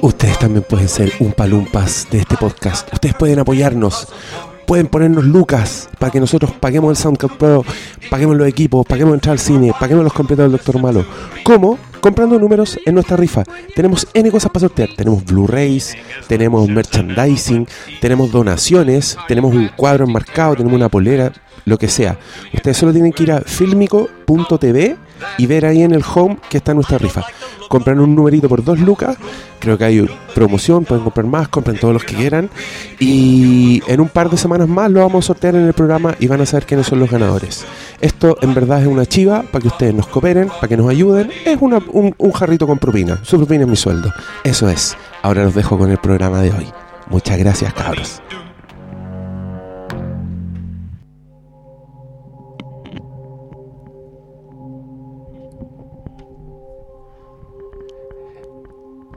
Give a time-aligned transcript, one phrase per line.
[0.00, 2.90] Ustedes también pueden ser un palumpas de este podcast.
[2.92, 4.08] Ustedes pueden apoyarnos.
[4.66, 7.64] Pueden ponernos lucas para que nosotros paguemos el SoundCloud Pro,
[8.10, 11.04] paguemos los equipos, paguemos entrar al cine, paguemos los completos del Doctor Malo.
[11.44, 11.78] ¿Cómo?
[12.00, 13.44] Comprando números en nuestra rifa.
[13.74, 14.88] Tenemos N cosas para sortear.
[14.96, 15.94] Tenemos Blu-rays,
[16.26, 17.68] tenemos merchandising,
[18.00, 21.32] tenemos donaciones, tenemos un cuadro enmarcado, tenemos una polera,
[21.64, 22.18] lo que sea.
[22.52, 24.96] Ustedes solo tienen que ir a filmico.tv
[25.38, 27.22] y ver ahí en el home que está nuestra rifa.
[27.68, 29.16] Compran un numerito por dos lucas,
[29.58, 32.48] creo que hay promoción, pueden comprar más, compren todos los que quieran.
[33.00, 36.28] Y en un par de semanas más lo vamos a sortear en el programa y
[36.28, 37.64] van a saber quiénes son los ganadores.
[38.00, 41.30] Esto en verdad es una chiva para que ustedes nos cooperen, para que nos ayuden.
[41.44, 43.18] Es una- un, un jarrito con propina.
[43.24, 44.12] Su propina es mi sueldo.
[44.44, 44.96] Eso es.
[45.22, 46.66] Ahora los dejo con el programa de hoy.
[47.08, 48.20] Muchas gracias, cabros.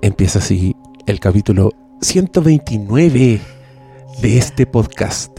[0.01, 0.75] Empieza así
[1.07, 3.41] el capítulo 129
[4.21, 5.37] de este podcast.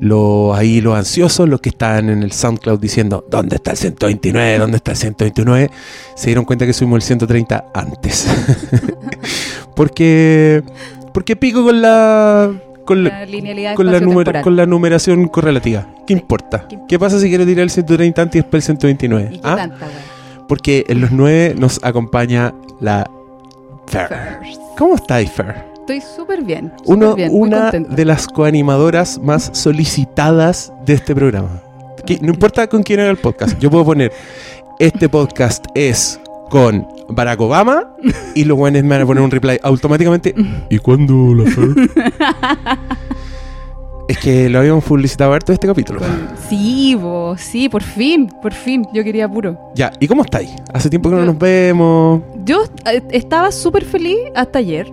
[0.00, 4.58] Lo, ahí los ansiosos, los que están en el SoundCloud diciendo, ¿dónde está el 129?
[4.58, 5.70] ¿Dónde está el 129?
[6.16, 8.26] Se dieron cuenta que subimos el 130 antes.
[9.76, 10.62] porque,
[11.14, 12.52] porque pico con la,
[12.84, 14.42] con la, La con la, numer- espacio-temporal.
[14.42, 15.88] con la numeración correlativa.
[16.06, 16.66] ¿Qué importa?
[16.68, 19.28] ¿Qué ¿Qué pasa si quiero tirar el 130 antes y después el 129?
[19.32, 19.56] ¿Y qué ¿Ah?
[19.56, 19.86] tanta?
[20.48, 23.10] Porque en los 9 nos acompaña la
[23.86, 24.08] Fer.
[24.08, 24.60] First.
[24.78, 25.64] ¿Cómo estáis, Fer?
[25.80, 26.72] Estoy súper bien.
[26.78, 31.62] súper Uno, bien, una de las coanimadoras más solicitadas de este programa.
[32.04, 34.12] Que no importa con quién haga el podcast, yo puedo poner
[34.78, 36.20] este podcast es
[36.50, 37.94] con Barack Obama
[38.34, 40.34] y los buenos me van a poner un reply automáticamente.
[40.70, 41.68] ¿Y cuándo la Fer?
[44.08, 46.00] es que lo habíamos publicitado harto este capítulo.
[46.48, 48.86] Sí, vos, sí, por fin, por fin.
[48.92, 49.72] Yo quería puro.
[49.74, 50.50] Ya, ¿y cómo estáis?
[50.72, 52.22] Hace tiempo que no Yo- nos vemos.
[52.44, 54.90] Yo eh, estaba súper feliz hasta ayer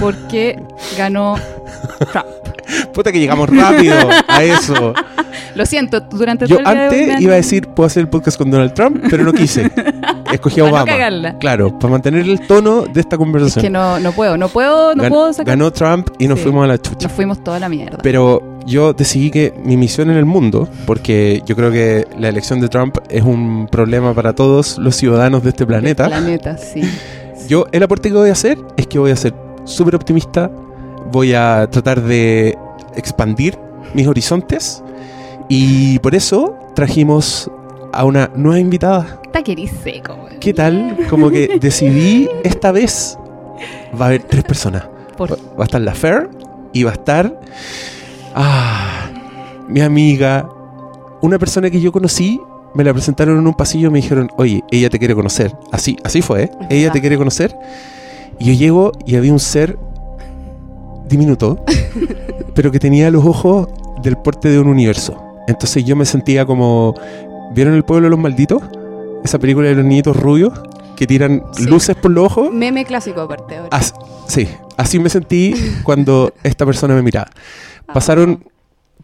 [0.00, 0.58] porque
[0.96, 1.36] ganó
[2.12, 2.26] Trump.
[2.94, 3.94] Puta que llegamos rápido
[4.28, 4.94] a eso.
[5.54, 8.00] Lo siento, durante Yo todo el día de antes han- iba a decir, puedo hacer
[8.02, 9.70] el podcast con Donald Trump, pero no quise.
[10.32, 11.38] Escogí a Para no Obama.
[11.38, 13.62] Claro, para mantener el tono de esta Es conversación.
[13.62, 15.46] que no, no puedo, no puedo, no Gan- puedo sacar.
[15.56, 16.44] Ganó Trump y nos Sí.
[16.44, 17.06] fuimos a la chucha.
[17.08, 17.98] Nos fuimos toda la mierda.
[18.02, 22.60] Pero yo decidí que mi misión en el mundo, porque yo creo que la elección
[22.60, 26.06] de Trump es un problema para todos los ciudadanos de este planeta.
[26.08, 26.80] Planeta, sí.
[27.46, 29.34] Yo el aporte que voy a hacer es que voy a ser
[29.64, 30.50] súper optimista,
[31.10, 32.56] voy a tratar de
[32.96, 33.58] expandir
[33.94, 34.82] mis horizontes
[35.48, 37.50] y por eso trajimos
[37.92, 39.20] a una nueva invitada.
[39.82, 40.16] Seco.
[40.40, 40.96] ¿Qué tal?
[41.10, 43.18] Como que decidí esta vez
[44.00, 44.84] va a haber tres personas.
[45.16, 46.28] Por- Va a estar la Fer
[46.72, 47.40] y va a estar
[48.34, 49.08] ah,
[49.68, 50.48] mi amiga,
[51.20, 52.40] una persona que yo conocí.
[52.74, 55.56] Me la presentaron en un pasillo y me dijeron, oye, ella te quiere conocer.
[55.70, 56.50] Así, así fue, ¿eh?
[56.70, 57.56] Ella te quiere conocer.
[58.38, 59.78] Y yo llego y había un ser
[61.08, 61.62] diminuto,
[62.54, 63.68] pero que tenía los ojos
[64.02, 65.20] del porte de un universo.
[65.46, 66.94] Entonces yo me sentía como...
[67.54, 68.62] ¿Vieron El pueblo de los malditos?
[69.22, 70.52] Esa película de los niñitos rubios
[70.96, 71.64] que tiran Sí.
[71.66, 72.52] luces por los ojos.
[72.52, 73.68] Meme clásico aparte ahora.
[73.70, 73.94] As-
[74.26, 77.28] sí, así me sentí cuando esta persona me miraba.
[77.92, 78.44] Pasaron,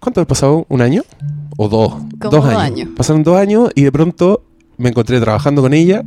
[0.01, 0.67] ¿cuánto ha pasado?
[0.69, 1.03] ¿Un año?
[1.57, 1.93] ¿O dos?
[2.21, 2.89] Como dos años.
[2.97, 4.43] Pasaron dos años y de pronto
[4.79, 6.03] me encontré trabajando con ella,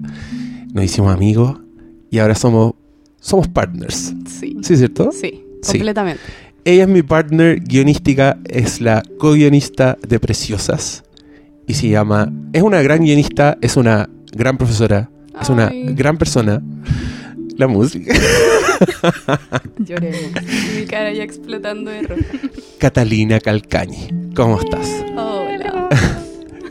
[0.73, 1.57] nos hicimos amigos
[2.09, 2.73] y ahora somos,
[3.23, 4.13] somos partners.
[4.27, 4.57] Sí.
[4.61, 5.09] ¿Sí, cierto?
[5.13, 5.77] Sí, Sí.
[5.77, 6.21] completamente.
[6.65, 11.03] Ella es mi partner guionística, es la co-guionista de Preciosas
[11.67, 15.09] y se llama, es una gran guionista, es una gran profesora,
[15.41, 16.61] es una gran persona.
[17.55, 18.13] La música.
[19.77, 20.11] Lloré.
[20.75, 22.21] Mi cara ya explotando de rojo.
[22.79, 24.07] Catalina Calcañi.
[24.35, 24.87] ¿Cómo estás?
[25.15, 25.89] Hola.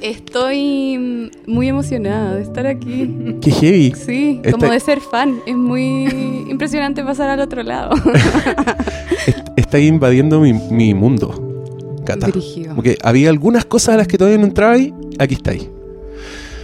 [0.03, 3.37] Estoy muy emocionada de estar aquí.
[3.41, 3.93] Qué heavy.
[3.95, 5.41] Sí, como de ser fan.
[5.47, 6.05] Es muy
[6.51, 7.91] impresionante pasar al otro lado.
[9.27, 11.49] Est- Está invadiendo mi, mi mundo.
[12.05, 12.29] Cata.
[12.75, 15.69] Porque había algunas cosas a las que todavía no entraba y aquí está ahí.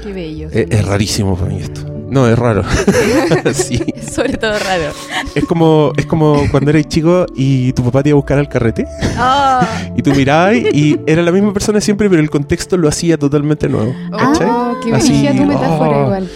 [0.03, 0.49] Qué bello.
[0.51, 1.81] Es, es rarísimo para mí esto.
[2.11, 2.63] No, es raro.
[3.53, 3.81] sí.
[3.95, 4.93] Es sobre todo raro.
[5.35, 8.49] Es como, es como cuando eres chico y tu papá te iba a buscar al
[8.49, 9.67] carrete Ah,
[9.97, 13.69] y tú mirabas y era la misma persona siempre, pero el contexto lo hacía totalmente
[13.69, 13.95] nuevo.
[14.11, 14.49] ¿Cachai?
[14.51, 16.05] oh, qué Así, tu metáfora oh.
[16.07, 16.29] igual.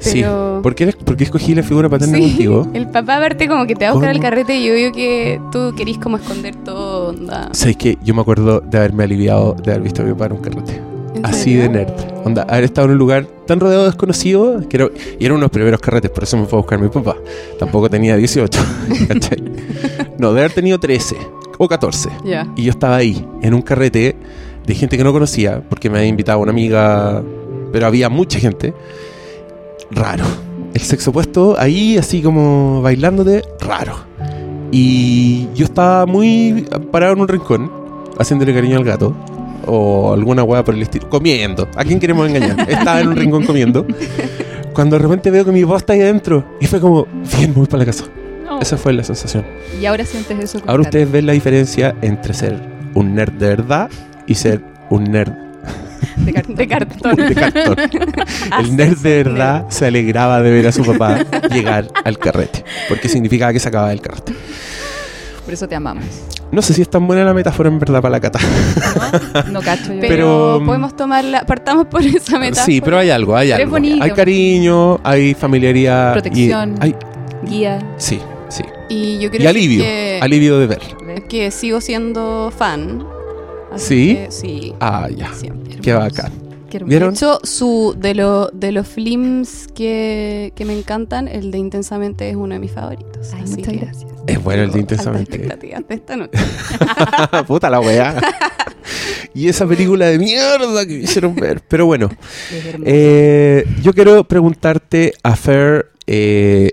[0.00, 0.20] Sí.
[0.22, 0.60] Pero...
[0.62, 2.68] ¿Por qué, por qué escogí la figura paterna Sí, contigo?
[2.72, 4.22] el papá verte como que te va a buscar al ¿Cómo?
[4.30, 7.48] carrete y yo veo que tú querís como esconder todo, onda.
[7.52, 10.32] Sabes que yo me acuerdo de haberme aliviado de haber visto a mi papá en
[10.32, 10.80] un carrete.
[11.18, 11.92] ¿En Así de nerd.
[12.24, 14.88] Onda, haber estado en un lugar tan rodeado de desconocidos que era-
[15.18, 17.16] y eran unos primeros carretes, por eso me fue a buscar mi papá.
[17.58, 18.60] Tampoco tenía 18,
[19.08, 19.42] ¿cachai?
[20.18, 21.16] No, de haber tenido 13
[21.58, 22.10] o 14.
[22.24, 22.46] Ya.
[22.56, 24.16] Y yo estaba ahí, en un carrete
[24.66, 27.22] de gente que no conocía, porque me había invitado una amiga,
[27.72, 28.74] pero había mucha gente.
[29.90, 30.24] Raro.
[30.74, 33.94] el sexo opuesto ahí, así como bailándote, raro.
[34.70, 37.72] Y yo estaba muy parado en un rincón,
[38.18, 39.14] haciéndole cariño al gato,
[39.68, 41.68] o alguna hueá por el estilo, comiendo.
[41.76, 42.58] ¿A quién queremos engañar?
[42.70, 43.86] Estaba en un rincón comiendo.
[44.72, 47.06] Cuando de repente veo que mi voz está ahí adentro, y fue como,
[47.36, 48.04] bien, voy para la casa.
[48.44, 48.60] No.
[48.60, 49.44] Esa fue la sensación.
[49.80, 50.60] Y ahora sientes eso.
[50.66, 52.58] Ahora ustedes ven la diferencia entre ser
[52.94, 53.90] un nerd de verdad
[54.26, 54.60] y ser
[54.90, 55.32] un nerd
[56.16, 57.16] de, car- de cartón.
[57.28, 57.76] de cartón.
[58.60, 63.08] El nerd de verdad se alegraba de ver a su papá llegar al carrete, porque
[63.08, 64.32] significaba que se acababa el carrete.
[65.48, 66.04] Por eso te amamos.
[66.52, 68.38] No sé si es tan buena la metáfora en verdad para la cata.
[69.46, 70.00] No, no cacho yo.
[70.00, 72.66] Pero, Pero, mm, podemos tomarla, partamos por esa metáfora.
[72.66, 73.70] Sí, pero hay algo, hay Pero es algo.
[73.72, 74.04] bonito.
[74.04, 76.10] Hay cariño, hay familiaridad.
[76.10, 76.74] y- Protección.
[76.80, 76.94] hay-
[77.44, 77.78] Guía.
[77.96, 78.62] sí, sí.
[78.90, 80.80] Y yo creo Y alivio, que, alivio de ver.
[81.30, 83.06] que sigo siendo fan.
[83.76, 84.16] ¿Sí?
[84.16, 85.32] que sí, Ah, ya.
[85.32, 85.76] siempre.
[85.80, 86.30] Qué bacán.
[86.68, 86.90] Qué hermoso.
[86.90, 87.10] ¿Vieron?
[87.10, 92.28] De hecho, su, de, lo, de los films que, que me encantan, el de Intensamente
[92.28, 93.32] es uno de mis favoritos.
[93.34, 94.12] Ay, así muchas que gracias.
[94.26, 95.36] Es bueno el de intensamente.
[95.36, 96.38] expectativas de esta noche.
[97.46, 98.20] Puta la weá.
[99.34, 101.62] y esa película de mierda que me hicieron ver.
[101.66, 102.10] Pero bueno,
[102.84, 106.72] eh, yo quiero preguntarte a Fer, eh,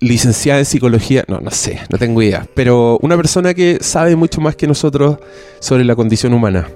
[0.00, 4.40] licenciada en psicología, no, no sé, no tengo idea, pero una persona que sabe mucho
[4.40, 5.18] más que nosotros
[5.60, 6.68] sobre la condición humana.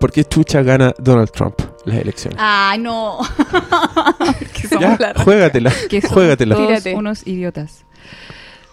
[0.00, 2.38] ¿Por qué chucha gana Donald Trump las elecciones?
[2.40, 3.18] Ay, no.
[4.54, 6.54] que somos ya, la- juégatela, que somos juégatela.
[6.56, 6.94] todos Tírate.
[6.94, 7.84] unos idiotas.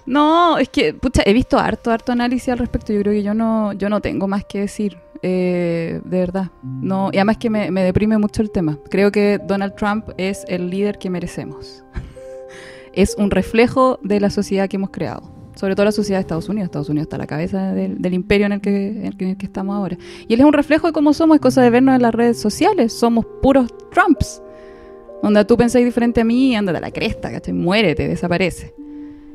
[0.05, 2.93] No, es que, pucha, he visto harto, harto análisis al respecto.
[2.93, 6.47] Yo creo que yo no, yo no tengo más que decir, eh, de verdad.
[6.63, 8.77] No, y además que me, me deprime mucho el tema.
[8.89, 11.83] Creo que Donald Trump es el líder que merecemos.
[12.93, 15.29] es un reflejo de la sociedad que hemos creado.
[15.59, 16.65] Sobre todo la sociedad de Estados Unidos.
[16.65, 19.25] Estados Unidos está a la cabeza del, del imperio en el, que, en el que-
[19.25, 19.97] en el que estamos ahora.
[20.27, 22.39] Y él es un reflejo de cómo somos, es cosa de vernos en las redes
[22.39, 22.93] sociales.
[22.93, 24.41] Somos puros Trumps.
[25.23, 27.53] Donde tú pensáis diferente a mí, ándate a la cresta, ¿cachai?
[27.53, 28.75] Muérete, desaparece.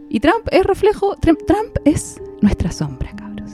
[0.08, 3.50] Y Trump es reflejo, Trump, Trump es nuestra sombra, cabros.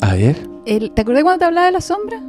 [0.00, 2.22] A ver, El- ¿Te acordás cuando te hablaba de la sombra?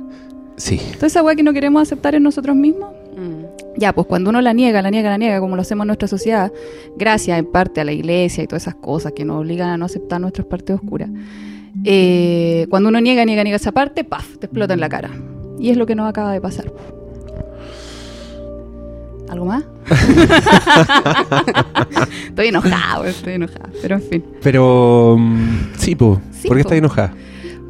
[0.57, 0.77] sí.
[0.95, 2.89] Toda esa weá que no queremos aceptar en nosotros mismos.
[3.17, 3.44] Mm.
[3.77, 6.07] Ya, pues cuando uno la niega, la niega, la niega, como lo hacemos en nuestra
[6.07, 6.51] sociedad,
[6.97, 9.85] gracias en parte a la iglesia y todas esas cosas que nos obligan a no
[9.85, 11.09] aceptar nuestras partes oscuras.
[11.83, 14.37] eh, cuando uno niega, niega, niega esa parte, ¡paf!
[14.37, 15.09] te explota en la cara.
[15.59, 16.71] Y es lo que nos acaba de pasar.
[19.29, 19.63] ¿Algo más?
[22.27, 24.23] estoy enojado, estoy enojada, pero en fin.
[24.41, 26.21] Pero, mm, sí, po.
[26.31, 26.69] Sí, ¿por qué po.
[26.69, 27.13] estás enojada?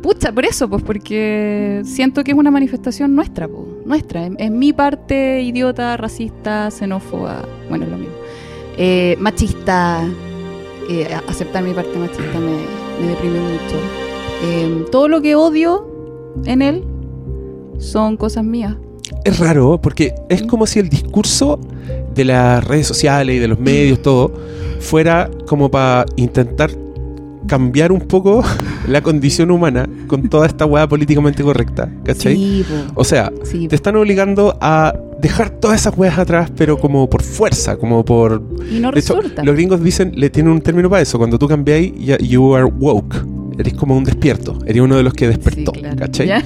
[0.05, 4.27] Pucha, por eso, pues porque siento que es una manifestación nuestra, po, nuestra.
[4.37, 8.13] Es, mi parte idiota, racista, xenófoba, bueno, es lo mismo.
[8.77, 10.07] Eh, machista,
[10.91, 13.77] eh, aceptar mi parte machista me, me deprime mucho.
[14.43, 15.87] Eh, todo lo que odio
[16.45, 16.83] en él
[17.79, 18.75] son cosas mías.
[19.23, 21.59] Es raro, porque es como si el discurso
[22.13, 24.31] de las redes sociales y de los medios, todo,
[24.81, 26.84] fuera como para intentar
[27.47, 28.43] cambiar un poco
[28.87, 32.35] la condición humana con toda esta hueá políticamente correcta, ¿cachai?
[32.35, 32.65] Sí,
[32.95, 33.67] O sea, sí.
[33.67, 38.41] te están obligando a dejar todas esas hueás atrás, pero como por fuerza, como por...
[38.69, 39.43] Y no De hecho, resulta.
[39.43, 43.15] los gringos dicen, le tienen un término para eso, cuando tú cambiáis, you are woke.
[43.57, 45.95] Eres como un despierto, eres uno de los que despertó, Sí, claro.
[45.97, 46.27] ¿cachai?
[46.27, 46.43] ¿Ya?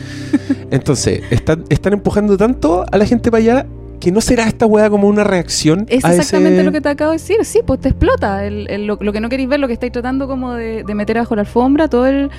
[0.69, 3.66] Entonces, están, están empujando tanto a la gente para allá
[4.00, 6.89] que no será esta weá como una reacción Es a exactamente ese- lo que te
[6.89, 7.38] acabo de decir.
[7.44, 8.46] Sí, pues te explota.
[8.46, 10.96] El- el- lo, lo que no queréis ver, lo que estáis tratando como de, de
[10.96, 12.29] meter bajo la alfombra, todo el...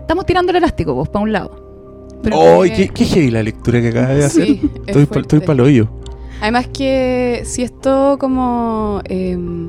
[0.00, 1.66] Estamos tirando el elástico, vos, para un lado.
[2.22, 4.46] Pero ¡Ay, que- qué, qué heavy la lectura que acabas de hacer!
[4.46, 5.88] Sí, es estoy pa- para hoyo.
[6.40, 9.68] Además que si esto como em,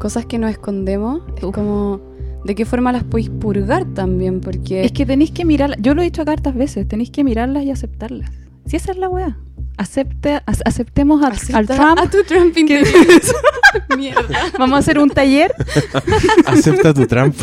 [0.00, 1.54] cosas que nos escondemos, es Uf.
[1.54, 2.00] como
[2.44, 5.78] de qué forma las podéis purgar también, porque Es que tenéis que mirarlas.
[5.80, 6.88] Yo lo he dicho acá hartas veces.
[6.88, 8.30] Tenéis que mirarlas y aceptarlas.
[8.66, 9.36] Si esa es la weá.
[9.80, 11.98] Acepte, ac- aceptemos a- acepta al Trump.
[11.98, 12.86] a tu Trump interior.
[13.96, 14.38] Mierda.
[14.58, 15.54] Vamos a hacer un taller.
[16.46, 17.34] Acepta tu Trump.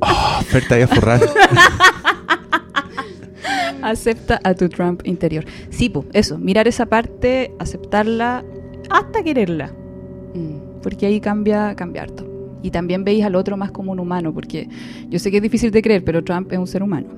[0.00, 1.20] Oh, Fer, te voy a forrar.
[3.82, 5.44] Acepta a tu Trump interior.
[5.70, 6.36] Sí, pues, eso.
[6.38, 8.44] Mirar esa parte, aceptarla,
[8.90, 9.72] hasta quererla.
[10.34, 10.80] Mm.
[10.82, 12.26] porque ahí cambia, cambia harto.
[12.62, 14.68] Y también veis al otro más como un humano, porque
[15.08, 17.08] yo sé que es difícil de creer, pero Trump es un ser humano.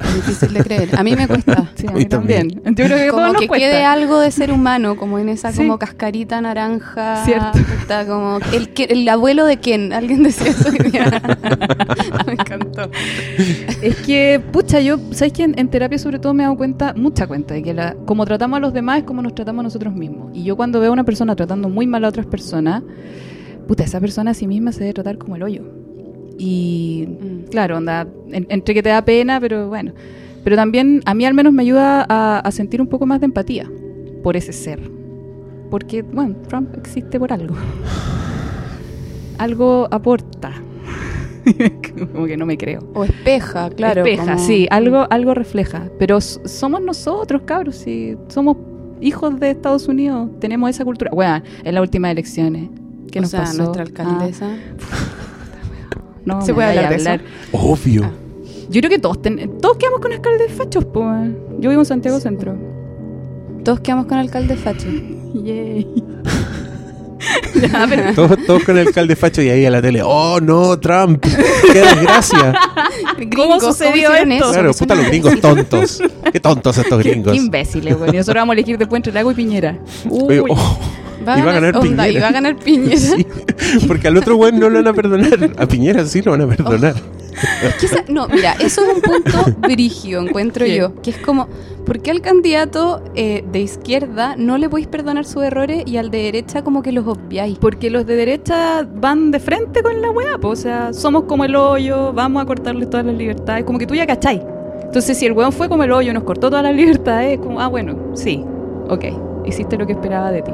[0.00, 0.96] Es difícil de creer.
[0.96, 1.70] A mí me cuesta.
[1.76, 2.50] Sí, a mí también.
[2.50, 2.74] también.
[2.76, 3.66] Yo creo que Como nos que cuesta.
[3.66, 5.58] quede algo de ser humano, como en esa Sí.
[5.58, 7.24] como cascarita naranja.
[7.24, 7.58] Cierto.
[7.80, 9.92] Está como el, que- el abuelo de Ken.
[9.92, 10.70] Alguien decía eso
[12.26, 12.90] me encantó.
[13.82, 16.92] Es que, pucha, yo, ¿sabes que en, en terapia sobre todo me he dado cuenta,
[16.94, 19.64] mucha cuenta, de que la, como tratamos a los demás es como nos tratamos a
[19.64, 20.30] nosotros mismos.
[20.34, 22.82] Y yo cuando veo a una persona tratando muy mal a otras personas,
[23.68, 25.62] puta, esa persona a sí misma se debe tratar como el hoyo.
[26.42, 27.50] Y Mm.
[27.50, 29.92] claro, onda, en- entre que te da pena, pero bueno.
[30.42, 33.26] Pero también a mí al menos me ayuda a, a sentir un poco más de
[33.26, 33.70] empatía
[34.22, 34.80] por ese ser.
[35.70, 37.54] porque, bueno, Trump existe por algo.
[39.38, 40.52] algo aporta.
[42.12, 42.80] como que no me creo.
[42.94, 44.04] O espeja, claro.
[44.04, 45.88] Espeja, como- sí, algo, algo refleja.
[45.98, 48.56] Pero somos nosotros, cabros, sí, somos
[49.00, 51.10] hijos de Estados Unidos, tenemos esa cultura.
[51.14, 52.68] Bueno, en las últimas elecciones,
[53.10, 53.58] ¿qué o nos sea, pasó?
[53.58, 54.46] nuestra alcaldesa.
[54.50, 54.56] Ah,
[56.24, 57.10] no, ¿Se puede hablar a de eso?
[57.52, 58.04] Obvio.
[58.04, 58.12] Ah.
[58.68, 61.04] Yo creo que todos, ten- todos quedamos con alcaldes fachos, po.
[61.58, 62.56] Yo vivo en Santiago Centro.
[63.64, 64.86] Todos quedamos con alcalde facho.
[65.34, 65.86] Yay.
[67.60, 70.02] ya, pero Todos, todos con el alcalde facho y ahí a la tele.
[70.04, 71.20] ¡Oh, no, Trump!
[71.20, 72.54] ¡Qué desgracia!
[73.16, 74.44] Gringos, sucedió hicieron esto?
[74.44, 74.52] eso?
[74.52, 76.02] Claro, puta los gringos tontos.
[76.32, 77.32] ¡Qué tontos estos qué, gringos!
[77.32, 78.12] qué imbéciles, güey.
[78.12, 79.78] Nosotros vamos a elegir después entre Lago y Piñera.
[80.08, 80.38] Uy.
[80.38, 80.78] Oye, oh,
[81.26, 82.08] Va a Y va a ganar, ganar onda, Piñera.
[82.18, 82.96] y va a ganar Piñera.
[82.96, 83.26] sí,
[83.86, 85.50] porque al otro güey no lo van a perdonar.
[85.58, 86.94] A Piñera sí lo van a perdonar.
[87.80, 90.76] Quizá- no, mira, eso es un punto brigio, encuentro ¿Qué?
[90.76, 90.94] yo.
[91.00, 91.48] Que es como,
[91.86, 96.10] ¿por qué al candidato eh, de izquierda no le podéis perdonar sus errores y al
[96.10, 97.56] de derecha como que los obviáis?
[97.58, 100.48] Porque los de derecha van de frente con la weá, po.
[100.48, 103.94] o sea, somos como el hoyo, vamos a cortarle todas las libertades, como que tú
[103.94, 104.42] ya cachai.
[104.82, 107.68] Entonces, si el weón fue como el hoyo, nos cortó todas las libertades, como, ah,
[107.68, 108.44] bueno, sí,
[108.88, 109.04] ok,
[109.46, 110.50] hiciste lo que esperaba de ti.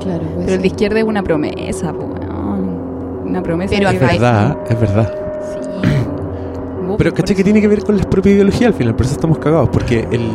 [0.00, 0.44] Claro, pues.
[0.46, 3.24] Pero el de izquierda es una promesa, weón.
[3.26, 3.74] Una promesa.
[3.76, 5.14] Pero que- Es verdad, es verdad.
[5.52, 5.68] Sí.
[6.98, 9.38] Pero caché que tiene que ver con la propia ideología al final, por eso estamos
[9.38, 10.30] cagados, porque el,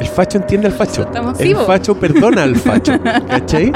[0.00, 1.02] el facho entiende al facho.
[1.02, 1.66] Estamos El vivos.
[1.66, 2.92] facho perdona al facho,
[3.28, 3.72] ¿cachai?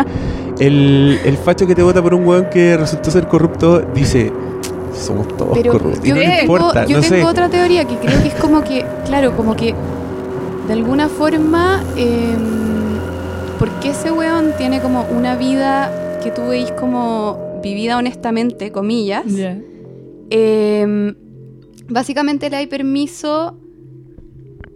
[0.58, 4.30] El, el facho que te vota por un weón que resultó ser corrupto dice,
[4.92, 6.04] somos todos Pero corruptos.
[6.04, 7.24] Y yo no tengo, importa, yo no tengo sé.
[7.24, 9.74] otra teoría que creo que es como que, claro, como que
[10.66, 12.36] de alguna forma, eh,
[13.58, 15.90] porque ese weón tiene como una vida
[16.22, 19.24] que tú veis como vivida honestamente, comillas,
[20.30, 21.14] eh,
[21.88, 23.58] básicamente le hay permiso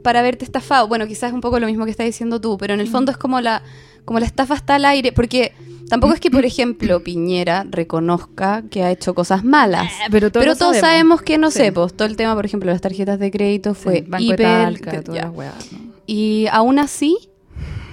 [0.02, 0.88] para haberte estafado.
[0.88, 3.12] Bueno, quizás es un poco lo mismo que estás diciendo tú, pero en el fondo
[3.12, 3.62] es como la,
[4.04, 5.52] como la estafa está al aire, porque
[5.88, 9.92] tampoco es que, por ejemplo, Piñera reconozca que ha hecho cosas malas.
[9.92, 11.58] Eh, pero todos, Pero lo todos sabemos que, no Sí.
[11.58, 14.24] sé, pues todo el tema, por ejemplo, de las tarjetas de crédito fue Sí, Banco
[14.24, 14.38] hiper...
[14.46, 15.26] Talca, todas ya.
[15.26, 15.78] las weas, ¿no?
[16.06, 17.16] Y aún así,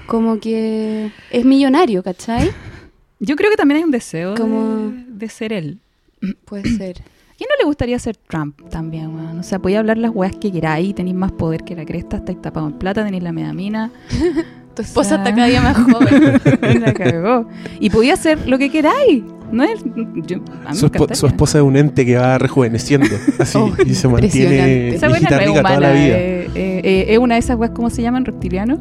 [0.09, 2.49] como que es millonario, ¿cachai?
[3.19, 5.79] Yo creo que también hay un deseo Como- de, de ser él.
[6.45, 7.01] Puede ser.
[7.37, 9.39] ¿Quién no le gustaría ser Trump también, weón?
[9.39, 12.41] O sea, podía hablar las weas que queráis, tenéis más poder que la cresta, estáis
[12.41, 13.91] tapado en plata, tenéis la medamina.
[14.75, 16.81] Tu esposa sea- está cada día más joven.
[16.81, 17.49] la cagó.
[17.79, 19.23] Y podía hacer lo que queráis.
[19.51, 19.81] No es.
[20.27, 21.15] Yo, a mí Su, encantaría.
[21.15, 23.07] su esposa es un ente que va rejuveneciendo,
[23.39, 24.95] así, Oh, y se mantiene impresionante.
[24.95, 25.79] Esa buena no es rica toda humana.
[25.79, 26.17] la vida.
[26.19, 28.25] eh, eh, eh, es una de esas weas, ¿cómo se llaman?
[28.25, 28.79] ¿Reptiliano?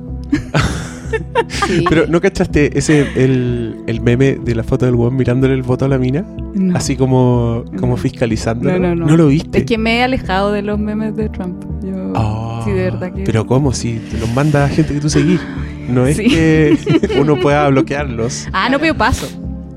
[1.48, 1.84] Sí.
[1.88, 5.84] Pero ¿no cachaste ese el, el meme de la foto del weón mirándole el voto
[5.84, 6.24] a la mina?
[6.54, 6.76] No.
[6.76, 7.96] Así como, como No.
[7.96, 8.78] fiscalizándolo.
[8.78, 9.16] No, no, no.
[9.16, 9.58] lo viste?
[9.58, 11.62] Es que me he alejado de los memes de Trump.
[11.82, 13.24] Yo, Ah, sí, de verdad que.
[13.24, 13.72] Pero ¿cómo?
[13.72, 15.40] Si te los manda gente que tú seguís.
[15.88, 16.24] No es Sí.
[16.28, 16.76] que
[17.20, 18.46] uno pueda bloquearlos.
[18.52, 19.26] Ah, no, pero paso.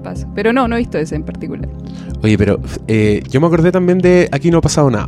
[0.03, 0.27] Paso.
[0.35, 1.69] Pero no, no he visto ese en particular.
[2.23, 5.07] Oye, pero eh, yo me acordé también de Aquí no ha pasado nada.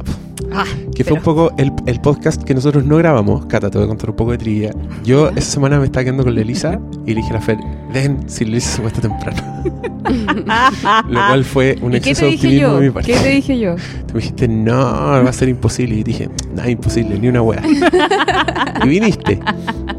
[0.51, 3.45] Ah, Que fue un poco el, el podcast que nosotros no grabamos.
[3.47, 4.73] Cata, te voy a contar un poco de trivia.
[5.03, 7.57] Yo esa semana me estaba quedando con la Elisa y le dije a la Fer,
[7.91, 9.41] ven si Elisa se acuesta temprano.
[11.09, 13.11] Lo cual fue un ¿Y qué exceso de optimismo de mi parte.
[13.13, 13.75] ¿Qué te dije yo?
[14.07, 15.95] Tú me dijiste, no, va a ser imposible.
[15.95, 17.63] Y dije, nada, imposible, ni una wea.
[18.83, 19.39] y viniste.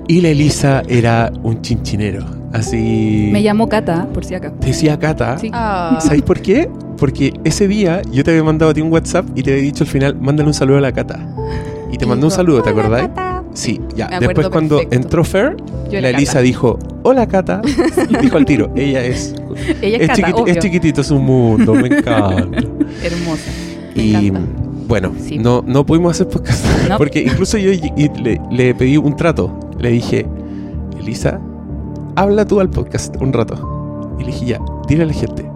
[0.06, 2.43] Y la Elisa era un chinchinero.
[2.54, 3.28] Así.
[3.32, 4.52] Me llamó Cata, por si acá.
[4.52, 5.36] Te decía Cata.
[5.38, 5.50] Sí.
[5.52, 6.70] Ah, ¿Sabéis por qué?
[6.96, 9.84] Porque ese día yo te había mandado a ti un WhatsApp y te había dicho
[9.84, 11.18] al final, mándale un saludo a la Cata.
[11.92, 13.08] Y te mandó un saludo, ¿te "Hola, acordáis?
[13.08, 13.42] Cata".
[13.54, 14.08] Sí, ya.
[14.20, 14.96] Después cuando perfecto.
[14.96, 15.56] entró Fer,
[15.90, 16.42] Yo la Elisa Cata.
[16.42, 17.60] dijo, hola Cata.
[18.22, 19.34] dijo al tiro, ella es...
[19.82, 20.52] Ella es, Es, Cata, chiquiti- obvio.
[20.54, 22.36] es chiquitito su mundo, me encanta.
[23.02, 23.50] Hermosa.
[23.94, 24.40] Me y encanta.
[24.88, 25.38] bueno, Sí.
[25.38, 26.64] no, no pudimos hacer podcast.
[26.88, 26.98] No.
[26.98, 29.52] Porque incluso yo y- y le, le pedí un trato.
[29.78, 30.26] Le dije,
[31.00, 31.40] Elisa,
[32.16, 34.16] habla tú al podcast un rato.
[34.18, 35.50] Y le dije, ya, dile a la gente,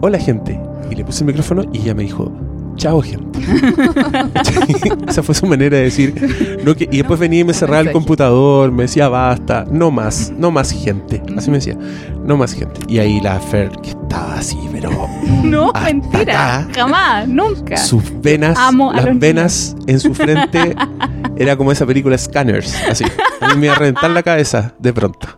[0.00, 0.60] hola gente.
[0.90, 2.32] Y le puse el micrófono y ella me dijo,
[2.76, 3.38] chao gente.
[5.08, 6.58] Esa fue su manera de decir.
[6.64, 10.32] no que- y después venía y me cerraba el computador, me decía, basta, no más,
[10.36, 11.22] no más gente.
[11.36, 11.76] Así me decía,
[12.24, 12.80] no más gente.
[12.88, 14.90] Y ahí la Fer, que estaba así, pero
[15.44, 16.60] No, mentira.
[16.60, 16.68] acá.
[16.74, 17.76] Jamás, nunca.
[17.76, 20.74] sus venas, Amo las los venas en su frente,
[21.36, 23.04] era como esa película Scanners, así.
[23.40, 25.28] A mí me iba a reventar la cabeza de pronto.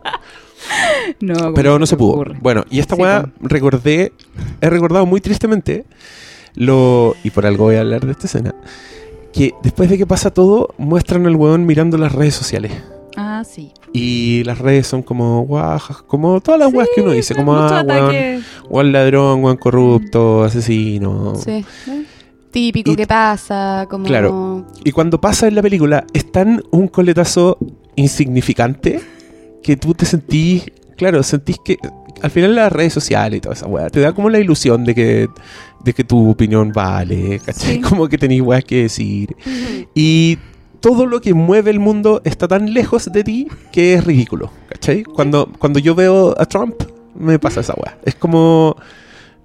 [1.20, 2.12] No, ¿cómo Pero no se pudo.
[2.12, 2.38] ocurre?
[2.40, 4.12] Bueno, y esta Sí, weá recordé,
[4.60, 5.84] he recordado muy tristemente,
[6.54, 8.54] lo, y por algo voy a hablar de esta escena,
[9.32, 12.72] que después de que pasa todo, muestran al weón mirando las redes sociales.
[13.16, 13.72] Ah, sí.
[13.92, 17.84] Y las redes son como guajas, como todas las weas que uno dice, como ah,
[17.86, 21.34] weón, weón ladrón, weón corrupto, asesino.
[21.36, 21.64] sí.
[22.50, 24.06] Típico Y- que pasa, como...
[24.06, 24.66] Claro.
[24.82, 27.58] Y cuando pasa en la película, es tan un coletazo
[27.94, 29.00] insignificante
[29.62, 30.64] que tú te sentís
[31.00, 31.78] claro, sentís que
[32.22, 34.94] al final las redes sociales y toda esa weá te da como la ilusión de
[34.94, 35.28] que,
[35.82, 37.76] de que tu opinión vale, ¿cachai?
[37.76, 37.80] Sí.
[37.88, 39.34] Como que tenéis weas que decir.
[39.94, 40.36] Y
[40.80, 45.02] todo lo que mueve el mundo está tan lejos de ti que es ridículo, ¿cachai?
[45.02, 46.74] Cuando, cuando yo veo a Trump,
[47.18, 47.96] me pasa esa weá.
[48.04, 48.76] Es como.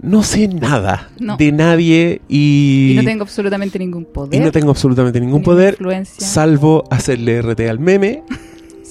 [0.01, 1.38] No sé nada No.
[1.38, 4.35] de nadie y, Y no tengo absolutamente ningún poder.
[4.41, 6.27] y no tengo absolutamente ningún ni poder, influencia.
[6.27, 8.21] salvo hacerle RT al meme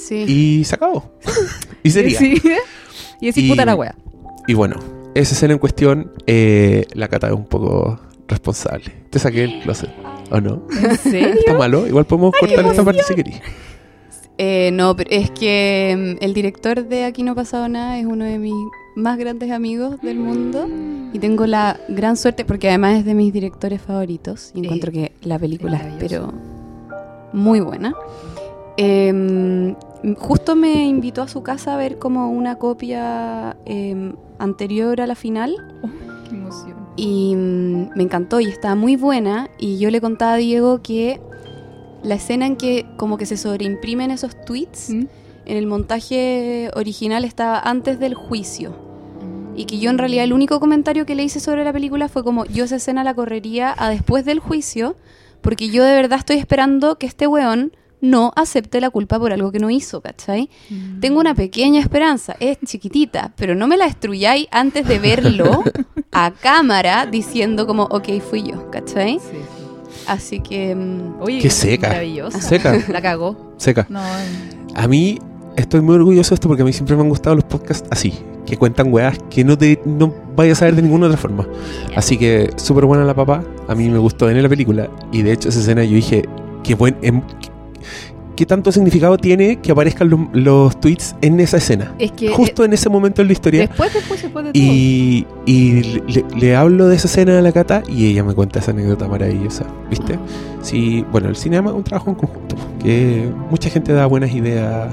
[0.07, 0.25] Sí.
[0.61, 1.11] y se acabó.
[1.83, 2.19] y sería.
[2.19, 2.41] Sí.
[3.21, 3.95] Y decir Y- puta la wea.
[4.47, 4.77] Y bueno,
[5.15, 8.85] esa escena en cuestión, eh, la cata es un poco responsable.
[9.11, 9.91] Te saqué el closet,
[10.31, 10.63] ¿o no?
[10.83, 11.29] ¿En serio?
[11.39, 11.87] ¿Está malo?
[11.87, 13.41] Igual podemos cortar esta parte si querís.
[14.37, 18.05] Eh, no, pero es que mm, el director de Aquí no ha pasado nada es
[18.07, 18.53] uno de mis
[18.97, 20.69] más grandes amigos del mundo
[21.13, 25.13] y tengo la gran suerte, porque además es de mis directores favoritos y encuentro que
[25.23, 26.33] la película es pero
[27.33, 27.95] muy buena.
[28.77, 29.75] Eh,
[30.19, 35.15] justo me invitó a su casa a ver como una copia eh, anterior a la
[35.15, 35.55] final
[36.29, 36.75] Qué emoción.
[36.97, 41.21] y mm, me encantó y estaba muy buena y yo le contaba a Diego que
[42.03, 45.05] la escena en que como que se sobreimprimen esos tweets ¿Mm?
[45.47, 48.75] en el montaje original estaba antes del juicio
[49.57, 52.25] y que yo en realidad el único comentario que le hice sobre la película fue
[52.25, 54.97] como yo esa escena la correría a después del juicio
[55.43, 57.73] porque yo de verdad estoy esperando que este weón
[58.05, 60.51] no acepte la culpa por algo que no hizo, ¿cachai?
[60.71, 61.01] Mm.
[61.01, 65.65] Tengo una pequeña esperanza, es chiquitita, pero no me la destruyáis antes de verlo
[66.13, 69.15] a cámara diciendo como, ok, fui yo, ¿cachai?
[69.19, 70.05] Sí, sí.
[70.07, 70.75] Así que...
[70.75, 71.89] mm, Oye, Qué seca.
[71.89, 72.41] Maravillosa.
[72.41, 72.79] Seca.
[72.89, 73.55] La cagó.
[73.57, 73.87] Seca.
[73.89, 74.01] No,
[74.75, 75.19] A mí
[75.57, 78.13] estoy muy orgulloso de esto porque a mí siempre me han gustado los podcasts así,
[78.45, 81.47] que cuentan weas que no te no vayas a ver de ninguna otra forma.
[81.97, 85.33] Así que súper buena la papá, a mí me gustó en la película y de
[85.33, 86.29] hecho esa escena yo dije,
[86.63, 86.97] qué buen...
[87.03, 87.23] em-
[88.37, 91.95] ¿Qué tanto significado tiene que aparezcan los, los tweets en esa escena?
[92.01, 93.61] es que Justo en ese momento en la eh, historia.
[93.69, 94.61] después, después, después de todo.
[94.63, 98.59] Y, y le, le hablo de esa escena a la Cata y ella me cuenta
[98.59, 100.19] esa anécdota maravillosa, ¿viste?
[100.63, 104.93] Sí, bueno, el cinema es un trabajo en conjunto, que mucha gente da buenas ideas.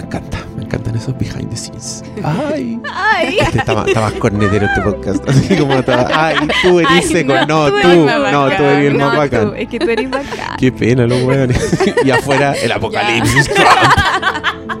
[0.00, 2.02] Me encanta, me encantan esos behind the scenes.
[2.24, 3.38] Ay, ¡Ay!
[3.40, 7.02] este está, más- está más cornetero este podcast, así como estaba, ay, tú eres Ay,
[7.02, 9.50] seco, no, tú, no, tú eres el más no, bacán.
[9.50, 10.56] tú, es que tú eres bacán.
[10.58, 11.78] Qué pena los weones.
[12.04, 13.46] y afuera el apocalipsis.
[13.48, 14.80] Trump.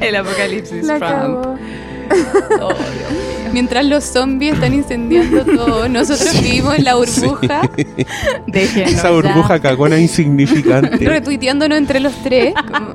[0.00, 1.10] El apocalipsis La Trump.
[1.12, 1.56] cagó.
[2.60, 3.25] Oh, Dios.
[3.56, 7.62] Mientras los zombies están incendiando todo, nosotros vivimos en la burbuja,
[8.46, 9.10] Déjenos Esa ya.
[9.12, 10.98] burbuja cagona insignificante.
[11.08, 12.52] retuiteándonos entre los tres.
[12.70, 12.92] como-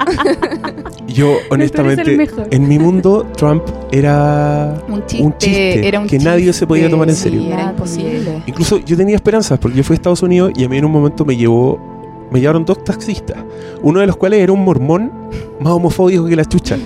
[1.08, 2.16] Yo, honestamente,
[2.52, 6.92] en mi mundo, Trump era Un chiste, un chiste era un que nadie se podía
[6.92, 7.24] tomar en sí.
[7.24, 7.42] serio.
[7.52, 8.44] era imposible.
[8.46, 10.92] Incluso yo tenía esperanzas porque yo fui a Estados Unidos y a mí en un
[10.92, 11.80] momento me llevó,
[12.32, 13.38] me llevaron dos taxistas,
[13.82, 15.12] uno de los cuales era un mormón
[15.60, 16.78] más homofóbico que la chucha.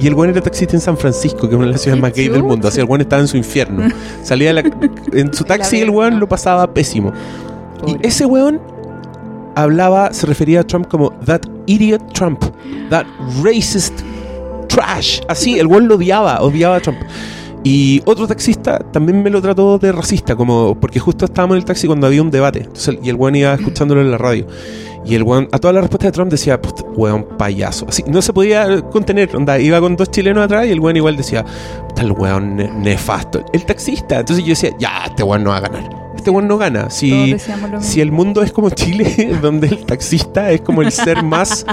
[0.00, 2.12] Y el buen era taxista en San Francisco, que es una de las ciudades más
[2.14, 2.68] gay del mundo.
[2.68, 3.88] Así el buen estaba en su infierno.
[4.22, 4.62] Salía la-
[5.12, 7.12] en su taxi y el weón lo pasaba pésimo.
[7.86, 8.08] Y Pobre.
[8.08, 8.60] ese weón
[9.56, 12.42] hablaba, se refería a Trump como that idiot Trump,
[12.90, 13.04] that
[13.42, 13.94] racist
[14.68, 15.20] trash.
[15.28, 16.98] Así, el weón lo odiaba, odiaba a Trump.
[17.66, 21.64] Y otro taxista también me lo trató de racista, como porque justo estábamos en el
[21.64, 22.60] taxi cuando había un debate.
[22.60, 24.46] Entonces, y el weón iba escuchándolo en la radio.
[25.06, 27.86] Y el weón, a toda la respuesta de Trump decía, "Put, weón payaso.
[27.88, 29.34] Así, no se podía contener.
[29.34, 31.42] Onda, iba con dos chilenos atrás y el weón igual decía,
[31.96, 33.42] tal weón ne- nefasto.
[33.54, 34.20] El taxista.
[34.20, 35.90] Entonces yo decía, ya, este weón no va a ganar.
[36.16, 36.90] Este weón no gana.
[36.90, 37.40] Si,
[37.96, 41.64] el mundo es como Chile, donde el taxista es como el ser más,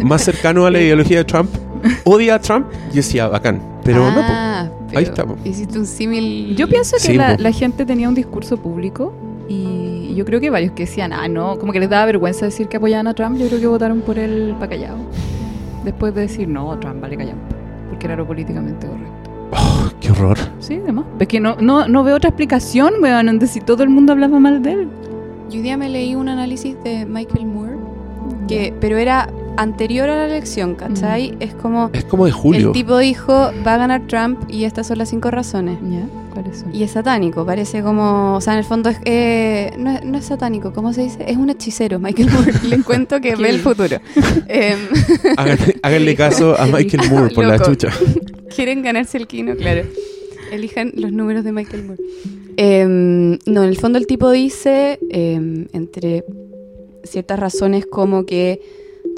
[0.00, 1.50] más cercano a la ideología de Trump,
[2.04, 3.62] odia a Trump, yo decía, bacán.
[3.84, 4.20] Pero no.
[4.20, 5.38] Ah, pero Ahí estamos.
[5.44, 6.56] Hiciste un símil.
[6.56, 9.12] Yo pienso que Sí, la, gente tenía un discurso público
[9.48, 12.68] y yo creo que varios que decían, ah, no, como que les daba vergüenza decir
[12.68, 14.98] que apoyaban a Trump, yo creo que votaron por él para callado.
[15.84, 17.38] Después de decir, no, Trump vale callado,
[17.88, 19.30] porque era lo políticamente correcto.
[19.52, 20.36] Oh, qué horror.
[20.58, 21.06] Sí, además.
[21.18, 24.38] Es que no, no, no veo otra explicación, weón, donde si todo el mundo hablaba
[24.38, 24.88] mal de él.
[25.50, 27.76] Yo hoy día me leí un análisis de Michael Moore,
[28.46, 31.34] que, pero era anterior a la elección, ¿cachai?
[31.40, 31.90] Es como.
[31.92, 32.68] Es como de julio.
[32.68, 35.78] El tipo dijo, va a ganar Trump y estas son las cinco razones.
[35.82, 36.06] ¿Ya?
[36.32, 36.74] ¿Cuáles son?
[36.74, 40.16] Y es satánico, parece como, o sea, en el fondo es, eh, no, es, no
[40.18, 41.24] es satánico, ¿cómo se dice?
[41.26, 42.52] Es un hechicero, Michael Moore.
[42.68, 43.98] Les cuento que ve el futuro.
[44.48, 44.78] Em,
[45.36, 47.88] Háganle, háganle caso a Michael Moore por la chucha.
[48.54, 49.82] quieren ganarse el kino, claro.
[50.52, 52.02] Elijan los números de Michael Moore.
[52.56, 56.24] Em, no, en el fondo el tipo dice, em, entre
[57.04, 58.60] ciertas razones como que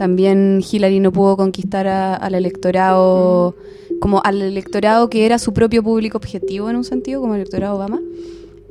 [0.01, 3.55] también Hillary no pudo conquistar al electorado,
[4.01, 7.77] como al electorado que era su propio público objetivo en un sentido, como el electorado
[7.77, 8.01] Obama.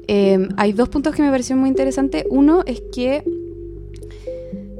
[0.07, 2.25] Em, hay dos puntos que me parecieron muy interesantes.
[2.31, 3.23] Uno es que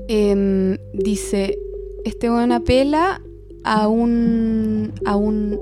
[0.08, 1.60] em, dice,
[2.04, 3.22] este apela
[3.64, 5.60] a un a un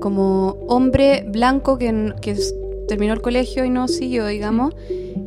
[0.00, 2.36] como hombre blanco que, que
[2.86, 4.76] terminó el colegio y no siguió, digamos,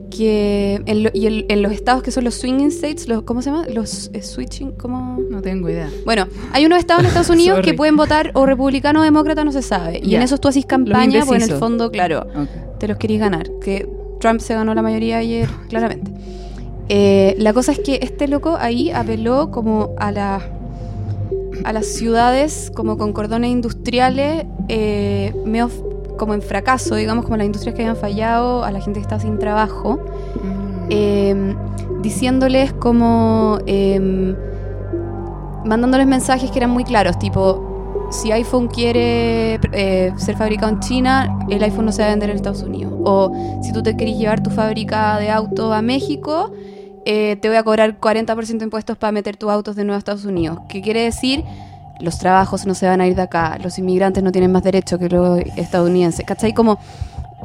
[0.10, 3.42] que en, lo- y en- en los estados que son los swinging states, los, ¿cómo
[3.42, 3.66] se llama?
[3.68, 5.20] Los eh, switching, ¿cómo?
[5.30, 5.90] No tengo idea.
[6.06, 9.52] Bueno, hay unos estados en Estados Unidos que pueden votar o republicano o demócrata, no
[9.52, 10.00] se sabe.
[10.04, 12.26] Y en esos tú haces campaña, pues en el fondo, claro,
[12.80, 13.50] te los querís ganar.
[13.64, 13.88] Que
[14.20, 16.12] Trump se ganó la mayoría ayer, claramente.
[16.90, 20.44] Eh, la cosa es que este loco ahí apeló como a las
[21.64, 25.70] a las ciudades como con cordones industriales eh, medio
[26.16, 29.22] como en fracaso, digamos, como las industrias que habían fallado, a la gente que estaba
[29.22, 30.00] sin trabajo,
[30.42, 30.88] Mm.
[30.90, 31.56] eh,
[32.02, 34.36] diciéndoles como eh,
[35.66, 41.40] mandándoles mensajes que eran muy claros, tipo si iPhone quiere eh, ser fabricado en China,
[41.50, 42.94] el iPhone no se va a vender en Estados Unidos.
[43.04, 43.32] O
[43.64, 46.52] si tú te querés llevar tu fábrica de auto a México,
[47.06, 50.00] eh, te voy a cobrar 40% de impuestos para meter tus autos de nuevo a
[50.00, 50.60] Estados Unidos.
[50.70, 51.44] ¿Qué quiere decir?
[52.00, 54.98] Los trabajos no se van a ir de acá, los inmigrantes no tienen más derecho
[55.00, 56.26] que los estadounidenses.
[56.26, 56.54] ¿Cachai?
[56.54, 56.78] Como,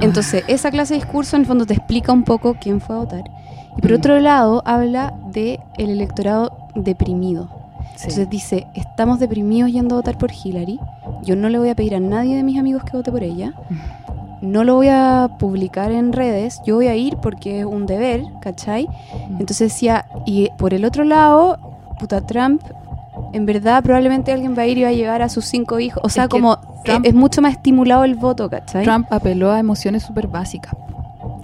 [0.00, 2.98] entonces, esa clase de discurso en el fondo te explica un poco quién fue a
[3.00, 3.24] votar.
[3.76, 3.94] Y por Mm.
[3.94, 7.48] otro lado, habla de el electorado deprimido.
[7.96, 8.04] Sí.
[8.08, 10.80] Entonces dice, estamos deprimidos yendo a votar por Hillary.
[11.22, 13.52] Yo no le voy a pedir a nadie de mis amigos que vote por ella.
[14.40, 16.62] No lo voy a publicar en redes.
[16.64, 18.88] Yo voy a ir porque es un deber, ¿cachai?
[19.38, 21.58] Entonces decía, y por el otro lado,
[21.98, 22.62] puta Trump,
[23.32, 26.02] en verdad probablemente alguien va a ir y va a llevar a sus cinco hijos.
[26.04, 28.84] O sea, que como Trump- es, es mucho más estimulado el voto, ¿cachai?
[28.84, 30.74] Trump apeló a emociones súper básicas.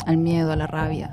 [0.06, 1.10] Al miedo, a la rabia,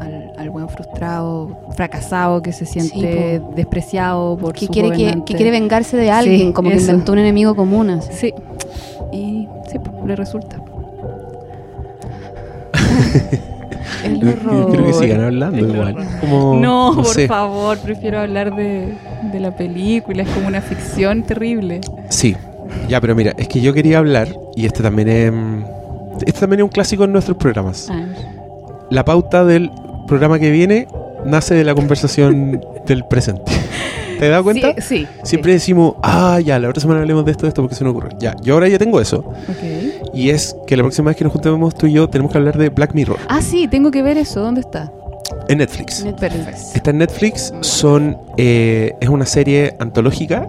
[0.00, 5.34] al, al buen frustrado, fracasado que se siente despreciado por que su quiere, que, que
[5.34, 6.90] quiere vengarse de alguien, Sí, como que eso.
[6.90, 7.90] inventó un enemigo común.
[7.90, 8.12] así.
[8.12, 8.34] Sí.
[9.12, 10.56] Y sí, pues, le resulta.
[14.02, 15.96] Creo que sigan hablando El igual.
[16.20, 17.26] Como, No, por sé.
[17.26, 18.94] favor, prefiero hablar de,
[19.32, 20.22] de la película.
[20.22, 21.80] Es como una ficción terrible.
[22.08, 22.36] Sí,
[22.88, 25.32] ya, pero mira, es que yo quería hablar, y este también es.
[26.26, 27.88] Este también es un clásico en nuestros programas.
[27.90, 28.04] Ah,
[28.90, 29.70] La pauta del
[30.06, 30.88] programa que viene
[31.24, 33.52] nace de la conversación del presente.
[34.18, 34.74] ¿Te has dado cuenta?
[34.78, 35.06] Sí, sí.
[35.22, 37.92] Siempre decimos, ah, ya, la otra semana hablemos de esto, de esto, porque se nos
[37.92, 38.10] ocurre.
[38.18, 39.24] Ya, yo ahora ya tengo eso.
[39.46, 39.52] sí.
[40.02, 40.14] Ok.
[40.14, 42.56] Y es que la próxima vez que nos juntemos tú y yo, tenemos que hablar
[42.56, 44.40] de Black Mirror Ah, sí, tengo que ver eso.
[44.40, 44.90] ¿Dónde está?
[45.48, 46.04] en Netflix.
[46.18, 46.50] Perfecto.
[46.74, 50.48] Está en Netflix, son, eh, es una serie antológica.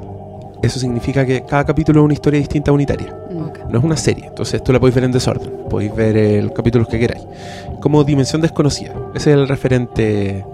[0.62, 3.14] Eso significa que cada capítulo es una historia distinta unitaria.
[3.48, 3.60] Ok.
[3.70, 5.52] No es una serie, entonces tú la podéis ver en desorden.
[5.70, 7.24] Podéis ver eh, los capítulos que queráis.
[7.82, 8.94] Como Dimensión Desconocida.
[9.14, 10.46] Ese es el referente.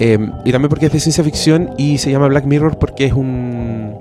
[0.00, 3.12] Eh, y también porque es de ciencia ficción y se llama Black Mirror porque es
[3.12, 3.94] un.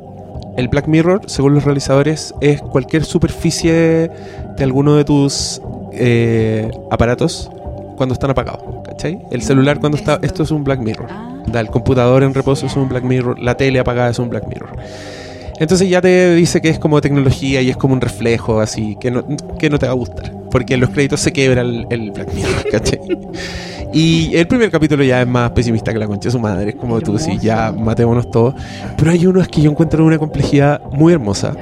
[0.56, 4.10] El Black Mirror, según los realizadores, es cualquier superficie
[4.58, 5.62] de alguno de tus
[5.94, 7.52] eh, aparatos
[7.98, 8.64] cuando están apagados.
[8.86, 9.20] ¿Cachai?
[9.30, 10.20] El celular cuando está.
[10.22, 10.44] Esto.
[10.44, 11.08] Es un Black Mirror.
[11.10, 14.48] Ah, el computador en reposo es un Black Mirror, la tele apagada es un Black
[14.48, 14.78] Mirror.
[15.60, 19.12] Entonces ya te dice que es como tecnología y es como un reflejo así, que
[19.12, 19.26] no,
[19.58, 20.39] que no te va a gustar.
[20.52, 23.00] Porque en los créditos se quebra el, el Black Mirror, ¿cachai?
[23.94, 26.76] Y el primer capítulo ya es más pesimista que la concha de su madre, es
[26.76, 28.54] como tú decís, ya matémonos todos.
[28.98, 31.56] Pero hay unos que yo encuentro una complejidad muy hermosa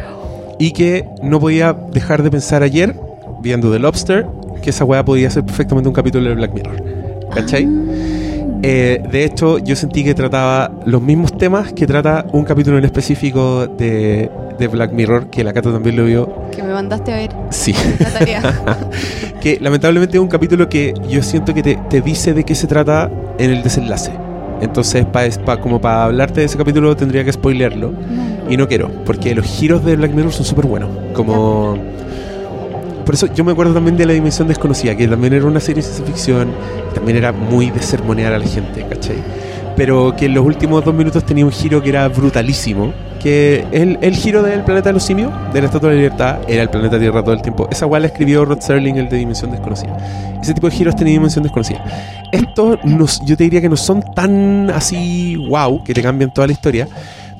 [0.59, 2.95] y que no podía dejar de pensar ayer,
[3.41, 4.25] viendo The Lobster,
[4.61, 6.83] que esa weá podía ser perfectamente un capítulo de Black Mirror.
[7.33, 7.67] ¿Cachai?
[8.63, 12.85] Eh, de hecho, yo sentí que trataba los mismos temas que trata un capítulo en
[12.85, 16.49] específico de, de Black Mirror, que la Cata también lo vio.
[16.55, 17.73] Que me mandaste a ver Sí.
[17.99, 18.41] la tarea.
[19.41, 22.67] que lamentablemente es un capítulo que yo siento que te, te dice de qué se
[22.67, 24.11] trata en el desenlace.
[24.61, 27.91] Entonces, pa, pa- como para hablarte de ese capítulo tendría que spoilearlo.
[27.91, 28.37] no.
[28.51, 30.89] Y no quiero, porque los giros de Black Mirror son súper buenos.
[31.13, 31.77] Como...
[33.05, 35.81] Por eso yo me acuerdo también de La Dimensión Desconocida, que también era una serie
[35.81, 36.49] de ciencia ficción,
[36.93, 39.15] también era muy de sermonear a la gente, ¿cachai?
[39.77, 43.97] Pero que en los últimos dos minutos tenía un giro que era brutalísimo, que el,
[44.01, 46.99] el giro del planeta de los de la Estatua de la Libertad, era el planeta
[46.99, 47.67] Tierra todo el tiempo.
[47.71, 49.95] Esa igual la escribió Rod Serling, el de Dimensión Desconocida.
[50.41, 51.83] Ese tipo de giros tenía Dimensión Desconocida.
[52.31, 52.79] Estos,
[53.25, 56.87] yo te diría que no son tan así, wow, que te cambian toda la historia,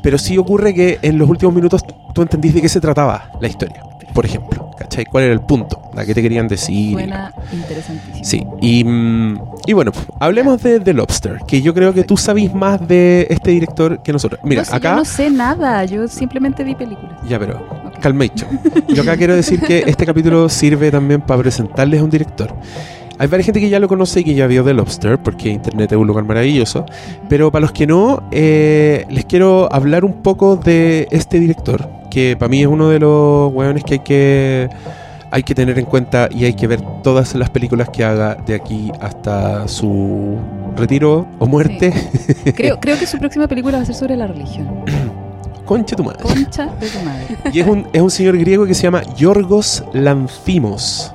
[0.01, 3.47] pero sí ocurre que en los últimos minutos tú entendís de qué se trataba la
[3.47, 3.83] historia,
[4.17, 5.05] por ejemplo, ¿cachai?
[5.05, 5.79] ¿Cuál era el punto?
[5.95, 6.93] ¿A qué te querían decir?
[6.93, 8.25] Suena interesantísimo.
[8.25, 12.17] Sí, y, mm, y bueno, pues, hablemos de The Lobster, que yo creo que tú
[12.17, 14.41] sabís más de este director que nosotros.
[14.43, 14.89] Mira, No, si acá...
[14.89, 17.15] Yo no sé nada, yo simplemente vi películas.
[17.29, 17.99] Ya, pero Ok.
[17.99, 18.59] calmation.
[18.87, 22.55] Yo acá quiero decir que este capítulo sirve también para presentarles a un director.
[23.19, 25.91] Hay varias gente que ya lo conoce y que ya vio The Lobster, porque Internet
[25.91, 26.85] es un lugar maravilloso.
[27.27, 32.35] Pero para los que no, eh, les quiero hablar un poco de este director, que
[32.37, 34.69] para mí es uno de los hueones que hay que
[35.29, 38.55] hay que tener en cuenta y hay que ver todas las películas que haga de
[38.55, 40.37] aquí hasta su
[40.75, 41.93] retiro o muerte.
[42.55, 44.67] Creo, creo que su próxima película va a ser sobre la religión.
[45.65, 46.23] concha tu madre.
[46.23, 47.37] Concha de tu madre.
[47.51, 51.13] Y es un, es un señor griego que se llama Yorgos Lanthimos.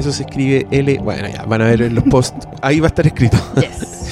[0.00, 0.98] Eso se escribe L.
[1.04, 2.48] Bueno, ya, van a ver en los posts.
[2.62, 3.36] Ahí va a estar escrito.
[3.56, 3.98] Yes.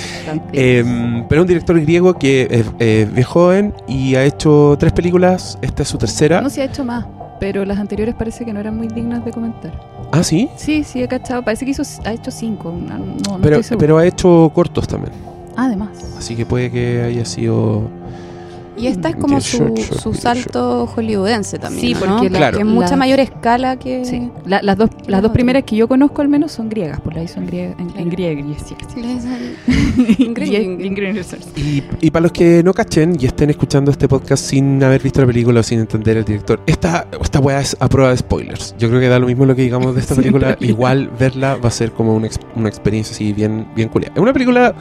[0.53, 5.59] Em, pero es un director griego que es, bien joven y ha hecho tres películas.
[5.63, 6.43] Esta es su tercera.
[6.43, 7.07] No se ha hecho más,
[7.41, 9.73] pero las anteriores parece que no eran muy dignas de comentar.
[10.13, 10.51] Ah, sí.
[10.57, 11.43] Sí, sí, he cachado.
[11.43, 12.71] Parece que hizo, ha hecho cinco.
[12.79, 15.15] No, no Pero, pero ha hecho cortos también.
[15.57, 15.89] Además.
[16.19, 17.89] Así que puede que haya sido.
[18.81, 21.81] Y esta es como su, salto hollywoodense también.
[21.81, 22.17] Sí, ¿no?
[22.17, 24.05] porque la- que es mucha la- mayor escala que.
[24.05, 24.31] Sí.
[24.47, 27.29] La- las dos, las dos primeras que yo conozco al menos son griegas, por ahí
[27.29, 27.77] son griegas.
[27.79, 29.03] En, en griego, sí, sí.
[29.03, 31.25] Les- el- Grieg- Ingrid-
[31.57, 35.21] Y, y para los que no cachen y estén escuchando este podcast sin haber visto
[35.21, 38.75] la película o sin entender el director, esta, esta weá es a prueba de spoilers.
[38.79, 40.57] Yo creo que da lo mismo lo que digamos de esta Sí, en película.
[40.61, 44.11] Igual verla va a ser como una, ex- una experiencia así bien, bien culia.
[44.15, 44.75] Es una película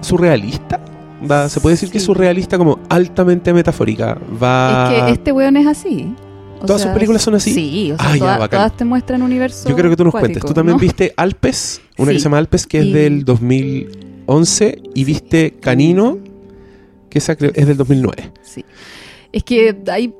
[0.00, 0.80] surrealista.
[1.28, 4.18] Va, se puede decir que es surrealista como altamente metafórica.
[4.42, 4.90] Va...
[4.94, 6.14] Es que este weón es así.
[6.62, 7.52] O ¿Todas sus películas son así?
[7.54, 9.68] Sí, o sea, Ah, toda- todas te muestran universo.
[9.68, 10.44] Yo creo que tú nos cuático, cuentes.
[10.44, 10.80] Tú también ¿no?
[10.80, 16.18] viste Alpes, una que se llama Alpes, que es del 2011, y viste Canino,
[17.08, 17.26] que es
[17.66, 18.32] del 2009.
[18.42, 18.64] Sí.
[19.32, 20.12] Es que ahí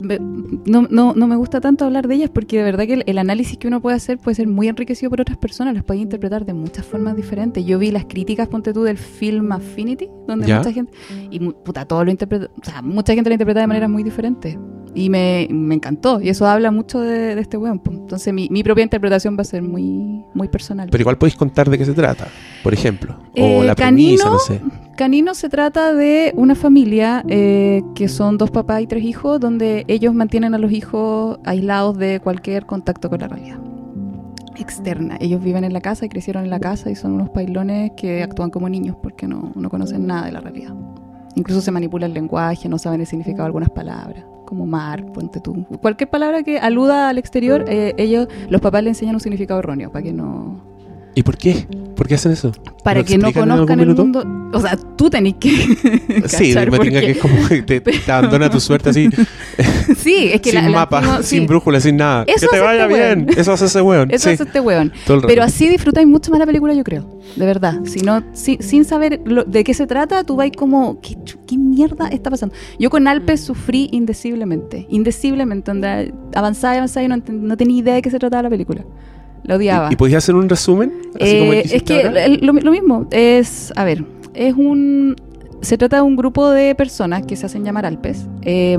[0.66, 3.18] no, no, no me gusta tanto hablar de ellas porque de verdad que el, el
[3.18, 6.44] análisis que uno puede hacer puede ser muy enriquecido por otras personas, las puede interpretar
[6.46, 7.64] de muchas formas diferentes.
[7.64, 10.58] Yo vi las críticas, ponte tú, del film Affinity, donde Ya.
[10.58, 10.92] mucha gente,
[11.30, 14.56] y puta, todo lo interpreta, o sea, mucha gente lo interpreta de maneras muy diferentes.
[14.94, 17.80] Y me, me encantó, y eso habla mucho de, de este weón.
[17.90, 20.88] Entonces mi, mi propia interpretación va a ser muy, muy personal.
[20.90, 22.26] Pero igual podéis contar de qué se trata,
[22.64, 23.16] por ejemplo.
[23.18, 24.60] o Eh, la premisa, Canino- no sé.
[24.96, 29.84] Canino se trata de una familia eh, que son dos papás y tres hijos, donde
[29.88, 33.58] ellos mantienen a los hijos aislados de cualquier contacto con la realidad
[34.56, 35.16] externa.
[35.20, 38.22] Ellos viven en la casa y crecieron en la casa y son unos pailones que
[38.22, 40.74] actúan como niños porque no, no conocen nada de la realidad.
[41.34, 45.40] Incluso se manipula el lenguaje, no saben el significado de algunas palabras, como mar, ponte
[45.40, 45.64] tú.
[45.80, 49.90] Cualquier palabra que aluda al exterior, eh, ellos, los papás le enseñan un significado erróneo
[49.90, 50.60] para que no,
[51.14, 51.66] ¿Y por qué?
[51.96, 52.52] ¿Por qué hacen eso?
[52.82, 54.02] para ¿Lo que no conozcan el minuto?
[54.04, 54.50] mundo.
[54.56, 55.50] O sea, tú tenés que.
[56.28, 56.90] Sí, me qué.
[56.90, 59.08] que es como que te, te abandona tu suerte así,
[59.96, 61.46] Sí, es que sin la- la mapa, sin sí.
[61.46, 62.24] brújula, sin nada.
[62.26, 63.26] Eso que te vaya este weón.
[63.26, 63.38] bien.
[63.38, 64.10] Eso hace ese weón.
[64.10, 64.92] Eso sí, hace este weón.
[65.26, 67.20] Pero así disfrutáis mucho más la película, yo creo.
[67.36, 67.80] De verdad.
[67.84, 71.38] Si no, si- sin saber lo- de qué se trata, tú vas como, ¿qué, chu-
[71.46, 72.54] ¿qué mierda está pasando?
[72.78, 74.86] Yo con Alpes sufrí indeciblemente.
[74.88, 75.70] Indeciblemente.
[75.70, 78.84] Donde avanzaba y avanzaba y no, no tenía idea de qué se trataba la película.
[79.44, 79.88] La odiaba.
[79.90, 80.92] ¿Y, y podías hacer un resumen?
[81.20, 82.28] Así como el Eh, que es que ahora?
[82.28, 85.16] lo, lo mismo, es, a ver, es un,
[85.60, 88.78] se trata de un grupo de personas que se hacen llamar Alpes, eh,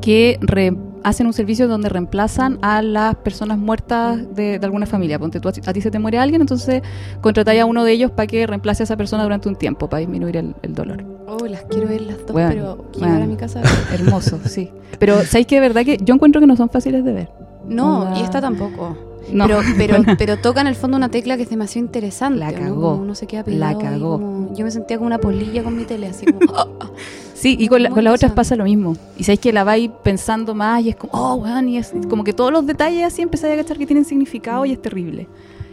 [0.00, 5.18] que re- hacen un servicio donde reemplazan a las personas muertas de, de alguna familia.
[5.18, 6.82] Ponte tú, a, ti- a ti se te muere alguien, entonces
[7.20, 10.00] contratáis a uno de ellos para que reemplace a esa persona durante un tiempo, para
[10.00, 11.04] disminuir el, el dolor.
[11.26, 12.62] Oh, las quiero ver las dos, Bueno, pero
[12.92, 13.06] quiero bueno.
[13.14, 13.62] llegar a mi casa.
[13.92, 14.70] Hermoso, sí.
[14.98, 17.30] Pero sabéis que de verdad que yo encuentro que no son fáciles de ver.
[17.66, 18.96] No, Onda- y esta tampoco.
[19.30, 22.38] No, Pero, pero, pero toca en el fondo una tecla que es demasiado interesante.
[22.40, 22.58] La ¿no?
[22.58, 22.90] cagó.
[22.92, 24.18] Como Uno se queda La cagó.
[24.18, 26.40] como- yo me sentía como una polilla con mi tele, así como.
[27.34, 28.96] Sí, y con, la- Muy con las otras pasa lo mismo.
[29.18, 32.22] Y sabéis que la vais pensando más y es como, oh, weón, y es como
[32.22, 35.26] que todos los detalles así empezáis a cachar que tienen significado y es terrible.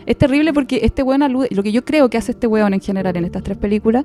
[0.07, 2.79] Es terrible porque este weón alude, lo que yo creo que hace este weón en
[2.81, 4.03] general en estas tres películas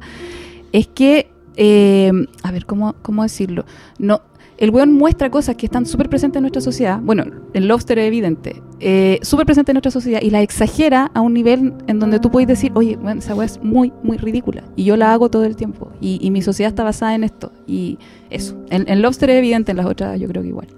[0.73, 3.65] es que, eh, a ver, ¿cómo, ¿cómo decirlo?
[3.99, 4.21] No,
[4.57, 7.01] el weón muestra cosas que están súper presentes en nuestra sociedad.
[7.03, 8.63] Bueno, el Lobster es evidente.
[8.81, 12.31] Eh, súper presente en nuestra sociedad y la exagera a un nivel en donde tú
[12.31, 14.63] puedes decir, oye, weón, esa weá es muy, muy ridícula.
[14.77, 15.91] Y yo la hago todo el tiempo.
[16.01, 17.51] Y, y mi sociedad está basada en esto.
[17.67, 17.99] Y
[18.31, 18.57] eso.
[18.71, 20.69] En, en Lobster es evidente, en las otras yo creo que igual.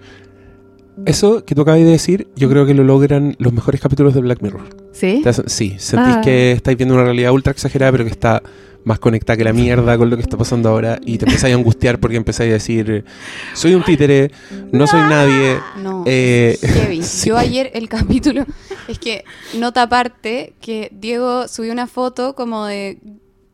[1.05, 4.23] Eso que tú acabas de decir, yo creo que lo logran los mejores capítulos de
[4.23, 4.63] Black Mirror.
[4.93, 5.23] ¿Sí?
[5.27, 6.21] Hacen- sí, sentís Ah.
[6.25, 8.43] que estáis viendo una realidad ultra exagerada, pero que está
[8.87, 11.57] más conectada que la mierda con lo que está pasando ahora y te empezáis a
[11.59, 13.05] angustiar porque empezáis a decir,
[13.53, 14.31] soy un títere,
[14.71, 15.59] no soy nadie.
[15.83, 16.05] No.
[16.07, 17.03] Eh, Heavy.
[17.03, 17.29] sí.
[17.29, 18.47] Yo ayer el capítulo,
[18.87, 19.25] es que
[19.59, 22.99] nota aparte que Diego subió una foto como de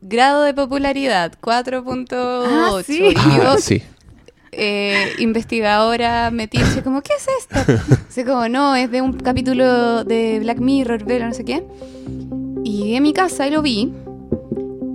[0.01, 2.07] grado de popularidad, 4.8.
[2.45, 2.99] Ah, sí.
[3.09, 3.81] Y yo, Ah, sí.
[4.51, 7.81] eh, investigadora metida, como, ¿qué es esto?
[8.07, 11.63] Así como, no, es de un capítulo de Black Mirror, velo, no sé qué.
[12.63, 13.91] Y llegué a mi casa y lo vi.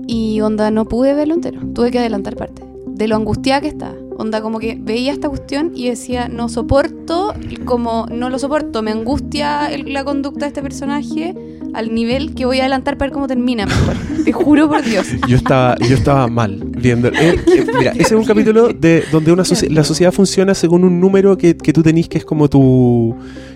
[0.09, 1.61] Y onda, no pude verlo entero.
[1.75, 2.65] Tuve que adelantar parte.
[2.87, 3.95] De lo angustiada que estaba.
[4.17, 7.35] Onda, como que veía esta cuestión y decía, no soporto,
[7.67, 11.37] como no lo soporto, me angustia la conducta de este personaje
[11.75, 13.95] al nivel que voy a adelantar para ver cómo termina mejor.
[14.25, 15.07] Te juro por Dios.
[15.29, 16.63] Yo estaba, yo estaba mal.
[16.79, 17.09] Viendo.
[17.09, 17.15] eh,
[17.47, 21.01] eh, mira, ese es un capítulo de donde una socie- la sociedad funciona según un
[21.01, 23.15] número que, que tú tenés que es como tu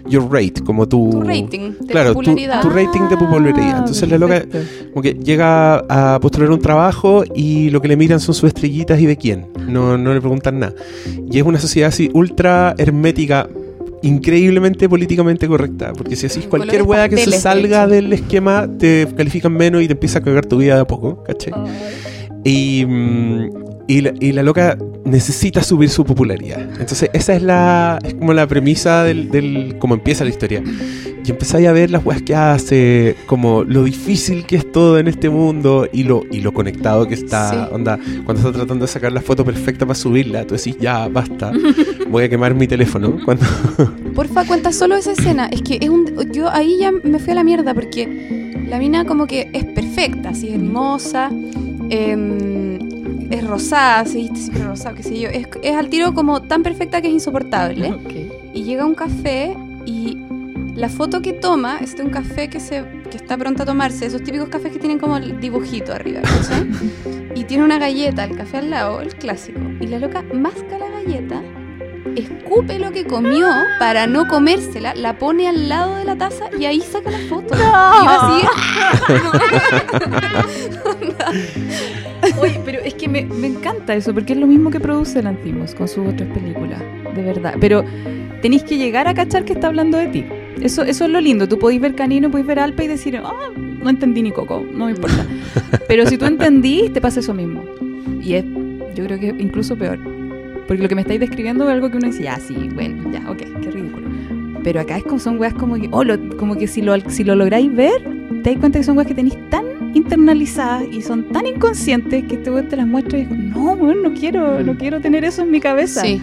[0.08, 2.60] your rate, como tu, Tu rating de claro, tu- popularidad.
[2.62, 3.78] tu rating de popularidad.
[3.78, 4.44] Entonces la loca
[4.92, 9.00] como que llega a postular un trabajo y lo que le miran son sus estrellitas
[9.00, 9.46] y de quién.
[9.68, 10.74] No, no le preguntan nada.
[11.30, 13.48] Y es una sociedad así ultra hermética,
[14.02, 15.92] increíblemente políticamente correcta.
[15.92, 19.86] Porque si haces cualquier weá que se de salga del esquema, te califican menos y
[19.86, 21.52] te empieza a cagar tu vida de a poco, ¿cachai?
[22.44, 23.50] Y, mm,
[23.92, 26.60] y, la, y la loca necesita subir su popularidad.
[26.80, 30.62] Entonces, esa es la es como la premisa del, del cómo empieza la historia.
[31.24, 35.08] Y empezáis a ver las weas que hace, como lo difícil que es todo en
[35.08, 37.50] este mundo y lo, y lo conectado que está.
[37.50, 37.56] Sí.
[37.70, 41.52] Onda, cuando está tratando de sacar la foto perfecta para subirla, tú decís, ya, basta,
[42.08, 43.18] voy a quemar mi teléfono.
[43.24, 43.44] Cuando,
[44.14, 45.46] Porfa, cuenta solo esa escena.
[45.52, 46.32] Es que es un.
[46.32, 50.30] Yo ahí ya me fui a la mierda porque la mina como que es perfecta,
[50.30, 51.30] así es hermosa.
[51.90, 52.71] em,
[53.32, 55.28] es rosada, así, siempre rosada, qué sé yo.
[55.30, 57.92] Es, es al tiro como tan perfecta que es insoportable.
[58.02, 58.12] Ok.
[58.54, 60.18] Y llega a un café y
[60.74, 64.06] la foto que toma es de un café que, se, que está pronto a tomarse,
[64.06, 66.20] esos típicos cafés que tienen como el dibujito arriba,
[67.34, 69.60] y tiene una galleta, el café al lado, el clásico.
[69.80, 71.42] Y la loca masca la galleta,
[72.16, 76.66] escupe lo que comió para no comérsela, la pone al lado de la taza y
[76.66, 77.54] ahí saca la foto.
[77.54, 78.46] Y va así.
[82.40, 85.74] Oye, pero es que me, me encanta eso, porque es lo mismo que produce Lantimos
[85.74, 86.80] con sus otras películas,
[87.14, 87.54] de verdad.
[87.60, 87.84] Pero
[88.40, 90.24] tenéis que llegar a cachar que está hablando de ti.
[90.60, 91.48] Eso, eso es lo lindo.
[91.48, 94.86] Tú podéis ver Canino, podéis ver Alpa y decir, ah, no entendí ni Coco, no
[94.86, 95.26] me importa.
[95.88, 97.64] Pero si tú entendís, te pasa eso mismo.
[98.22, 98.44] Y es,
[98.94, 100.11] yo creo que es incluso peor.
[100.72, 103.30] Porque lo que me estáis describiendo es algo que uno dice, ya, sí, bueno, ya,
[103.30, 104.08] ok, qué ridículo.
[104.64, 107.24] Pero acá es como son weas como que, oh, lo- como que si lo, si
[107.24, 108.00] lo lográis ver,
[108.42, 112.36] te das cuenta que son weas que tenéis tan internalizadas y son tan inconscientes que
[112.36, 115.42] este weón te las muestra y digo, no, weón, no quiero, no quiero tener eso
[115.42, 116.00] en mi cabeza.
[116.00, 116.22] Sí.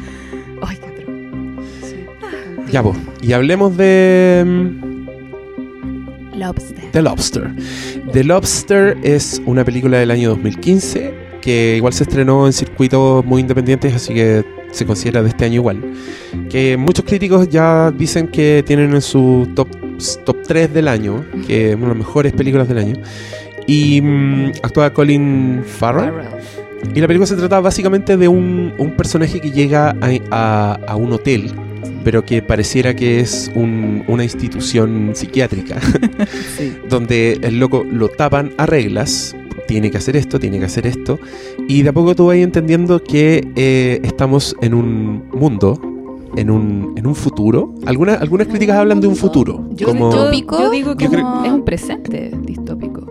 [0.64, 1.16] Ay, qué atroz.
[1.84, 1.96] sí.
[2.72, 2.98] ya, pues.
[3.22, 4.44] Y hablemos de.
[4.48, 6.92] mm, Lobster.
[6.92, 7.52] The Lobster.
[8.14, 13.42] The Lobster es una película del año 2015 que igual se estrenó en circuitos muy
[13.42, 15.82] independientes, así que se considera de este año igual.
[16.50, 19.68] Que muchos críticos ya dicen que tienen en su top,
[20.26, 22.96] top 3 del año, que es una de las mejores películas del año.
[23.68, 26.14] Y mm, actúa Colin Farrell.
[26.96, 30.96] Y la película se trata básicamente de un, un personaje que llega a, a- a
[30.96, 31.52] un hotel,
[32.06, 35.78] pero que pareciera que es un- una institución psiquiátrica
[36.58, 36.74] Sí.
[36.90, 39.36] donde el loco lo tapan a reglas,
[39.70, 41.20] tiene que hacer esto, tiene que hacer esto,
[41.68, 45.80] y de a poco tú vas entendiendo que eh, estamos en un mundo,
[46.36, 47.76] en un, en un futuro.
[47.86, 50.12] Algunas, algunas críticas hablan de un futuro, Yo, como...
[50.12, 51.12] yo- Distópico, yo digo que es
[51.54, 53.06] un presente distópico.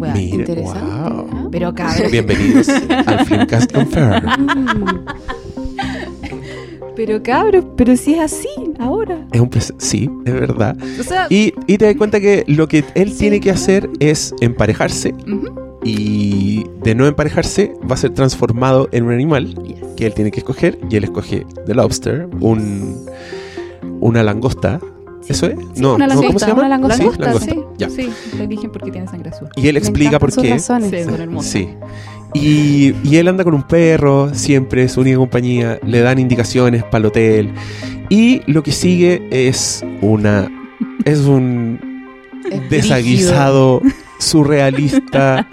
[0.00, 0.80] Mira, interesante.
[1.12, 1.50] wow.
[1.50, 4.22] Pero cabrón, Bienvenidos al Filmcast Confirmed.
[6.98, 8.48] Pero cabrón, pero si es así
[8.80, 9.24] ahora.
[9.30, 10.76] Es un sí, es verdad.
[10.98, 14.34] O sea, Y, y te das cuenta que lo que él tiene que hacer es
[14.40, 15.14] emparejarse
[15.84, 19.78] y de no emparejarse va a ser transformado en un animal yes.
[19.96, 22.96] que él tiene que escoger y él escoge The Lobster, un,
[24.00, 24.80] una langosta.
[25.28, 25.56] ¿Eso es?
[25.74, 26.60] Sí, no, una langosta, ¿cómo se llama?
[26.62, 27.52] una langosta, Sí, Langosta, langosta.
[27.52, 27.90] sí, Ya.
[27.90, 29.48] sí, le dije porque tiene sangre azul.
[29.54, 30.50] Y él Me explica por qué.
[30.50, 31.06] razones.
[31.42, 31.68] Sí.
[32.34, 36.84] Y, y él anda con un perro, siempre es su única compañía, le dan indicaciones
[36.84, 37.52] para el hotel.
[38.08, 40.50] Y lo que sigue es una.
[41.04, 41.80] Es un
[42.50, 43.80] Es desaguisado
[44.18, 45.46] surrealista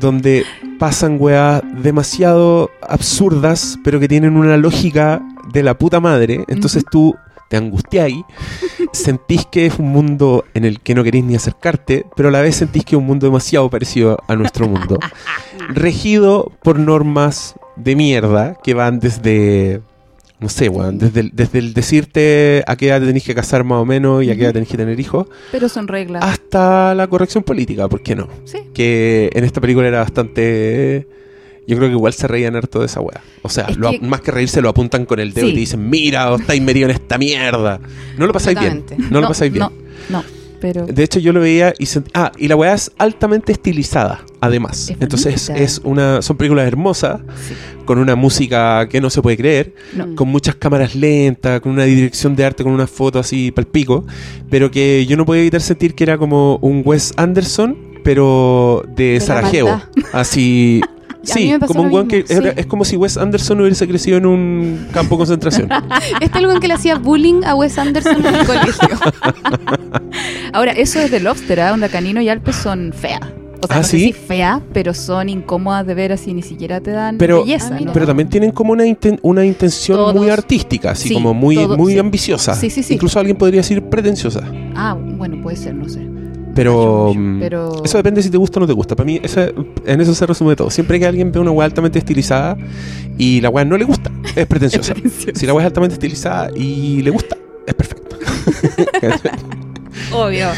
[0.00, 0.44] donde
[0.78, 6.44] pasan weas demasiado absurdas, pero que tienen una lógica de la puta madre.
[6.48, 7.16] Entonces tú
[7.48, 8.24] te angustiáis,
[8.92, 12.40] sentís que es un mundo en el que no queréis ni acercarte, pero a la
[12.42, 14.98] vez sentís que es un mundo demasiado parecido a nuestro mundo.
[15.68, 19.80] Regido por normas de mierda que van desde.
[20.40, 23.64] No sé, weón, desde, el- desde el decirte a qué edad te tenés que casar
[23.64, 26.22] más o menos y a qué edad tenés que tener hijos, Pero son reglas.
[26.24, 28.28] hasta la corrección política, ¿por qué no?
[28.44, 28.58] Sí.
[28.72, 31.08] Que en esta película era bastante...
[31.68, 33.20] Yo creo que igual se reían harto de esa weá.
[33.42, 35.52] O sea, lo- que- más que reírse lo apuntan con el dedo Sí.
[35.52, 37.78] y te dicen, mira, os estáis metidos en esta mierda.
[38.16, 38.84] No lo pasáis bien.
[39.10, 39.64] No, lo pasáis bien.
[39.64, 39.72] No,
[40.18, 40.24] no,
[40.60, 44.24] pero De hecho, yo lo veía y sent- Ah, y la weá es altamente estilizada,
[44.40, 44.88] además.
[44.90, 46.20] Es Entonces, es una...
[46.22, 50.14] Son películas hermosas, sí, con una música que no se puede creer, no.
[50.16, 54.04] con muchas cámaras lentas, con una dirección de arte, con una foto así palpico,
[54.50, 59.20] pero que yo no podía evitar sentir que era como un Wes Anderson, pero de,
[59.20, 59.80] Sarajevo.
[60.12, 60.80] Así.
[61.18, 62.34] A mí Sí, me pasó como un weón que sí.
[62.56, 65.68] es como si Wes Anderson hubiese crecido en un campo de concentración.
[66.20, 68.88] Este es el que le hacía bullying a Wes Anderson en el colegio.
[70.52, 71.72] Ahora, eso es de Lobster, ¿ah?
[71.74, 73.20] Onda Canino y Alpes son feas.
[73.60, 74.04] O sea, ¿Ah, no sé sí?
[74.06, 77.76] si feas, pero son incómodas de ver así, ni siquiera te dan Pero- belleza.
[77.76, 77.80] Ah.
[77.84, 77.92] ¿no?
[77.92, 80.14] Pero también tienen como una, inten- una intención Todos.
[80.14, 81.98] muy artística, así Sí, como muy, todos, muy sí.
[81.98, 82.54] ambiciosa.
[82.54, 82.94] Sí, sí, sí.
[82.94, 84.44] Incluso alguien podría decir pretenciosa.
[84.76, 86.06] Ah, bueno, puede ser, no sé.
[86.58, 88.96] Pero, mm, Pero- eso depende si te gusta o no te gusta.
[88.96, 89.40] Para mí, eso-
[89.86, 90.70] en eso se resume todo.
[90.70, 92.56] Siempre que alguien ve una weá altamente estilizada
[93.16, 94.92] y la weá no le gusta, es pretenciosa.
[95.04, 95.38] Es.
[95.38, 98.16] Si la weá es altamente estilizada y le gusta, es perfecto.
[100.12, 100.48] Obvio.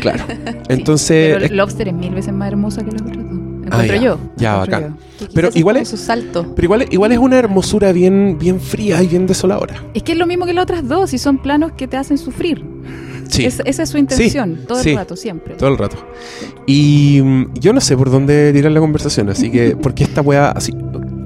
[0.00, 0.24] claro.
[0.68, 3.24] Entonces, Pero es- Lobster es mil veces más hermosa que las otras dos.
[3.26, 3.96] Encuentro Ah, ya.
[3.96, 4.18] yo.
[4.36, 4.96] Ya, bacán.
[5.34, 6.52] Pero igual es- su salto.
[6.54, 9.82] pero igual, igual es una hermosura bien, bien fría y bien desoladora.
[9.94, 12.16] Es que es lo mismo que las otras dos, y son planos que te hacen
[12.16, 12.64] sufrir.
[13.28, 13.44] Sí.
[13.44, 14.90] Es- esa es su intención, todo sí.
[14.90, 15.54] el rato, siempre.
[15.54, 15.96] Todo el rato.
[16.66, 20.50] Y mm, yo no sé por dónde tirar la conversación, así que, porque esta weá,
[20.50, 20.74] así,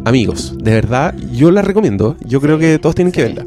[0.05, 2.17] amigos, de verdad, yo la recomiendo.
[2.27, 3.45] Yo creo que todos tienen que verla.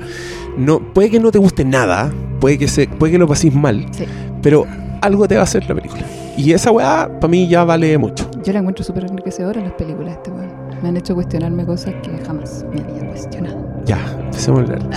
[0.58, 3.86] No, puede que no te guste nada, puede que, se, puede que lo paséis mal,
[3.92, 4.06] Sí.
[4.42, 4.66] pero
[5.02, 6.04] algo te va a hacer la película.
[6.38, 8.30] Y esa weá, para mí, ya vale mucho.
[8.44, 10.50] Yo la encuentro súper enriquecedora las películas de este weón.
[10.82, 13.66] Me han hecho cuestionarme cosas que jamás me había cuestionado.
[13.86, 14.90] Ya, empecemos a hablar.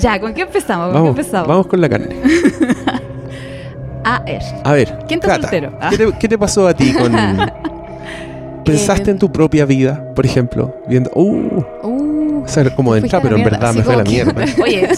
[0.00, 0.86] Ya, ¿con qué empezamos?
[0.86, 1.48] ¿Con Vamos, qué empezamos?
[1.48, 2.16] vamos con la carne.
[4.04, 4.42] A ver.
[4.64, 5.72] A ver, ¿Quién está Cata, soltero?
[5.90, 7.12] ¿qué, te, qué te pasó a ti con...
[8.64, 10.74] ¿Pensaste Eh, en tu propia vida, por ejemplo?
[10.88, 11.10] Viendo...
[11.14, 14.32] Uh, Uh, esa era como de pero en verdad me fue a la mierda.
[14.62, 14.88] Oye,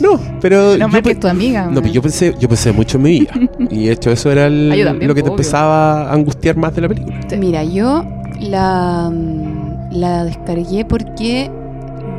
[0.00, 0.72] No, pero...
[0.72, 1.66] no yo más que tu amiga.
[1.66, 3.32] No, pero yo pensé, yo pensé mucho en mi vida.
[3.70, 5.34] Y de hecho eso era el- yo también, lo que te obvio.
[5.38, 7.16] empezaba a angustiar más de la película.
[7.38, 8.04] Mira, yo
[8.40, 11.50] la, mm, la descargué porque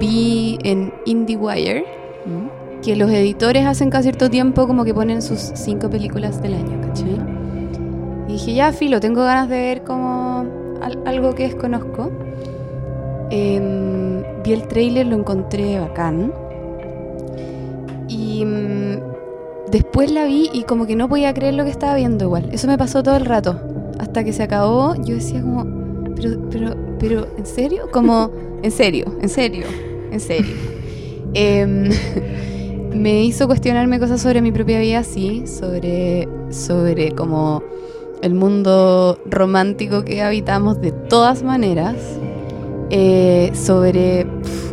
[0.01, 1.85] vi en IndieWire
[2.25, 2.81] ¿Mm?
[2.81, 6.81] que los editores hacen cada cierto tiempo como que ponen sus cinco películas del año,
[6.81, 7.15] ¿cachai?
[8.27, 10.45] Y dije, ya, filo, tengo ganas de ver como
[10.81, 12.09] al- algo que desconozco.
[13.29, 16.33] Em, vi el trailer, lo encontré bacán.
[18.07, 18.97] Y mm,
[19.71, 22.49] después la vi y como que no podía creer lo que estaba viendo igual.
[22.51, 23.59] Eso me pasó todo el rato.
[23.99, 25.65] Hasta que se acabó, yo decía como,
[26.15, 27.83] pero, pero, pero, ¿en serio?
[27.91, 28.31] Como,
[28.63, 29.65] en serio, en serio,
[30.11, 30.55] en serio.
[31.33, 31.89] Em,
[32.93, 37.63] me hizo cuestionarme cosas sobre mi propia vida, sí, sobre, sobre como
[38.21, 41.95] el mundo romántico que habitamos de todas maneras,
[42.89, 44.27] eh, sobre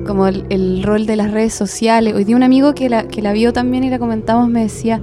[0.06, 2.14] como el, el rol de las redes sociales.
[2.14, 5.00] Hoy día un amigo que la, que la vio también y la comentamos me decía,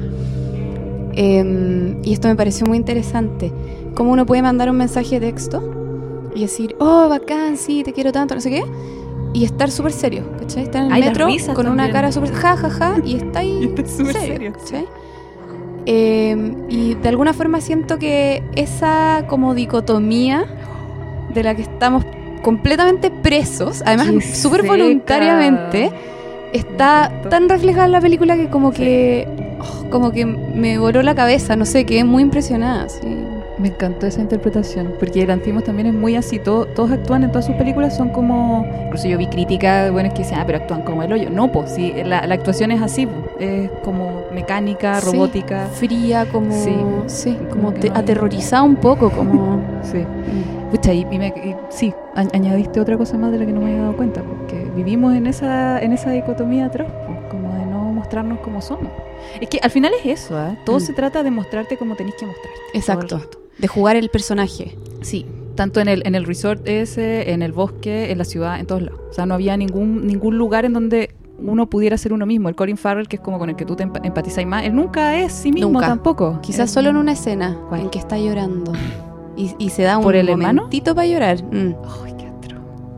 [1.14, 3.52] em, y esto me pareció muy interesante,
[3.96, 5.64] cómo uno puede mandar un mensaje de texto
[6.36, 8.64] y decir, oh, bacán, sí, te quiero tanto, no sé qué,
[9.36, 10.64] y estar súper serio, ¿cachai?
[10.64, 13.60] Estar en el Ay, metro con una cara súper ja, ja, ja, y está ahí
[13.62, 14.88] Y está súper serio, serio, ¿cachai?
[15.86, 20.46] Eh, y de alguna forma siento que esa como dicotomía
[21.34, 22.06] de la que estamos
[22.44, 25.92] completamente presos, además súper voluntariamente,
[26.54, 29.28] está tan reflejada en la película que como que
[29.60, 32.88] oh, como que me voló la cabeza, no sé, quedé muy impresionada.
[32.88, 33.35] sí.
[33.58, 37.30] Me encantó esa interpretación, porque el Antimos también es muy así, todo- todos actúan en
[37.32, 40.82] todas sus películas, son como, incluso yo vi críticas buenas que decían, ah, pero actúan
[40.82, 41.30] como el hoyo.
[41.30, 45.68] No, pues, sí, la, la actuación es así, po, es como mecánica, Sí, robótica.
[45.68, 46.76] Fría, como, Sí.
[47.08, 49.62] sí, Como te- no aterrorizada un poco, como...
[49.84, 50.04] Sí.
[50.72, 51.94] Pucha, y, y me- y sí,
[52.34, 55.28] añadiste otra cosa más de la que no me había dado cuenta, porque vivimos en
[55.28, 58.92] esa, en esa dicotomía atroz, pues, como de no mostrarnos como somos.
[59.40, 60.56] Es que al final es eso, ¿ah?
[60.66, 60.82] todo Mm.
[60.82, 62.60] se trata de mostrarte como tenés que mostrarte.
[62.74, 63.22] Exacto.
[63.58, 64.78] De jugar el personaje.
[65.02, 65.26] Sí,
[65.56, 68.82] tanto en el, en el resort ese, en el bosque, en la ciudad, en todos
[68.82, 69.00] lados.
[69.10, 72.50] O sea, no había ningún, ningún lugar en donde uno pudiera ser uno mismo.
[72.50, 74.76] El Colin Farrell, que es como con el que tú te empa- empatizas más, él
[74.76, 75.88] nunca es sí mismo Nunca.
[75.88, 76.40] tampoco.
[76.42, 77.82] Quizás Es- solo en una escena ¿Cuál?
[77.82, 78.72] en que está llorando
[79.38, 80.62] y, y se da un ¿Por el hermano?
[80.64, 81.44] momentito para llorar.
[81.44, 81.74] Mm.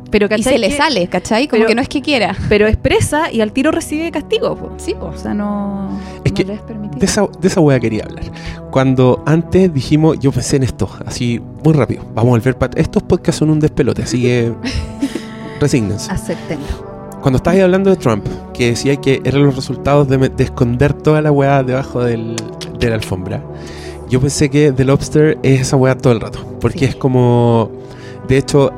[0.09, 1.47] Pero, Y ¿cachai se le que- sale, ¿cachai?
[1.47, 2.35] Como pero- que no es que quiera.
[2.49, 4.55] Pero expresa y al tiro recibe castigo.
[4.55, 4.71] po.
[4.77, 5.07] Sí, po.
[5.07, 5.89] O sea, no,
[6.23, 6.99] Es no que le es permitido.
[6.99, 8.23] De esa, de esa wea quería hablar.
[8.71, 12.03] Cuando antes dijimos, yo pensé en esto, así muy rápido.
[12.15, 12.79] Vamos a volver para.
[12.79, 14.53] Estos podcasts son un despelote, así que.
[15.59, 16.11] resígnense.
[16.11, 16.87] Aceptenlo.
[17.21, 21.31] Cuando estabas hablando de Trump, que decía que eran los resultados de, esconder toda la
[21.31, 22.35] weá debajo del-
[22.79, 23.41] de la alfombra,
[24.09, 26.39] yo pensé que The Lobster es esa weá todo el rato.
[26.61, 26.85] Porque Sí.
[26.85, 27.71] es como.
[28.27, 28.71] De hecho,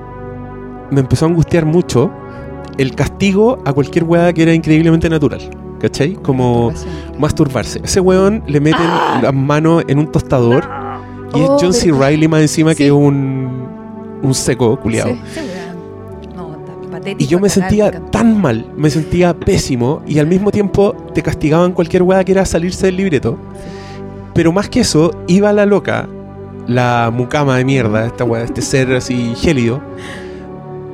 [0.91, 2.11] me empezó a angustiar mucho
[2.77, 5.41] el castigo a cualquier weá que era increíblemente natural.
[5.79, 6.13] ¿Cachai?
[6.13, 6.73] Como
[7.17, 7.79] masturbarse.
[7.83, 8.85] Ese weón le meten
[9.21, 10.67] las manos en un tostador
[11.33, 11.91] y es Oh, John C.
[11.91, 12.89] Riley más encima que Sí.
[12.91, 13.67] un,
[14.21, 15.11] un seco culiado.
[15.33, 15.39] Sí.
[16.35, 16.49] No.
[17.17, 21.71] Y yo me sentía tan mal, me sentía pésimo y al mismo tiempo te castigaban
[21.71, 23.37] cualquier weá que era salirse del libreto.
[24.33, 26.09] Pero más que eso, iba la loca,
[26.67, 29.81] la mucama de mierda, esta weá, este ser así gélido,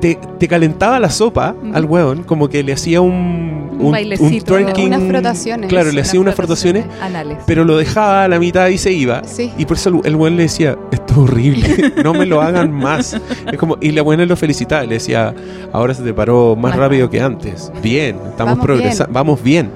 [0.00, 4.44] te, te calentaba la sopa al weón, como que le hacía un, Un bailecito.
[4.54, 4.86] twerking.
[4.86, 5.68] Unas frotaciones.
[5.68, 7.38] Claro, le hacía unas frotaciones, Anales.
[7.46, 9.22] pero lo dejaba a la mitad y se iba.
[9.24, 9.52] Sí.
[9.58, 12.72] Y por eso el, el weón le decía, esto es horrible, no me lo hagan
[12.72, 13.20] más.
[13.50, 15.34] Es como, y la buena lo felicitaba, le decía,
[15.72, 17.70] ahora se te paró más rápido que antes.
[17.82, 19.70] Bien, estamos progresando, vamos bien.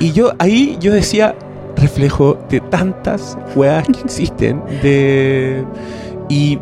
[0.00, 1.34] Y yo ahí yo decía,
[1.76, 5.64] reflejo de tantas weas que existen, de
[6.28, 6.58] y,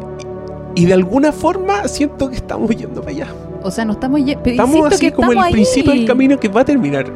[0.75, 3.27] y de alguna forma siento que estamos yendo para allá.
[3.63, 4.21] O sea, no estamos...
[4.21, 7.07] pero Estamos así que como estamos el principio del camino que va a terminar.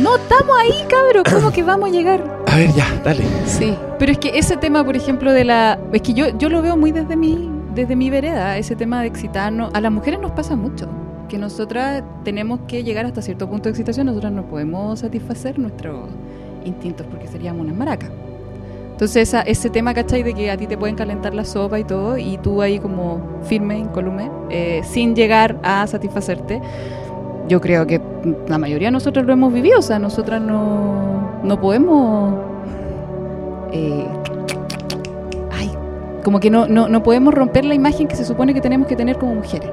[0.00, 1.24] No, estamos ahí, cabrón.
[1.30, 2.42] ¿Cómo que vamos a llegar?
[2.46, 3.22] A ver, ya, dale.
[3.44, 3.74] Sí.
[3.98, 5.78] Pero es que ese tema, por ejemplo, de la...
[5.92, 9.08] Es que yo, yo lo veo muy desde mi, desde mi vereda, ese tema de
[9.08, 9.74] excitarnos.
[9.74, 10.88] A las mujeres nos pasa mucho.
[11.28, 14.06] Que nosotras tenemos que llegar hasta cierto punto de excitación.
[14.06, 16.08] Nosotras no podemos satisfacer nuestros
[16.64, 18.10] instintos porque seríamos unas maracas.
[19.00, 20.22] Entonces esa- ese tema, ¿cachai?
[20.22, 23.18] De que a ti te pueden calentar la sopa y todo, y tú ahí como
[23.44, 26.60] firme, incolume, eh, sin llegar a satisfacerte,
[27.48, 27.98] yo creo que
[28.46, 32.34] la mayoría de nosotros lo hemos vivido, o sea, nosotras no, no podemos...
[33.72, 34.04] eh,
[36.22, 38.96] como que no, no, no podemos romper la imagen que se supone que tenemos que
[38.96, 39.70] tener como mujeres.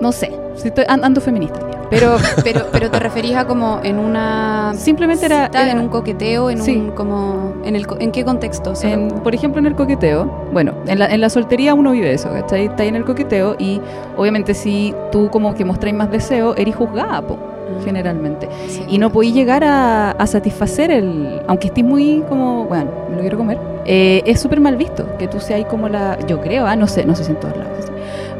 [0.00, 1.60] No sé, si estoy, an- ando feminista.
[1.90, 6.48] Pero, pero, pero te referís a como en una Simplemente era, era- en un coqueteo,
[6.48, 6.76] en Sí.
[6.76, 10.98] un como en el en qué contexto, En- por ejemplo, en el coqueteo, bueno, en
[11.00, 12.66] la, en la soltería uno vive eso, ¿cachai?
[12.66, 13.80] Está ahí en el coqueteo y
[14.16, 17.36] obviamente si tú como que mostráis más deseo, eres juzgada, po,
[17.84, 18.48] generalmente.
[18.68, 18.84] Sí.
[18.88, 21.40] Y no podéis llegar a, a satisfacer el...
[21.48, 25.26] Aunque estés muy como, bueno, me lo quiero comer, eh, es súper mal visto que
[25.28, 26.18] tú seas como la...
[26.28, 27.86] Yo creo, ah, no sé, no sé si en todos lados.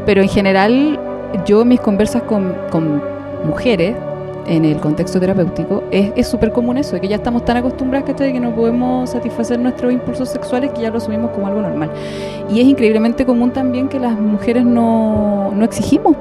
[0.07, 0.98] Pero en general,
[1.46, 3.03] yo en mis conversas con, con
[3.45, 3.97] mujeres,
[4.47, 8.51] en el contexto terapéutico, es súper común eso, que ya estamos tan acostumbradas que no
[8.55, 11.91] podemos satisfacer nuestros impulsos sexuales que ya lo asumimos como algo normal.
[12.51, 16.16] Y es increíblemente común también que las mujeres no, no exigimos,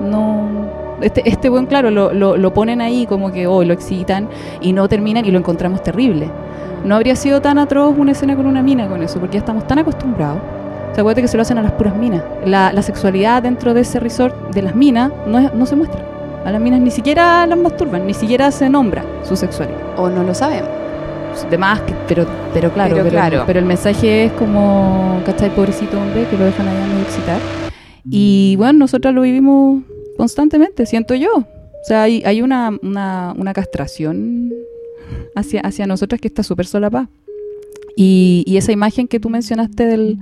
[0.00, 0.66] no...
[1.02, 4.28] Este, este buen, claro, lo, lo, lo ponen ahí como que hoy lo excitan
[4.62, 6.30] y no terminan y lo encontramos terrible.
[6.86, 9.66] No habría sido tan atroz una escena con una mina con eso, porque ya estamos
[9.66, 10.38] tan acostumbrados.
[10.38, 12.22] O sea, acuérdate que se lo hacen a las puras minas.
[12.46, 16.00] La, la sexualidad dentro de ese resort de las minas no, es- no se muestra.
[16.46, 19.80] A las minas ni siquiera las masturban, ni siquiera se nombra su sexualidad.
[19.98, 20.70] o no lo sabemos.
[21.50, 22.24] De más, que- pero,
[22.54, 23.44] pero claro, Pero pero, claro.
[23.46, 25.50] pero el mensaje es como, ¿cachai?
[25.54, 27.38] Pobrecito hombre, que lo dejan allá no excitar.
[28.08, 29.82] Y bueno, nosotros lo vivimos
[30.16, 31.30] constantemente, siento yo.
[31.36, 34.50] O sea, hay, hay una, una, una castración
[35.34, 37.08] hacia, hacia nosotras que está súper solapada.
[37.96, 40.18] Y, y esa imagen que tú mencionaste del,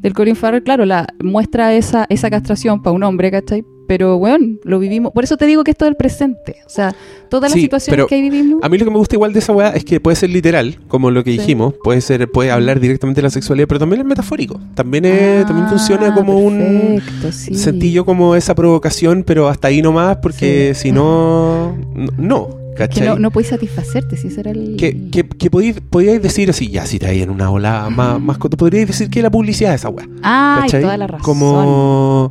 [0.00, 3.64] del Colin Farrell, claro, la muestra esa, esa castración para un hombre, ¿cachai?
[3.88, 5.12] Pero bueno, lo vivimos.
[5.12, 6.56] Por eso te digo que esto es el presente.
[6.66, 6.94] O sea,
[7.30, 8.62] todas las Sí, situaciones que ahí vivimos.
[8.62, 10.78] A mí lo que me gusta igual de esa weá es que puede ser literal,
[10.88, 11.38] como lo que Sí.
[11.38, 14.60] dijimos, puede ser, puede hablar directamente de la sexualidad, pero también es metafórico.
[14.74, 16.58] También es, también Ah, funciona como un
[17.02, 17.54] perfecto, sí.
[17.54, 22.84] sentí yo como esa provocación, pero hasta ahí nomás, porque si no, no, no, Que
[22.88, 23.08] ¿cachai?
[23.08, 24.76] no, no podéis satisfacerte, si ese era el...
[24.76, 28.20] que, que, que podíais, podíais decir así, ya si te hay en una ola más,
[28.20, 30.06] más corta, podríais decir que la publicidad es esa weá.
[30.22, 30.82] Ah, ¿cachai?
[30.82, 31.24] toda la razón.
[31.24, 32.30] Como.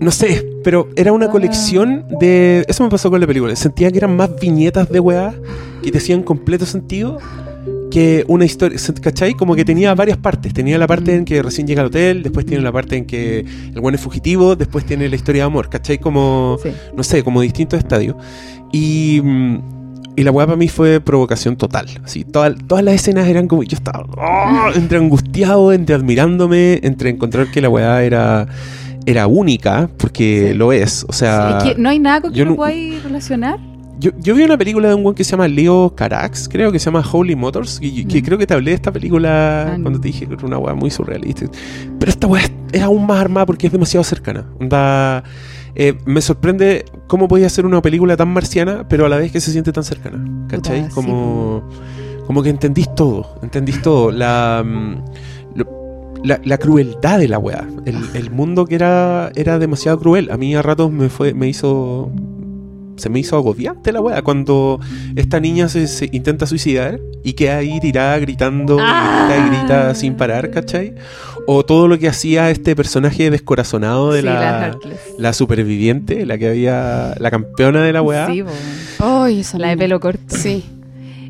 [0.00, 2.64] No sé, pero era una colección de.
[2.68, 3.54] Eso me pasó con la película.
[3.56, 5.34] Sentía que eran más viñetas de weá
[5.82, 7.18] que te hacían completo sentido
[7.90, 8.78] que una historia.
[9.00, 9.34] ¿Cachai?
[9.34, 10.52] Como que tenía varias partes.
[10.52, 11.16] Tenía la parte Mm.
[11.18, 14.00] en que recién llega al hotel, después tiene la parte en que el buen es
[14.00, 15.68] fugitivo, después tiene la historia de amor.
[15.70, 15.98] ¿Cachai?
[15.98, 16.58] Como.
[16.62, 16.70] Sí.
[16.96, 18.16] No sé, como distintos estadios.
[18.72, 19.20] Y.
[19.22, 19.58] mm,
[20.16, 21.86] Y la weá para mí fue provocación total.
[22.04, 23.64] Así, toda- todas las escenas eran como.
[23.64, 24.70] Yo estaba ¡ah!
[24.76, 28.46] entre angustiado, entre admirándome, entre encontrar que la weá era,
[29.06, 30.54] era única, porque Sí.
[30.58, 31.04] lo es.
[31.08, 33.58] O sea, es que no hay nada con que no- podáis relacionar.
[34.00, 36.78] yo, yo vi una película de un weón que se llama Leo Carax, creo que
[36.78, 38.24] se llama Holy Motors, y, que Mm.
[38.24, 39.82] creo que te hablé de esta película Ah, no.
[39.84, 41.46] cuando te dije que era una weá muy surrealista.
[41.98, 42.42] Pero esta weá
[42.72, 44.46] es, aún más armada porque es demasiado cercana.
[44.60, 45.22] Onda,
[45.76, 49.40] eh, me sorprende cómo podía hacer una película tan marciana, pero a la vez que
[49.40, 50.46] se siente tan cercana.
[50.48, 50.80] ¿Cachai?
[50.82, 51.62] Puta, sí, como,
[52.26, 54.10] como que entendís todo, entendís todo.
[54.10, 55.04] La, mm,
[56.24, 57.64] la, la crueldad de la weá.
[57.86, 60.30] El, el mundo que era, era demasiado cruel.
[60.32, 62.10] A mí a ratos me fue, me hizo.
[62.96, 64.22] Se me hizo agobiante la weá.
[64.22, 64.78] Cuando
[65.16, 69.26] esta niña se, se intenta suicidar y queda ahí tirada gritando Ah.
[69.28, 70.94] y grita y grita sin parar, ¿cachai?
[71.46, 74.78] O todo lo que hacía este personaje descorazonado de Sí, la, la
[75.18, 77.14] la superviviente, la que había.
[77.18, 78.28] la campeona de la weá.
[78.28, 78.44] Sí.
[79.00, 80.22] Ay, esa la de pelo corto.
[80.36, 80.64] Sí.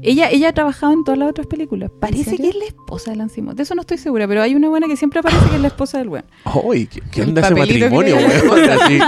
[0.05, 1.91] Ella, ella ha trabajado en todas las otras películas.
[1.99, 3.57] Parece que es la esposa de Lance Moss.
[3.57, 5.69] De eso no estoy segura, pero hay una buena que siempre aparece que es la
[5.69, 6.27] esposa del weón.
[6.45, 6.87] ¡Ay!
[6.87, 8.71] ¿Qué, qué onda ese matrimonio, weón?
[8.71, 8.99] Así,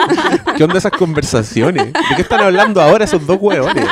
[0.57, 1.93] ¿Qué onda esas conversaciones?
[1.93, 3.87] ¿De qué están hablando ahora esos dos weones?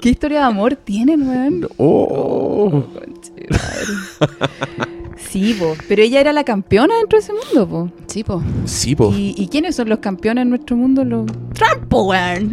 [0.00, 1.68] ¿Qué historia de amor tienen, weón?
[1.76, 2.84] Oh.
[2.94, 5.03] Conche, madre.
[5.34, 5.74] Sí, po.
[5.88, 7.90] Pero ella era la campeona dentro de ese mundo, po.
[8.06, 8.40] Sí, po.
[8.66, 9.12] Sí, po.
[9.12, 11.04] ¿Y, y quiénes son los campeones en nuestro mundo?
[11.04, 12.52] Los Trump, weón.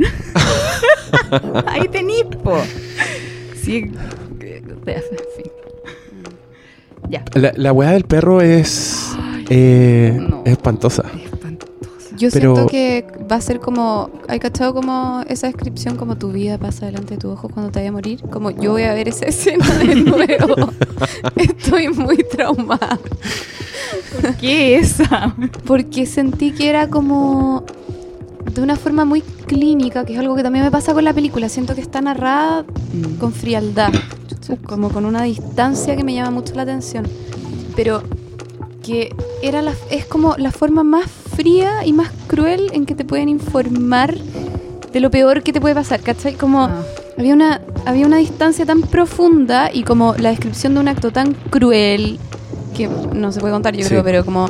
[1.68, 2.58] Ahí tenís, po.
[3.64, 3.92] Sí.
[4.42, 4.84] eh, En
[5.38, 5.52] fin.
[7.08, 7.24] Ya.
[7.36, 9.12] La, la weá del perro es.
[9.52, 10.42] eh, no.
[10.44, 11.04] es espantosa.
[12.22, 16.32] Yo Pero- siento que va a ser como, ¿hay cachado como esa descripción como tu
[16.32, 18.22] vida pasa delante de tus ojos cuando te vaya a morir?
[18.30, 20.56] Como yo voy a ver esa escena de nuevo.
[21.36, 23.00] Estoy muy traumada.
[24.40, 25.36] ¿Qué es esa?
[25.66, 27.64] Porque sentí que era como
[28.54, 31.50] de una forma muy clínica, que es algo que también me pasa con la película.
[31.50, 32.66] Siento que está narrada
[33.20, 33.92] con frialdad,
[34.68, 37.08] como con una distancia que me llama mucho la atención.
[37.76, 38.04] Pero
[38.84, 41.06] que era la, es como la forma más
[41.42, 44.16] fría y más cruel en que te pueden informar
[44.94, 46.36] de lo peor que te puede pasar, ¿cachai?
[46.36, 46.84] Como Ah.
[47.18, 51.34] había una, había una distancia tan profunda y como la descripción de un acto tan
[51.50, 52.20] cruel
[52.78, 53.90] que no se puede contar, yo Sí.
[53.90, 54.50] creo, pero como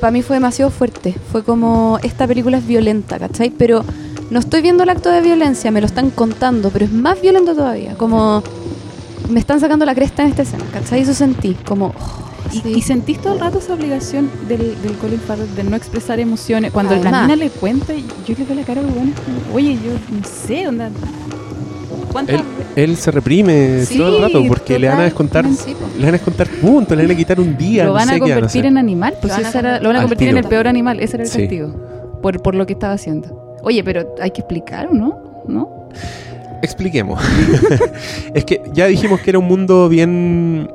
[0.00, 1.14] para mí fue demasiado fuerte.
[1.32, 3.48] Fue como esta película es violenta, ¿cachai?
[3.50, 3.84] Pero
[4.30, 7.54] no estoy viendo el acto de violencia, me lo están contando, pero es más violento
[7.54, 7.94] todavía.
[7.96, 8.42] Como
[9.30, 11.00] me están sacando la cresta en esta escena, ¿cachai?
[11.00, 11.86] Eso sentí, como...
[11.86, 12.62] oh, ¿Y, sí.
[12.76, 16.72] y sentís todo el rato esa obligación del, del Colin Farrell de no expresar emociones?
[16.72, 17.22] Cuando la Además.
[17.22, 20.66] mina le cuenta, y yo le veo la cara es como, oye, yo no sé,
[20.68, 20.90] onda.
[22.12, 22.44] ¿Cuántas Él,
[22.76, 25.44] él se reprime Sí, todo el rato porque le van a descontar.
[25.52, 25.74] sí.
[25.96, 27.84] Le van a descontar puntos, le van a quitar un día.
[27.84, 29.14] lo no van sé a qué van convertir en animal?
[29.20, 31.00] Pues Lo van a era- convertir- lo van a Al convertir en el peor animal,
[31.00, 31.38] ese era el Sí.
[31.40, 31.74] castigo.
[32.22, 33.58] Por, por lo que estaba haciendo.
[33.62, 35.18] Oye, pero hay que explicar, ¿o no?
[35.46, 35.88] ¿No?
[36.62, 37.20] Expliquemos.
[38.34, 40.70] es que ya dijimos que era un mundo bien.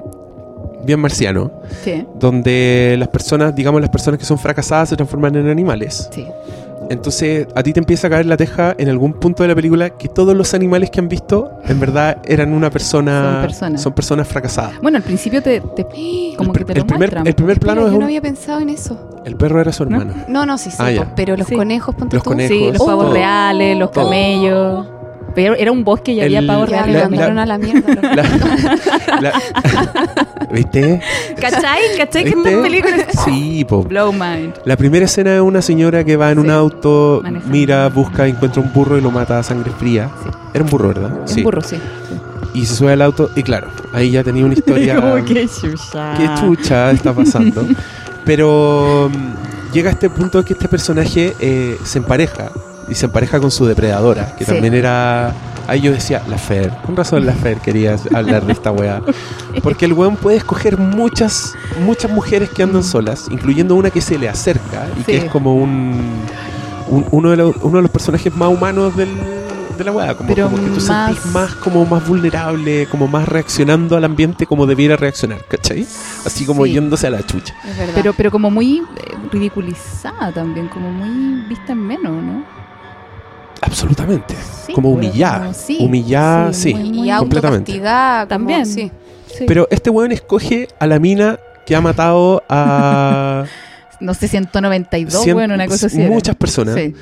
[0.86, 1.52] Bien marciano.
[1.84, 2.06] Sí.
[2.20, 6.10] Donde las personas, digamos, las personas que son fracasadas se transforman en animales.
[6.12, 6.28] Sí.
[6.90, 9.92] Entonces a ti te empieza a caer la teja en algún punto de la película
[9.92, 13.82] que todos los animales que han visto en verdad eran una persona Son personas.
[13.82, 14.74] son personas fracasadas.
[14.82, 15.86] Bueno, al principio te, te-
[16.38, 17.28] como el, que te pr- lo el primer, muestran.
[17.28, 19.22] el primer Espera, plano es yo un, no había pensado en eso.
[19.26, 20.02] el perro era su ¿No?
[20.02, 20.24] hermano.
[20.28, 21.56] No, no, sí, sí, Ah, po, pero los Sí.
[21.56, 22.32] conejos, ponte Los tú.
[22.32, 22.58] conejos.
[22.58, 22.86] Sí, los Oh.
[22.86, 24.86] pavos reales, los camellos.
[25.36, 26.96] Pero era un bosque y había El- pavos reales.
[26.96, 27.94] la- mandaron a la mierda.
[27.94, 29.34] los- La- la-
[30.52, 31.02] ¿Viste?
[31.40, 31.82] ¿Cachai?
[31.98, 33.06] ¿Cachai que estas películas?
[33.26, 33.84] Sí, po.
[33.84, 34.54] Blow mind.
[34.66, 36.52] La primera escena es una señora que va en un Sí.
[36.52, 37.52] auto, Manejando.
[37.52, 40.10] mira, busca, encuentra un burro y lo mata a sangre fría.
[40.24, 40.30] Sí.
[40.54, 41.12] Era un burro, ¿verdad?
[41.38, 41.78] Un burro, sí.
[42.54, 44.96] Y se sube al auto y claro, ahí ya tenía una historia.
[45.26, 46.14] qué chucha.
[46.18, 47.66] qué chucha está pasando.
[48.26, 52.52] Pero mm, llega a este punto que este personaje eh, se empareja
[52.94, 54.52] y se empareja con su depredadora, que Sí.
[54.52, 55.34] también era.
[55.68, 56.72] Ahí yo decía, la Fer.
[56.86, 59.02] Con razón, la Fer quería hablar de esta weá.
[59.64, 61.54] Porque el weón puede escoger muchas,
[61.86, 65.56] muchas mujeres que andan solas, incluyendo una que se le acerca y que es como
[65.56, 66.02] un,
[66.90, 69.10] un- uno, de los, uno de los personajes más humanos del,
[69.78, 70.14] de la weá.
[70.16, 74.04] Como, Pero como que tú más- sentís más como más vulnerable, como más reaccionando al
[74.04, 75.88] ambiente como debiera reaccionar, ¿cachai?
[76.26, 76.74] Así como Sí.
[76.74, 77.56] yéndose a la chucha.
[77.96, 82.44] Pero, pero como muy eh, ridiculizada también, como muy vista en menos, ¿no?
[83.66, 84.36] Absolutamente.
[84.66, 85.40] Sí, como pues, humillada.
[85.40, 86.74] como- sí, humillada, sí.
[86.74, 87.72] muy, y muy- completamente.
[87.72, 88.66] como- También.
[88.66, 88.92] Sí.
[89.28, 89.46] sí.
[89.48, 93.46] Pero este weón escoge a la mina que ha matado a
[94.04, 96.02] no sé, 192, cien- bueno, una cosa así.
[96.02, 96.10] era.
[96.12, 96.76] muchas personas.
[96.76, 96.94] Sí.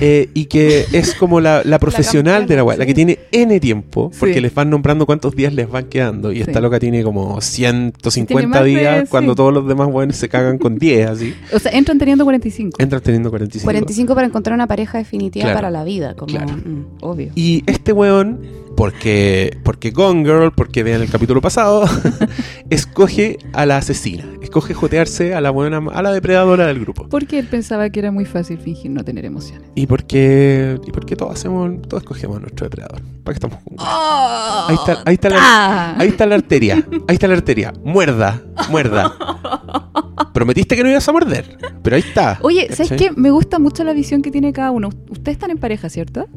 [0.00, 3.58] eh, y que es como la, la profesional de la weá, la que tiene N
[3.60, 4.40] tiempo, porque Sí.
[4.40, 6.30] les van nombrando cuántos días les van quedando.
[6.32, 6.42] Y Sí.
[6.42, 9.36] esta loca tiene como 150 Tiene de- días cuando sí.
[9.36, 11.34] todos los demás weones se cagan con 10, así.
[11.52, 12.76] O sea, entran teniendo 45.
[12.80, 13.64] Entran teniendo 45.
[13.64, 15.56] 45 para encontrar una pareja definitiva Claro.
[15.56, 16.14] para la vida.
[16.14, 16.52] Como, Claro.
[16.54, 16.84] mm.
[17.00, 17.32] Obvio.
[17.34, 18.40] Y este weón,
[18.80, 21.84] porque, porque Gone Girl, porque vean el capítulo pasado,
[22.70, 24.24] escoge a la asesina.
[24.40, 27.06] Escoge jotearse a la buena, a la depredadora del grupo.
[27.10, 29.68] Porque él pensaba que era muy fácil fingir no tener emociones.
[29.74, 33.02] Y porque, y porque todos hacemos, todos escogemos a nuestro depredador.
[33.22, 35.94] ¿Para qué estamos con Ahí está, ahí está la, ¡Ah!
[35.98, 36.82] ahí está la arteria.
[37.06, 37.74] Ahí está la arteria.
[37.84, 39.14] Muerda, muerda.
[40.32, 42.38] Prometiste que no ibas a morder, pero ahí está.
[42.40, 43.10] Oye, ¿sabes qué?
[43.14, 44.88] Me gusta mucho la visión que tiene cada uno.
[45.10, 46.28] Ustedes están en pareja, ¿cierto?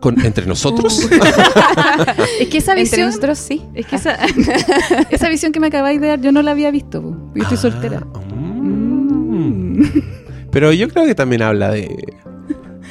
[0.00, 1.06] Con- entre nosotros.
[2.40, 3.06] Es que esa Entre visión...
[3.08, 3.62] nosotros sí.
[3.74, 4.16] Es que esa,
[5.10, 7.02] esa visión que me acabáis de dar, yo no la había visto.
[7.34, 8.06] Yo estoy soltera.
[8.14, 9.82] Ah, mm.
[10.50, 11.96] Pero yo creo que también habla de.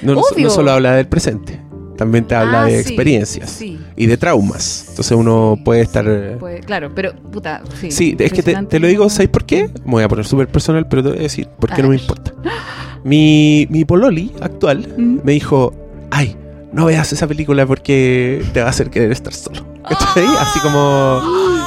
[0.03, 0.45] No, no- Obvio.
[0.45, 1.59] no solo habla del presente,
[1.97, 3.77] también te habla Ah, de experiencias Sí.
[3.97, 4.85] y de traumas.
[4.89, 6.37] Entonces uno Sí, puede estar.
[6.39, 7.91] puede- claro, pero puta, sí.
[7.91, 9.69] Sí, es que te, lo digo, ¿sabes por qué?
[9.83, 11.95] Me voy a poner súper personal, pero te voy a decir, porque A no me
[11.97, 12.33] importa.
[13.03, 15.19] Mi, mi pololi actual Mm.
[15.23, 15.73] me dijo,
[16.11, 16.35] ay,
[16.71, 19.65] no veas esa película porque te va a hacer querer estar solo.
[19.87, 20.25] ¿Cachai?
[20.39, 21.21] Así como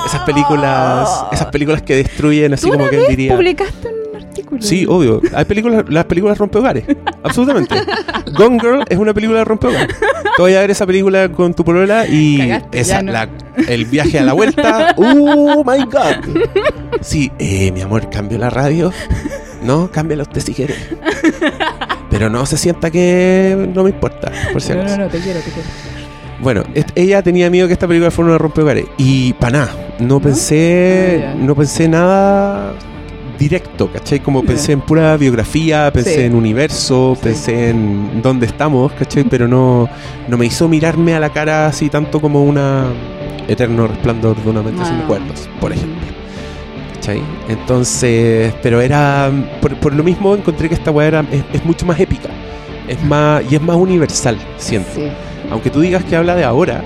[0.06, 3.34] esas películas, esas películas que destruyen, así ¿Tú como una que vez diría.
[3.34, 4.62] publicaste un película.
[4.62, 5.20] Sí, obvio.
[5.34, 6.84] Hay películas, las películas rompehogares.
[7.22, 7.74] Absolutamente.
[8.34, 9.96] Gone Girl es una película de rompehogares.
[10.36, 13.12] Te voy a ver esa película con tu polola y Cagaste, esa, ya no.
[13.12, 13.28] la-
[13.68, 14.94] el viaje a la vuelta.
[14.96, 16.40] ¡Oh, my God!
[17.02, 18.90] Sí, eh, mi amor, cambio la radio.
[19.62, 20.74] No, cámbiala usted si quiere.
[22.10, 24.96] Pero no se sienta que no me importa, por si No, acaso.
[24.98, 25.68] no, no, te quiero, te quiero.
[26.40, 28.86] Bueno, est- ella tenía miedo que esta película fuera una rompehogares.
[28.98, 31.34] Y para nada, no pensé, Ah, ya.
[31.36, 32.74] no pensé nada
[33.38, 34.20] directo, ¿cachai?
[34.20, 34.48] Como Ya.
[34.48, 36.20] pensé en pura biografía, pensé Sí.
[36.22, 37.20] en universo, Sí.
[37.24, 39.24] pensé en dónde estamos, ¿cachai?
[39.24, 39.88] Pero no,
[40.28, 42.86] no me hizo mirarme a la cara así tanto como una
[43.48, 45.00] eterno resplandor de una mente sin Ah.
[45.02, 46.00] recuerdos, por ejemplo.
[47.02, 47.20] ¿Cachai?
[47.48, 49.28] Entonces, pero era.
[49.60, 52.28] Por, por lo mismo encontré que esta weá era, es, es mucho más épica.
[52.86, 54.88] Es más, y es más universal, siento.
[54.94, 55.08] Sí.
[55.50, 56.80] Aunque tú digas que habla de ahora,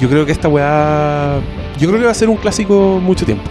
[0.00, 1.40] yo creo que esta weá.
[1.78, 3.44] Yo creo que va a ser un clásico mucho tiempo.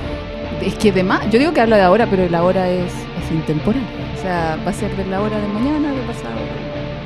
[0.63, 3.31] Es que de más, yo digo que habla de ahora, pero la hora es, es
[3.31, 3.83] intemporal.
[4.17, 6.39] O sea, va a ser de la hora de mañana, del pasado,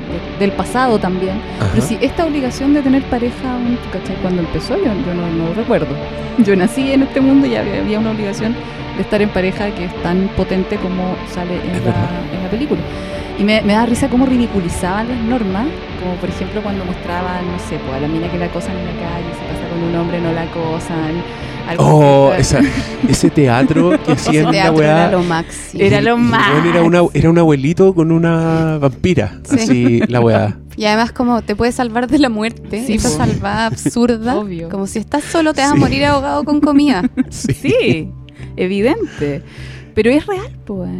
[0.04, 1.36] de- del pasado también.
[1.72, 4.16] Pero sí, esta obligación de tener pareja, aún, ¿tú ¿cachai?
[4.22, 5.88] Cuando empezó, yo, yo no, no recuerdo.
[6.38, 8.56] Yo nací en este mundo y había, había una obligación
[8.96, 12.80] de estar en pareja que es tan potente como sale en, la, en la película.
[13.38, 15.66] Y me, me da risa cómo ridiculizaban las normas,
[16.00, 18.84] como por ejemplo cuando mostraban, no sé, pues, a la mina que la acosan en
[18.86, 21.14] la calle, se pasa con un hombre, no la acosan.
[21.78, 22.60] Oh, esa-
[23.08, 25.06] ese teatro que hacían la teatro weá.
[25.08, 25.82] era lo máximo.
[25.82, 26.64] Era lo más.
[26.66, 29.40] Era, una- era un abuelito con una vampira.
[29.44, 29.54] Sí.
[29.56, 30.58] Así la weá.
[30.76, 32.84] Y además como te puede salvar de la muerte.
[32.86, 33.16] Sí, esa po.
[33.16, 34.36] salvada absurda.
[34.36, 34.68] Obvio.
[34.68, 35.76] Como si estás solo te vas Sí.
[35.76, 37.02] a morir ahogado con comida.
[37.30, 37.52] Sí.
[37.54, 38.08] Sí,
[38.56, 39.42] evidente.
[39.94, 40.90] Pero es real, pues.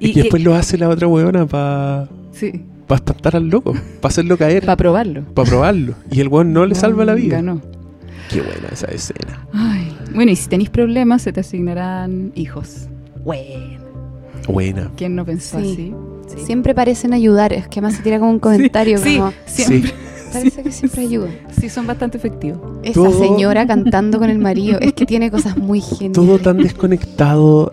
[0.00, 4.64] Y, después lo hace la otra weona para sí, espantar al loco, para hacerlo caer,
[4.66, 5.22] para probarlo.
[5.32, 5.94] para probarlo.
[6.10, 7.36] Y el weón no le salva la vida.
[7.36, 7.60] Ganó.
[8.30, 9.46] Qué buena esa escena.
[9.52, 12.88] Ay, bueno, y si tenéis problemas, se te asignarán hijos.
[13.24, 13.82] Bueno,
[14.48, 14.90] Buena.
[14.96, 15.72] ¿quién no pensó Sí.
[16.28, 16.44] así?
[16.44, 17.52] Siempre parecen ayudar.
[17.52, 19.32] Es que además se tira como un comentario sí, como...
[19.46, 19.88] siempre.
[19.90, 19.94] Sí.
[20.32, 21.28] Parece que siempre ayuda.
[21.60, 22.58] Sí, son bastante efectivos.
[22.82, 24.78] Esa Todo- señora cantando con el marido.
[24.80, 26.12] Es que tiene cosas muy geniales.
[26.12, 27.70] Todo tan desconectado,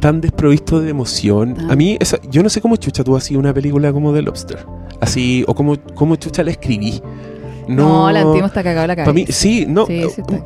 [0.00, 1.54] tan desprovisto de emoción.
[1.60, 1.68] Ah.
[1.70, 4.58] A mí, esa- yo no sé cómo chucha tú así una película como The Lobster.
[5.00, 7.00] Así, o cómo, cómo chucha la escribí.
[7.76, 9.12] No, la antigua está cagada la cabeza.
[9.12, 9.86] Para mí, sí, no.
[9.86, 10.42] Sí, sí está-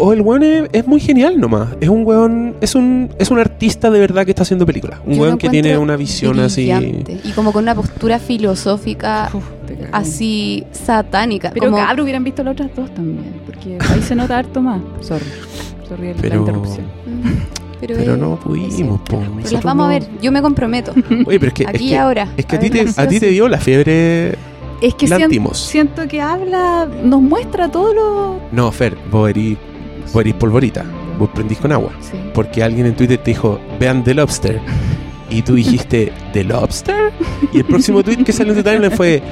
[0.00, 1.68] o, el weón es, es muy genial nomás.
[1.80, 4.98] Es un weón, es un, es un artista de verdad que está haciendo películas.
[5.06, 6.68] Un Yo weón que tiene una visión así.
[7.24, 9.44] Y como con una postura filosófica Uf,
[9.92, 11.50] así satánica.
[11.52, 13.34] Pero como, cabrón, hubieran visto las otras dos también.
[13.46, 14.80] Porque ahí se nota harto más.
[15.00, 15.24] Sorry.
[15.88, 16.86] Sorry la Pero, interrupción.
[17.06, 17.28] Mm,
[17.80, 19.22] Pero, pero es- no es pudimos, po.
[19.36, 20.06] Pero las vamos a ver.
[20.20, 20.92] Yo me comprometo.
[21.26, 22.26] Oye, pero es que, es Aquí que, y ahora.
[22.36, 24.34] es que a, A ti te, a ti te dio la fiebre
[24.80, 25.58] Es que sien- Lantimos.
[25.58, 28.40] siento que habla, nos muestra todo lo.
[28.52, 29.56] No, Fer, vos erís,
[30.12, 30.84] vos erís polvorita.
[31.18, 31.90] Vos prendís con agua.
[32.00, 32.18] Sí.
[32.34, 34.60] Porque alguien en Twitter te dijo, vean The Lobster.
[35.30, 37.10] Y tú dijiste, ¿The Lobster?
[37.52, 39.22] Y el próximo tweet que salió en tu timeline fue,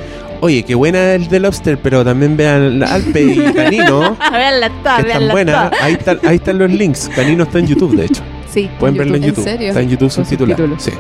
[0.40, 5.08] oye, qué buena el The Lobster, pero también vean Alpe y Canino, Veanla toda, que
[5.12, 5.72] están buenas.
[5.82, 7.10] Ahí están, ahí están los links.
[7.14, 8.22] Canino está en YouTube, de hecho.
[8.50, 9.44] Sí, Pueden verlo en ¿En YouTube.
[9.44, 9.68] serio?
[9.68, 10.66] Está en YouTube subtitulado.
[10.78, 10.90] Sí.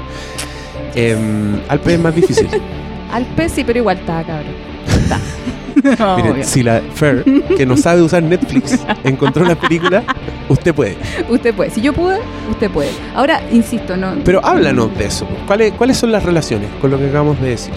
[0.94, 2.48] Em, Alpe es más difícil.
[3.12, 4.54] Al pez sí, pero igual está, cabrón.
[4.86, 5.18] Está.
[5.98, 7.24] No, Miren, si la Fer,
[7.56, 10.04] que no sabe usar Netflix, encontró una película,
[10.48, 10.96] usted puede.
[11.28, 11.70] Usted puede.
[11.70, 12.90] Si yo pude, usted puede.
[13.14, 14.14] Ahora, insisto, no.
[14.24, 15.26] Pero háblanos de eso.
[15.48, 17.74] ¿Cuáles, ¿Cuáles son las relaciones con lo que acabamos de decir?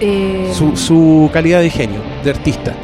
[0.00, 2.74] eh, Su, su calidad de genio, de artista.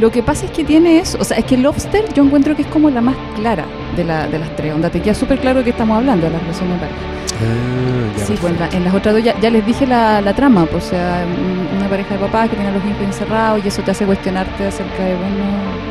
[0.00, 1.18] Lo que pasa es que tiene eso.
[1.20, 3.64] O sea, es que Lobster yo encuentro que es como la más clara
[3.96, 4.74] de, la, de las tres.
[4.74, 6.98] Onda, te queda súper claro de que estamos hablando de las relaciones de pareja.
[7.34, 10.32] Ah, Sí, pues en, la- en las otras dos ya, ya les dije la, la
[10.34, 13.68] trama, pues, o sea, un- una pareja de papás que tiene los hijos encerrados y
[13.68, 15.44] eso te hace cuestionarte acerca de, bueno,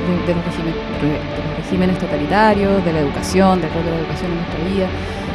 [0.08, 3.98] de, de los, regímenes, de los regímenes totalitarios, de la educación, del rol de la
[4.00, 4.88] educación en nuestra vida,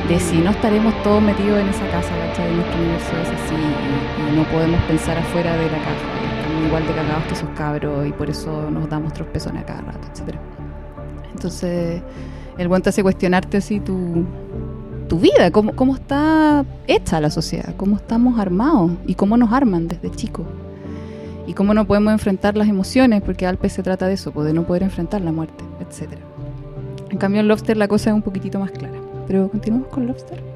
[0.09, 2.51] de si no estaremos todos metidos en esa casa, ¿cachai?
[2.57, 6.09] Nuestro universo es así y, y no podemos pensar afuera de la caja,
[6.67, 10.09] igual de cagados que esos cabros y por eso nos damos tropezones a cada rato,
[10.13, 10.41] etcétera.
[11.33, 12.03] Entonces,
[12.57, 14.25] el buen te hace cuestionarte así tu,
[15.09, 19.89] tu vida, cómo, cómo está hecha la sociedad, cómo estamos armados y cómo nos arman
[19.89, 20.47] desde chicos.
[21.47, 24.53] Y cómo no podemos enfrentar las emociones, porque Alpe se trata de eso, pues, de
[24.53, 26.13] no poder enfrentar la muerte, etc.
[27.09, 28.99] En cambio, en Lobster la cosa es un poquitito más clara.
[29.27, 30.48] Pero continuamos con Lobster.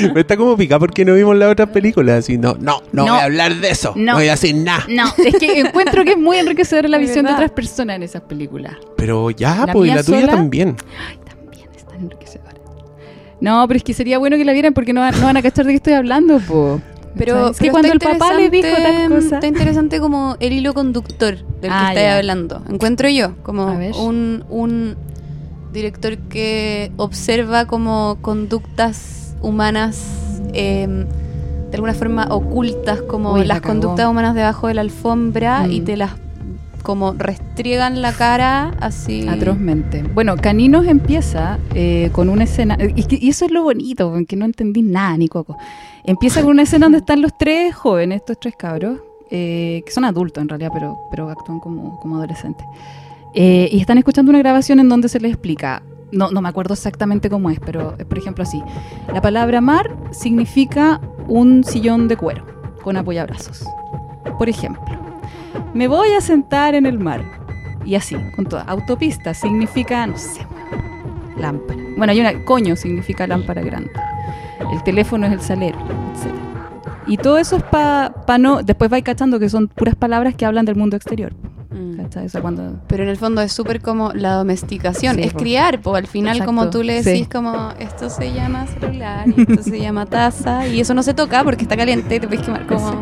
[0.00, 2.16] Pero está como pica porque no vimos la otra película.
[2.16, 3.12] Así, no, no, no, No.
[3.12, 3.92] voy a hablar de eso.
[3.96, 4.14] No, No.
[4.18, 4.84] voy a decir nada.
[4.88, 7.36] No, es que encuentro que es muy enriquecedora la visión de verdad.
[7.38, 8.74] otras personas en esas películas.
[8.96, 10.32] Pero ya, La pues, y mía la tuya sola.
[10.32, 10.76] también.
[11.08, 12.52] Ay, también es tan enriquecedora.
[13.40, 15.42] No, pero es que sería bueno que la vieran porque no, van- no van a
[15.42, 16.80] cachar de qué estoy hablando, po.
[17.16, 19.34] Pero, Es que pero cuando el está papá le dijo tal interesante- cosa.
[19.34, 22.16] Está interesante como el hilo conductor del Ah, que estáis ya.
[22.18, 22.62] hablando.
[22.70, 23.92] Encuentro yo, como A ver.
[23.98, 24.96] un, un
[25.72, 30.86] director que observa como conductas humanas eh,
[31.70, 35.84] de alguna forma ocultas, como Uy, las conductas humanas debajo de la alfombra y Mm.
[35.84, 36.10] te las
[36.82, 39.26] como restriegan la cara así.
[39.28, 40.02] Atrozmente.
[40.02, 44.34] Bueno, Caninos empieza eh, con una escena, y, que- y eso es lo bonito, porque
[44.34, 45.56] no entendí nada, ni coco.
[46.04, 48.98] Empieza con una escena donde están los tres jóvenes, estos tres cabros,
[49.30, 52.66] eh, que son adultos en realidad, pero, pero actúan como, como adolescentes.
[53.34, 56.74] Eh, y están escuchando una grabación en donde se les explica, no, no me acuerdo
[56.74, 58.62] exactamente cómo es, pero es por ejemplo así.
[59.12, 62.44] La palabra mar significa un sillón de cuero
[62.82, 63.64] con apoyabrazos.
[64.38, 64.82] Por ejemplo,
[65.74, 67.24] me voy a sentar en el mar.
[67.84, 68.62] Y así, con toda.
[68.62, 70.46] Autopista significa, no sé,
[71.36, 71.80] lámpara.
[71.96, 73.90] Bueno, hay una, coño significa lámpara grande.
[74.72, 76.32] El teléfono es el salero, etc.
[77.06, 78.62] Y todo eso es para pa no.
[78.62, 81.32] Después vais cachando que son puras palabras que hablan del mundo exterior.
[81.72, 82.00] Mm.
[82.24, 82.76] O sea, cuando.
[82.86, 86.36] Pero en el fondo es súper como la domesticación, Sí, es criar, pues al final
[86.36, 87.10] Exacto, como tú le sí.
[87.10, 91.14] decís como esto se llama celular y esto se llama taza y eso no se
[91.14, 92.92] toca porque está caliente y te puedes quemar como...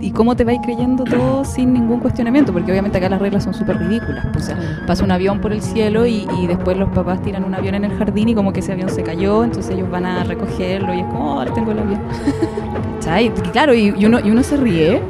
[0.00, 2.52] ¿Y, y cómo te vais creyendo todo sin ningún cuestionamiento?
[2.54, 4.24] Porque obviamente acá las reglas son súper ridículas.
[4.34, 7.54] o sea, pasa un avión por el cielo y, y después los papás tiran un
[7.54, 10.24] avión en el jardín y como que ese avión se cayó, entonces ellos van a
[10.24, 12.00] recogerlo y es como, oh, tengo el avión.
[13.00, 13.30] ¿Cachai?
[13.52, 15.02] Claro, y, y uno, y uno se ríe,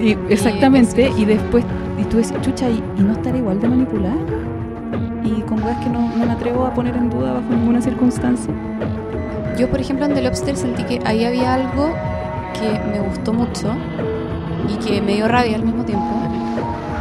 [0.00, 1.64] y, exactamente, y después,
[1.98, 4.16] y tú decís, chucha, ¿y, y no estar igual de manipular?
[5.24, 8.54] Y con cosas que no, no me atrevo a poner en duda bajo ninguna circunstancia.
[9.58, 11.92] Yo por ejemplo en The Lobster sentí que ahí había algo
[12.52, 13.74] que me gustó mucho
[14.68, 16.06] y que me dio rabia al mismo tiempo,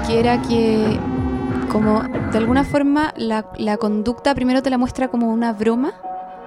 [0.07, 0.97] que era que
[1.71, 2.01] como
[2.31, 5.93] de alguna forma la, la conducta primero te la muestra como una broma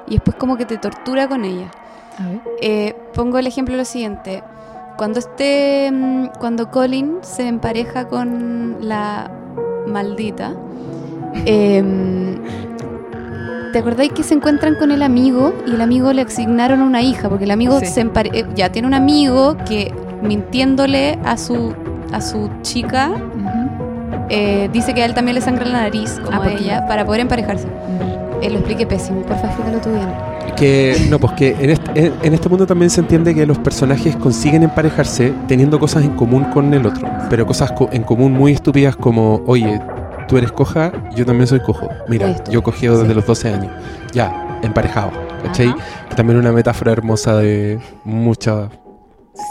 [0.07, 1.71] y después como que te tortura con ella.
[2.19, 2.41] A ver.
[2.63, 4.43] Eh, pongo el ejemplo lo siguiente.
[4.99, 9.31] Cuando este, mm, cuando Colin se empareja con la
[9.87, 10.53] maldita,
[11.47, 12.37] em,
[13.73, 17.29] ¿te acordáis que se encuentran con el amigo y el amigo le asignaron una hija?
[17.29, 17.87] Porque el amigo Sí.
[17.87, 21.73] se empare- eh, ya tiene un amigo que mintiéndole a su
[22.13, 23.11] a su chica
[24.31, 26.87] eh, dice que a él también le sangra la nariz como Ah, a porque- ella
[26.89, 27.69] para poder emparejarse.
[28.43, 30.09] Eh, lo expliqué pésimo, por favor, explícalo tú bien.
[30.57, 33.59] Que, no, pues que en este, en, en este mundo también se entiende que los
[33.59, 37.09] personajes consiguen emparejarse teniendo cosas en común con el otro.
[37.31, 39.81] Pero cosas co- en común muy estúpidas como, oye,
[40.27, 41.89] tú eres coja, yo también soy cojo.
[42.09, 43.15] Mira, yo cogí desde sí.
[43.15, 43.73] los 12 años.
[44.13, 45.11] Ya, emparejado.
[45.45, 45.73] ¿Cachai?
[46.09, 48.69] Que también una metáfora hermosa de muchas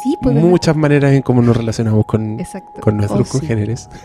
[0.04, 0.36] Sí, pues.
[0.36, 2.82] muchas maneras en cómo nos relacionamos con, Exacto.
[2.82, 3.40] con nuestros Oh, sí.
[3.40, 3.90] congéneres.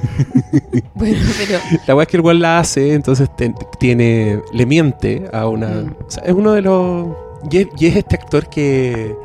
[0.95, 5.29] Bueno, pero La weá es que el weón la hace, entonces te- tiene, le miente
[5.33, 5.69] a una.
[5.69, 5.95] Mm.
[6.07, 7.09] o sea, es uno de los.
[7.51, 9.17] Y es, y es este actor que.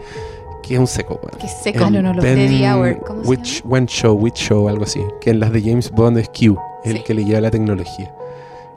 [0.64, 1.38] que es un seco, weón.
[1.40, 1.90] que seco.
[1.92, 5.02] No, no De Hour, ¿cómo se Witch, One Show, Witch Show, algo así.
[5.22, 7.04] Que en las de James Bond es Q, el Sí.
[7.04, 8.12] que le lleva la tecnología.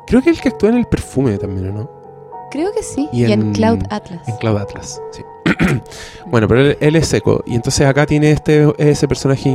[0.07, 1.91] Creo que el que actúa en el perfume también, ¿o no?
[2.51, 3.09] Creo que sí.
[3.13, 4.29] Y Y, en, en- Cloud Atlas.
[4.29, 5.23] En Cloud Atlas, sí.
[6.27, 7.43] bueno, pero él, es seco.
[7.47, 9.51] Y entonces acá tiene este ese personaje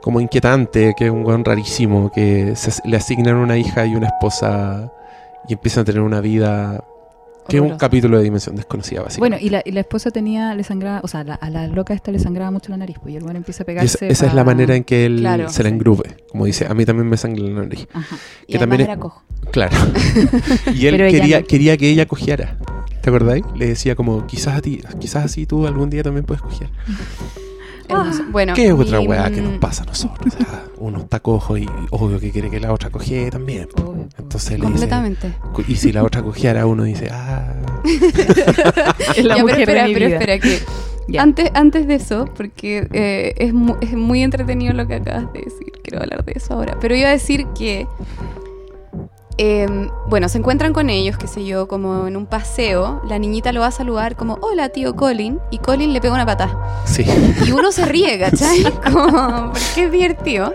[0.00, 4.92] como inquietante, que es un weón rarísimo, que le asignan una hija y una esposa
[5.48, 6.84] y empiezan a tener una vida
[7.48, 9.44] que es un capítulo de dimensión desconocida, Bueno, básicamente.
[9.46, 12.10] y la, y la esposa tenía, le sangraba, o sea, la- a la loca esta
[12.12, 13.96] le sangraba mucho la nariz, pues, y el bueno empieza a pegarse.
[13.96, 16.16] esa, esa es la manera en que él Claro, se la engrube.
[16.30, 17.86] Como dice, a mí también me sangra la nariz.
[17.92, 18.16] Ajá.
[18.46, 19.22] y que también es- era cojo.
[19.50, 19.76] Claro.
[20.74, 21.46] y él quería, no.
[21.46, 22.56] quería que ella cogiera.
[23.02, 23.44] ¿Te acordáis?
[23.56, 26.68] Le decía como, quizás a ti, quizás así tú algún día también puedes coger.
[27.88, 28.22] Hermoso.
[28.30, 30.34] Bueno, ¿Qué es otra y, weá que nos mm, pasa a nosotros?
[30.34, 33.68] O sea, uno está cojo y obvio que quiere que la otra cogiera también.
[33.82, 34.06] Obvio.
[34.18, 35.32] Entonces le Completamente.
[35.68, 37.54] y si la otra cogiera, uno dice, ah,
[39.16, 40.16] Es la Ya, pero mujer espera, de mi pero vida.
[40.18, 40.58] espera, que
[41.18, 45.40] antes, antes de eso, porque eh, es, mu- es muy entretenido lo que acabas de
[45.40, 47.86] decir, quiero hablar de eso ahora, pero iba a decir que,
[49.44, 53.50] eh, bueno, se encuentran con ellos, qué sé yo, como en un paseo, la niñita
[53.50, 56.56] lo va a saludar como, hola tío Colin, y Colin le pega una patada.
[56.84, 57.04] sí.
[57.44, 58.62] Y uno se ríe, ¿cachai?
[58.84, 60.54] Como, porque es divertido.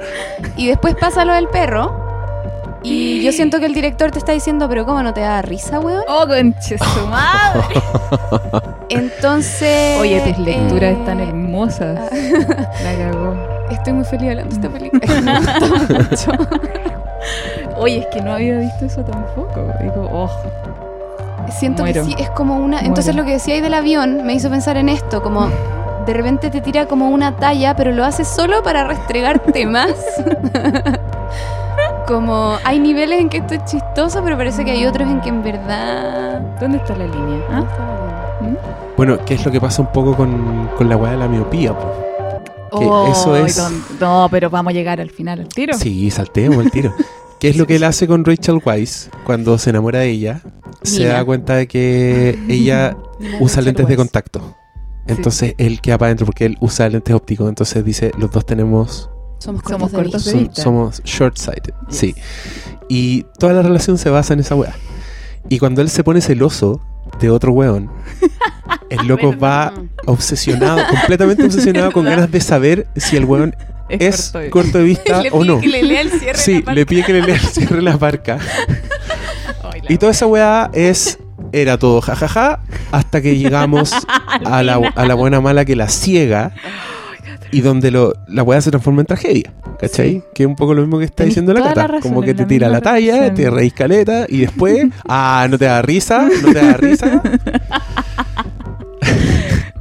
[0.56, 2.06] Y después pasa lo del perro.
[2.82, 5.82] Y yo siento que el director te está diciendo, pero ¿cómo no te da risa,
[5.82, 6.04] weón?
[6.08, 7.82] ¡Oh, conche su madre!
[8.88, 10.00] Entonces...
[10.00, 12.10] Oye, tus lecturas eh, están hermosas.
[12.84, 13.36] La cagó.
[13.70, 15.22] Estoy muy feliz hablando de esta película.
[15.22, 16.32] Me gustó mucho.
[17.78, 19.66] Oye, es que no había visto eso tampoco.
[19.82, 20.30] Digo, oh.
[21.52, 22.04] Siento Muero.
[22.04, 22.80] que sí, es como una...
[22.82, 23.24] Entonces Muero.
[23.24, 25.50] lo que decía ahí del avión me hizo pensar en esto, como...
[26.06, 29.92] De repente te tira como una talla, pero lo hace solo para restregarte más.
[32.08, 35.30] como hay niveles en que esto es chistoso, pero parece que hay otros en que
[35.30, 36.40] en verdad...
[36.60, 37.40] ¿Dónde está la línea?
[37.52, 37.64] ¿Ah?
[38.42, 38.56] ¿Mm?
[38.96, 41.74] Bueno, ¿qué es lo que pasa un poco con, con la weá de la miopía?
[41.78, 41.92] po?
[42.80, 45.74] Que eso Ay, es- don- No, pero vamos a llegar al final al tiro.
[45.78, 46.94] Sí, salteemos el tiro.
[47.40, 50.42] ¿Qué es lo que él hace con Rachel Weisz cuando se enamora de ella?
[50.84, 52.96] se da cuenta de que ella
[53.40, 54.56] usa Rachel lentes de contacto.
[55.08, 57.50] Entonces él queda para adentro porque él usa lentes ópticos.
[57.50, 59.10] Entonces dice, los dos tenemos
[59.40, 61.98] Somos Somos cortos de de somos short-sighted, Yes.
[61.98, 62.16] sí.
[62.90, 64.74] Y toda la relación se basa en esa weá.
[65.50, 66.82] Y cuando él se pone celoso
[67.20, 67.90] de otro weón,
[68.90, 69.74] el loco va
[70.06, 73.56] obsesionado, completamente obsesionado con ganas de saber si el weón
[73.90, 75.60] es corto de- corto de vista Le o no.
[75.62, 77.82] que le lea el cierre Sí, la le pide que le lea el cierre de
[77.82, 78.38] la barca.
[79.64, 81.20] La Y toda esa weá es.
[81.54, 82.60] Era todo jajaja
[82.92, 83.94] hasta que llegamos
[84.46, 86.52] a la, a la buena mala que la ciega
[87.52, 89.54] y donde lo, la weá se transforma en tragedia.
[89.80, 90.10] ¿Cachai?
[90.16, 90.24] Sí.
[90.34, 91.82] Que es un poco lo mismo que está Tenés diciendo la cata.
[91.84, 95.58] la razón, Como que te tira la talla, te reís caleta y después, ah, no
[95.58, 97.22] te da risa, no te da risa.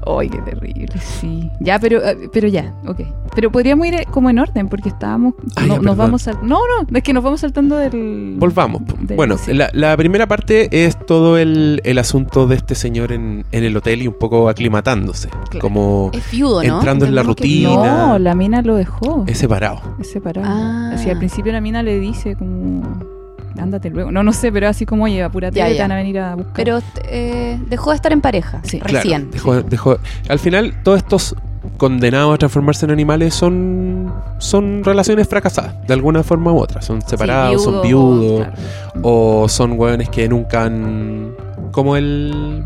[0.07, 1.51] Ay, qué terrible, sí.
[1.61, 3.01] Ya, pero, eh, pero ya, ok.
[3.35, 5.35] Pero podríamos ir eh, como en orden, porque estábamos.
[5.61, 8.37] No, ya, nos vamos sal- No, no, es que nos vamos saltando del.
[8.39, 8.83] Volvamos.
[9.01, 9.53] del- Bueno, sí.
[9.53, 13.77] la, la primera parte es todo el, el asunto de este señor en, en el
[13.77, 15.29] hotel y un poco aclimatándose.
[15.29, 15.59] Claro.
[15.61, 16.77] Como Es viudo, ¿no?
[16.77, 18.07] Entrando en la rutina.
[18.07, 19.25] No, la mina lo dejó.
[19.27, 19.81] es separado.
[20.01, 20.47] Es separado.
[20.49, 20.93] Ah.
[20.95, 23.16] Así al principio la mina le dice como.
[23.59, 24.11] Ándate luego.
[24.13, 26.55] No, no sé, pero así como, oye, apúrate, Ya, te van a venir a buscar.
[26.55, 26.79] Pero
[27.09, 28.61] eh, dejó de estar en pareja.
[28.63, 28.79] Sí.
[28.81, 29.31] Recién.
[29.31, 29.99] Claro, dejó- dejó-
[30.29, 31.35] al final, todos estos
[31.79, 36.81] condenados a transformarse en animales son, son relaciones fracasadas, de alguna forma u otra.
[36.83, 39.01] Son separados, son viudos, claro.
[39.03, 41.33] o son hueones que nunca han.
[41.73, 42.65] Como el.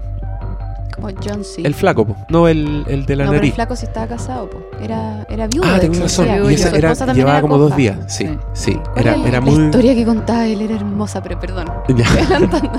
[0.95, 1.63] Como John C.
[1.65, 2.17] El flaco, po.
[2.29, 3.55] no el, el de la no, pero el nariz.
[3.55, 4.59] flaco sí estaba casado, po.
[4.83, 5.67] Era, era viudo.
[5.67, 6.27] Ah, hecho, razón.
[6.51, 7.97] Y esa era, llevaba era como dos días.
[8.09, 8.39] Sí, Sí.
[8.53, 8.81] sí.
[8.93, 9.65] ¿Cuál Era, la, era la muy.
[9.67, 11.67] historia que contaba él era hermosa, pero perdón.
[11.89, 12.07] Ya.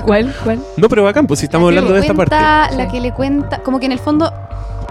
[0.04, 0.34] ¿Cuál?
[0.44, 0.60] ¿Cuál?
[0.76, 2.76] No, pero bacán, pues si estamos La hablando de esta cuenta- parte.
[2.76, 4.32] La que le cuenta, como que en el fondo,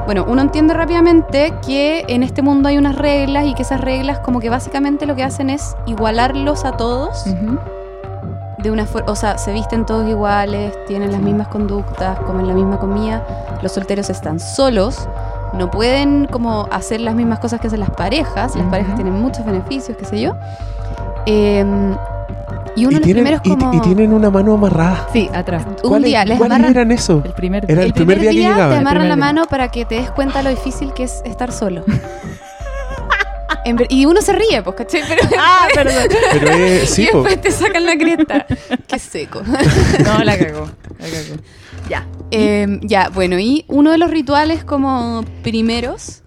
[0.05, 4.19] bueno, uno entiende rápidamente que en este mundo hay unas reglas y que esas reglas
[4.19, 7.59] como que básicamente lo que hacen es igualarlos a todos Ujú.
[8.64, 12.53] De una forma, o sea, se visten todos iguales, tienen las mismas conductas, comen la
[12.53, 13.24] misma comida,
[13.62, 15.07] los solteros están solos,
[15.53, 19.45] no pueden como hacer las mismas cosas que hacen las parejas, las parejas tienen muchos
[19.45, 20.34] beneficios, qué sé yo.
[21.26, 21.95] Em,
[22.76, 23.74] y uno Y de los tienen, primeros como...
[23.74, 25.07] y tienen una mano amarrada.
[25.12, 25.66] Sí, atrás.
[25.84, 27.22] un ¿Cuáles- día les ¿Cuáles amarran eran eso?
[27.26, 28.70] El primer Era el primer día que llegaban.
[28.70, 29.26] te El amarran la día.
[29.26, 31.84] mano para que te des cuenta lo difícil que es estar solo.
[33.66, 35.01] En ver- y uno se ríe, pues, ¿cachai?
[35.07, 36.07] Pero, Ah, perdón.
[36.34, 37.18] Pero es, sí, y po.
[37.24, 38.45] después te sacan la cresta.
[38.88, 39.41] Qué seco.
[40.03, 40.66] No, la cagó.
[40.99, 41.36] La cagó.
[41.89, 42.07] Ya.
[42.32, 46.22] Eh, ya, bueno, y uno de los rituales como primeros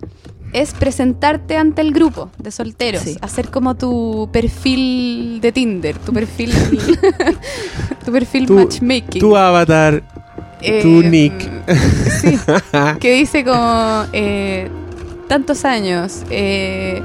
[0.53, 3.16] es presentarte ante el grupo de solteros, Sí.
[3.22, 6.53] hacer como tu perfil de Tinder, tu perfil,
[8.05, 9.20] tu perfil Tu- matchmaking.
[9.20, 10.03] Tu avatar,
[10.61, 11.35] Eh, tu nick.
[12.20, 12.39] Sí,
[13.01, 14.68] que dice como eh,
[15.28, 17.03] tantos años, eh,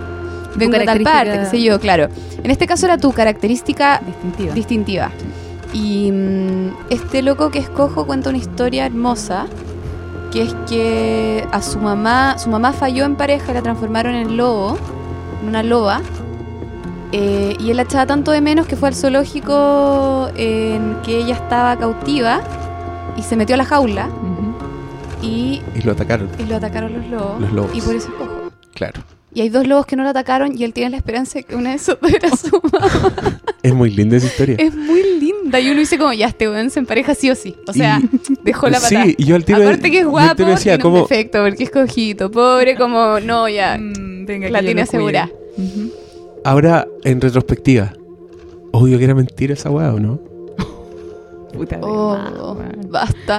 [0.60, 2.08] vengo a tal parte, qué sé yo, claro.
[2.44, 4.54] En este caso era tu característica Distintiva.
[4.54, 5.12] distintiva.
[5.74, 9.46] Y mm, este loco que escojo cuenta una historia hermosa,
[10.32, 14.38] que es que a su mamá, su mamá falló en pareja y la transformaron en
[14.38, 14.78] lobo,
[15.42, 16.02] en una loba.
[17.12, 21.34] eh, y él la echaba tanto de menos que fue al zoológico en que ella
[21.36, 22.42] estaba cautiva
[23.18, 24.08] y se metió a la jaula
[25.22, 27.42] y, Y lo atacaron, y lo atacaron los lobos.
[27.42, 27.72] Los lobos.
[27.74, 28.52] Y por eso es cojo.
[28.74, 29.02] claro.
[29.40, 31.56] Y hay dos lobos que no lo atacaron y él tiene la esperanza de que
[31.56, 33.40] una de esos dos era su mamá.
[33.64, 34.58] Es muy linda esa historia.
[34.60, 35.62] Es muy linda.
[35.62, 37.56] Y uno dice como, ya, este weón se empareja sí o sí.
[37.66, 38.02] O sea,
[38.44, 39.06] dejó la patada.
[39.06, 41.70] Sí, y yo al tiro Aparte que es guapo, tiene como, un defecto porque es
[41.70, 42.30] cojito.
[42.30, 43.78] Pobre, como, no, ya.
[43.78, 45.30] Mm, venga, La tiene asegurada.
[46.44, 47.94] Ahora en retrospectiva,
[48.74, 50.20] obvio que era mentira esa weá, ¿o no?
[51.54, 52.90] Puta de Oh, weón.
[52.90, 53.38] basta.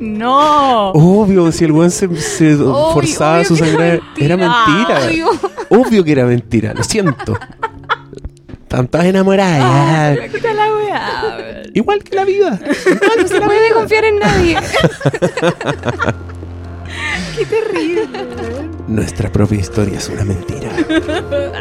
[0.00, 0.90] No.
[0.90, 5.00] Obvio, si el weón se, se Obvio, forzaba obvio su era sangre, era mentira.
[5.06, 5.30] Obvio.
[5.70, 7.38] Obvio que era mentira, lo siento.
[8.62, 10.16] Están todas enamoradas.
[10.16, 11.36] la weá.
[11.38, 11.70] weón.
[11.74, 12.58] Igual que la vida.
[13.18, 14.56] No se puede confiar en nadie.
[17.36, 18.08] Qué terrible.
[18.88, 20.70] Nuestra propia historia es una mentira.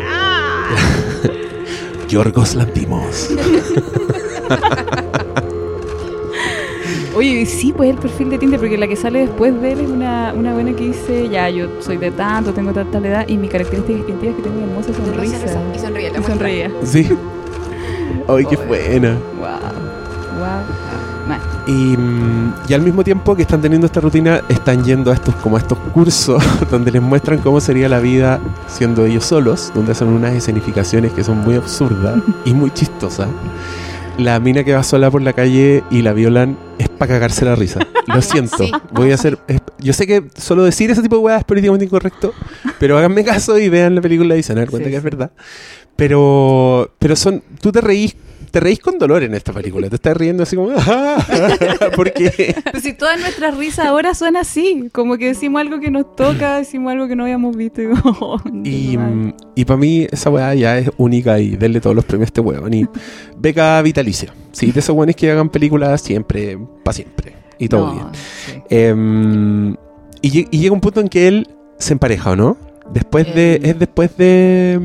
[2.07, 3.29] Yorgos Lantimos.
[7.15, 9.89] Oye, sí, pues el perfil de Tinder, porque la que sale después de él es
[9.89, 13.47] una, una buena que dice, ya, yo soy de tanto, tengo tanta edad, y mi
[13.47, 15.37] característica distintiva es que tengo una hermosa sonrisa.
[15.73, 16.71] Y sonríe, la Y sonreía.
[16.83, 17.09] Sí.
[18.27, 18.65] Ay, qué Oye.
[18.67, 19.17] buena.
[19.39, 19.49] Wow.
[20.39, 20.85] Wow.
[21.67, 25.33] Y, mm, y al mismo tiempo que están teniendo esta rutina, están yendo a estos
[25.35, 29.93] como a estos cursos donde les muestran cómo sería la vida siendo ellos solos, donde
[29.93, 33.29] hacen unas escenificaciones que son muy absurdas y muy chistosas.
[34.17, 37.55] La mina que va sola por la calle y la violan es para cagarse la
[37.55, 37.79] risa.
[38.07, 38.57] Lo siento.
[38.57, 38.71] Sí.
[38.93, 39.37] Voy a hacer.
[39.47, 42.33] es- yo sé que solo decir ese tipo de weas es políticamente incorrecto,
[42.79, 44.97] pero háganme caso y vean la película y se van a dar cuenta Sí, que
[44.97, 45.31] es verdad.
[45.97, 47.43] Pero, pero son.
[47.61, 48.15] Tú te reís
[48.55, 49.89] te reís con dolor en esta película.
[49.89, 50.69] Te estás riendo así como.
[50.77, 51.17] "Ah",
[51.97, 52.55] Porque.
[52.71, 56.55] Pues si todas nuestras risas ahora son así, como que decimos algo que nos toca,
[56.59, 57.81] decimos algo que no habíamos visto.
[57.81, 58.41] Y, como,
[59.55, 62.39] Y, para mí esa weá ya es única y denle todos los premios a este
[62.39, 62.73] weón.
[62.73, 62.87] Y
[63.37, 64.33] beca vitalicia.
[64.53, 67.33] Sí, de esos weones que hagan películas siempre, para siempre.
[67.59, 68.05] Y todo No, bien.
[68.13, 68.53] sí.
[68.69, 69.75] Em,
[70.21, 72.57] y llega un punto en que él se empareja, ¿o no?
[72.93, 73.55] Después de.
[73.55, 73.65] Em.
[73.65, 74.79] Es después de.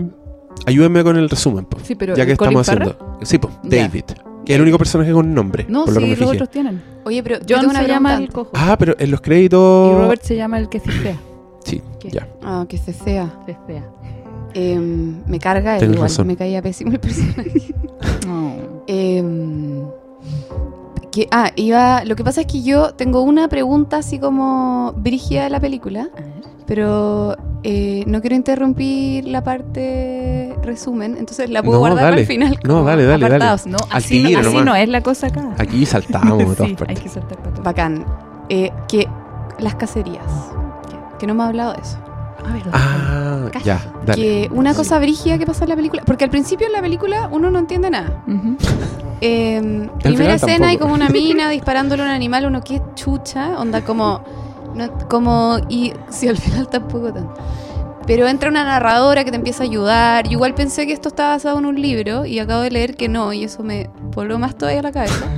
[0.66, 3.18] Ayúdenme con el resumen, po, Sí, pero ya que ¿el Colin estamos haciendo.
[3.22, 3.82] Sí, pues, Ya.
[3.82, 4.04] David.
[4.44, 5.66] Que es el único personaje con nombre.
[5.68, 6.30] No, por lo que sí, me los fijé.
[6.36, 6.82] otros tienen.
[7.04, 8.50] Oye, pero yo John tengo una se llama el cojo.
[8.54, 9.92] Ah, pero en los créditos.
[9.92, 11.16] y Robert se llama el que cicea.
[11.64, 12.10] Sí, ¿Qué?
[12.10, 12.26] ya.
[12.42, 13.30] Ah, que cecea.
[13.46, 13.84] Cicea.
[14.54, 16.08] Em, me carga Tienes igual.
[16.08, 16.26] razón.
[16.26, 17.74] Me caía pésimo el personaje.
[18.26, 18.82] No.
[18.86, 19.84] Em,
[21.10, 22.04] que, ah, iba.
[22.04, 26.08] Lo que pasa es que yo tengo una pregunta así como brígida de la película,
[26.16, 26.32] A ver.
[26.66, 32.20] pero eh, no quiero interrumpir la parte resumen, entonces la puedo No, guardar dale.
[32.22, 32.58] el final.
[32.64, 33.36] No, dale, dale, dale.
[33.36, 33.66] apartados.
[33.66, 35.54] No, Al así, no, así no es la cosa acá.
[35.58, 37.62] Aquí saltamos de todas sí, hay que saltar para todo.
[37.64, 38.04] Bacán.
[38.48, 39.06] Eh, que
[39.58, 40.24] las cacerías.
[41.18, 41.98] Que no me ha hablado de eso.
[42.48, 43.64] A ver, Ah, Calla.
[43.64, 44.20] ya, dale.
[44.22, 46.02] Que una cosa brígida que pasa en la película.
[46.04, 48.22] Porque al principio en la película uno no entiende nada.
[49.20, 53.58] Eh, final primera escena hay como una mina disparándole a un animal, uno que chucha,
[53.58, 54.22] onda como,
[54.74, 57.34] no- como y si al final tampoco tanto.
[58.06, 60.24] Pero entra una narradora que te empieza a ayudar.
[60.26, 63.08] Yo igual pensé que esto estaba basado en un libro y acabo de leer que
[63.08, 65.26] no y eso me voló más todavía a la cabeza.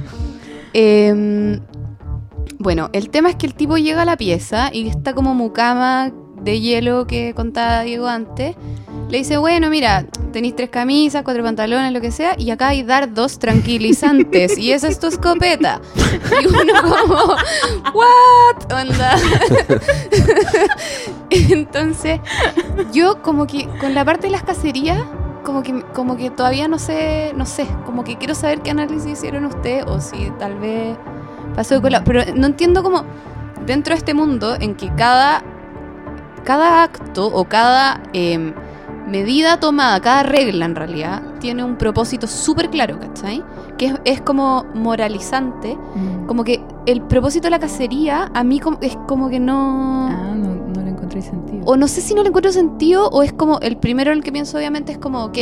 [0.75, 1.61] Eh,
[2.59, 6.13] bueno, el tema es que el tipo llega a la pieza y está como mucama
[6.43, 8.57] de hielo que contaba Diego antes.
[9.09, 12.83] Le dice, bueno, mira, tenéis tres camisas, cuatro pantalones, lo que sea, y acá hay
[12.83, 15.81] dardos tranquilizantes, y esa es tu escopeta.
[16.43, 17.35] Y uno como,
[17.95, 18.73] ¿what?
[18.73, 19.17] Onda.
[21.31, 22.21] Entonces,
[22.93, 24.99] yo como que con la parte de las cacerías,
[25.45, 29.13] como que, como que todavía no sé, no sé, como que quiero saber qué análisis
[29.13, 30.97] hicieron ustedes, o si tal vez
[31.55, 32.03] pasó con la...
[32.05, 33.05] Pero no entiendo cómo,
[33.67, 35.43] dentro de este mundo en que cada,
[36.45, 38.01] cada acto o cada...
[38.13, 38.55] em,
[39.09, 43.43] medida tomada, cada regla en realidad, tiene un propósito súper claro, ¿cachai?
[43.77, 45.77] Que es, es como moralizante.
[45.95, 46.27] Mm.
[46.27, 50.07] Como que el propósito de la cacería a mí como- es como que no...
[50.09, 51.63] Ah, no, no le encontré sentido.
[51.67, 53.59] O no sé si no le encuentro sentido o es como...
[53.59, 55.39] El primero en el que pienso obviamente es como, ok,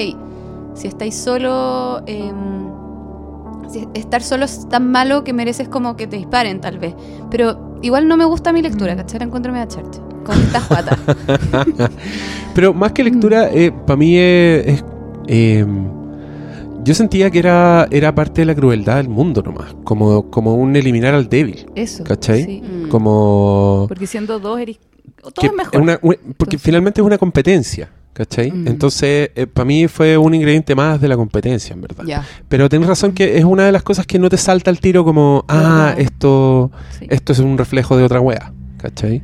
[0.75, 2.03] si estáis solo...
[2.07, 2.33] si
[3.95, 6.95] estar solo es tan malo que mereces como que te disparen tal vez.
[7.31, 8.99] Pero igual no me gusta mi lectura, Mm.
[8.99, 9.19] ¿cachai?
[9.21, 10.01] La encuentro media charcha.
[10.25, 10.99] Con esta juata.
[12.55, 13.87] Pero más que lectura, Mm.
[13.87, 14.67] para mí es.
[14.67, 14.85] es,
[15.29, 15.67] eh,
[16.83, 19.75] yo sentía que era, era parte de la crueldad del mundo nomás.
[19.85, 21.67] Como, como un eliminar al débil.
[21.75, 22.05] Eso.
[22.05, 22.45] ¿Cachai?
[22.45, 22.63] Sí.
[22.63, 22.89] Mm.
[22.89, 23.85] Como.
[23.89, 24.79] Porque siendo dos eres...
[25.35, 25.81] Todo es mejor.
[25.83, 27.91] una- porque Entonces- finalmente es una competencia.
[28.21, 28.51] ¿Cachai?
[28.51, 28.69] Mm.
[28.69, 32.05] Entonces, para mí fue un ingrediente más de la competencia, en verdad.
[32.07, 32.23] ya.
[32.51, 35.05] Pero tenés razón que es una de las cosas que no te salta al tiro
[35.07, 36.01] como, ah, Verdad.
[36.01, 37.07] esto, Sí.
[37.09, 38.53] esto es un reflejo de otra wea.
[38.77, 39.23] ¿Cachai?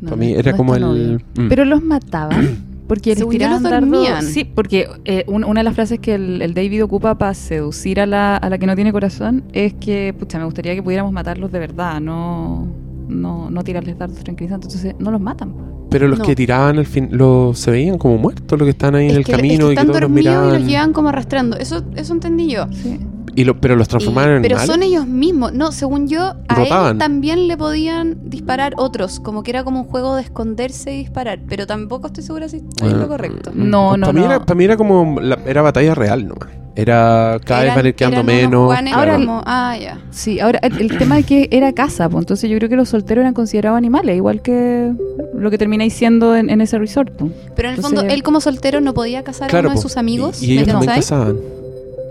[0.00, 1.20] No, para mí no- era no como el...
[1.36, 1.48] mm.
[1.48, 2.58] Pero los mataban.
[2.86, 4.22] Porque les tiraban los dormían.
[4.24, 7.98] Sí, porque eh, un- una de las frases que el, el David ocupa para seducir
[7.98, 11.12] a la, a la que no tiene corazón es que, pucha, me gustaría que pudiéramos
[11.12, 12.68] matarlos de verdad, no,
[13.08, 14.74] no, no tirarles dardos tranquilizantes.
[14.74, 15.54] Entonces, no los matan.
[15.90, 16.24] Pero los No.
[16.24, 19.16] que tiraban al fin, los se veían como muertos, los que están ahí en Es
[19.18, 21.56] el que, es camino y que están todos los dormidos y los llevan como arrastrando.
[21.56, 22.66] Eso, eso entendí yo.
[22.72, 22.98] Sí.
[23.36, 24.92] Y lo- pero los transformaron Y- pero en son animales.
[24.92, 25.52] ellos mismos.
[25.52, 26.92] No, según yo, a Rotaban.
[26.92, 29.20] él también le podían disparar otros.
[29.20, 31.40] Como que era como un juego de esconderse y disparar.
[31.46, 32.86] Pero tampoco estoy segura si Ah.
[32.86, 33.52] lo correcto.
[33.54, 34.26] No, no, Para mí, no.
[34.26, 36.48] era, para mí era como, la- era batalla real nomás.
[36.76, 38.66] Era, cada vez Eran- van a ir quedando menos.
[38.66, 39.98] Juanes Ahora- como, ah, ya.
[40.10, 42.90] Sí, ahora el, el tema es que era casa, pues entonces yo creo que los
[42.90, 44.92] solteros eran considerados animales, igual que
[45.34, 47.10] lo que termináis siendo en, en ese resort.
[47.16, 47.32] pues.
[47.56, 49.82] Pero en el Entonces- fondo, él como soltero no podía casar Claro, a uno de
[49.82, 50.42] sus amigos.
[50.42, 51.36] Y, y ellos ¿me también.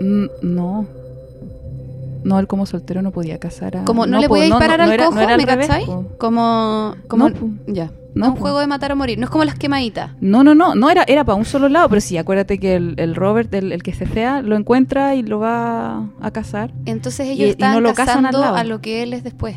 [0.00, 0.86] Mm, No.
[2.26, 3.84] No, él como soltero no podía casar a...
[3.84, 5.36] Como no, no, le po, podía no, disparar no, no al era- no cojo, era
[5.36, 5.86] ¿me revés, cachai?
[5.86, 6.04] po.
[6.18, 7.30] Como, como
[7.68, 7.92] ya.
[8.16, 9.18] No, No, un juego de matar o morir.
[9.18, 10.10] No es como las quemaditas.
[10.20, 12.94] No, no, no, no era, era para un solo lado, pero sí, acuérdate que el,
[12.96, 16.72] el Robert, el, el que se fea, lo encuentra y lo va a cazar.
[16.86, 18.56] Entonces Y- ellos y no lo al cazando lado.
[18.56, 19.54] a lo que él es después.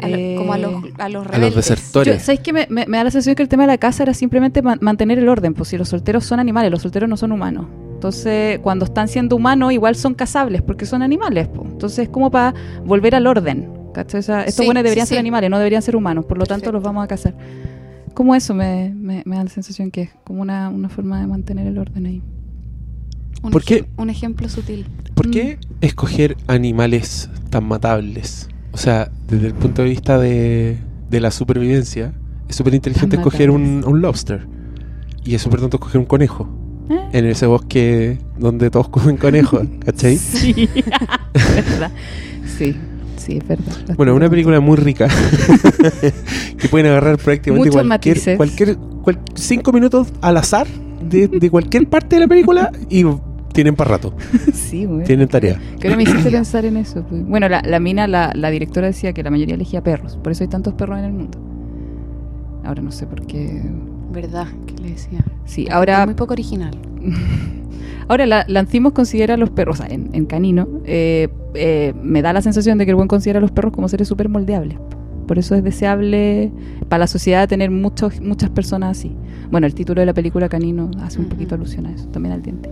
[0.00, 1.54] A lo- Eh, como a los, a los A rebeldes.
[1.56, 2.18] los desertores.
[2.18, 2.52] Yo, ¿Sabes qué?
[2.52, 4.78] Me, me- me da la sensación que el tema de la casa era simplemente man-
[4.82, 7.66] mantener el orden, pues si los solteros son animales, los solteros no son humanos.
[8.08, 11.48] Entonces, cuando están siendo humanos, igual son cazables porque son animales.
[11.64, 12.52] Entonces, es como para
[12.84, 13.70] volver al orden.
[13.94, 14.18] ¿cachai?
[14.20, 15.20] O sea, estos Sí, buenos deberían sí, ser sí.
[15.20, 16.26] animales, no deberían ser humanos.
[16.26, 17.34] Por lo tanto, los vamos a cazar.
[18.12, 21.26] Como eso me, me- me da la sensación que es como una, una forma de
[21.28, 22.22] mantener el orden ahí.
[23.42, 23.86] Un, ¿Por qué?
[23.96, 24.86] un ejemplo sutil.
[25.14, 28.50] ¿Por qué escoger animales tan matables?
[28.72, 30.76] O sea, desde el punto de vista de,
[31.08, 32.12] de la supervivencia,
[32.50, 34.46] es súper inteligente escoger un lobster.
[35.24, 36.50] Y es súper tonto escoger un conejo.
[36.90, 37.00] Eh.
[37.12, 40.16] En ese bosque donde todos comen conejos, ¿cachai?
[40.16, 41.90] Sí, es verdad.
[42.58, 42.76] Sí,
[43.16, 43.72] sí, es verdad.
[43.96, 45.08] Bueno, una película muy rica
[46.58, 48.36] que pueden agarrar prácticamente Muchos cualquier, matices.
[48.36, 50.66] cualquier cual- cinco minutos al azar
[51.08, 53.04] de, de cualquier parte de la película y
[53.52, 54.14] tienen para rato,
[54.52, 55.04] Sí, güey.
[55.04, 55.60] tienen tarea.
[55.80, 57.04] Que ahora me hiciste pensar en eso.
[57.08, 57.24] pues.
[57.24, 60.16] Bueno, la, la mina, la, la directora decía que la mayoría elegía perros.
[60.22, 61.38] Por eso hay tantos perros en el mundo.
[62.64, 63.62] Ahora no sé por qué.
[64.14, 64.46] ¿Verdad?
[64.66, 65.24] ¿Qué le decía?
[65.44, 66.76] Sí, Es ahora, Muy poco original.
[68.08, 72.22] ahora la, Lancimos considera a los perros, o sea, en, en canino, eh, eh, me
[72.22, 74.78] da la sensación de que el buen considera a los perros como seres súper moldeables.
[75.26, 76.52] Por eso es deseable
[76.88, 79.16] para la sociedad tener muchos, muchas personas así.
[79.50, 82.42] Bueno, el título de la película Canino hace un poquito alusión a eso, también al
[82.42, 82.70] diente.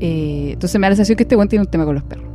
[0.00, 2.29] Eh, entonces me da la sensación que este buen tiene un tema con los perros.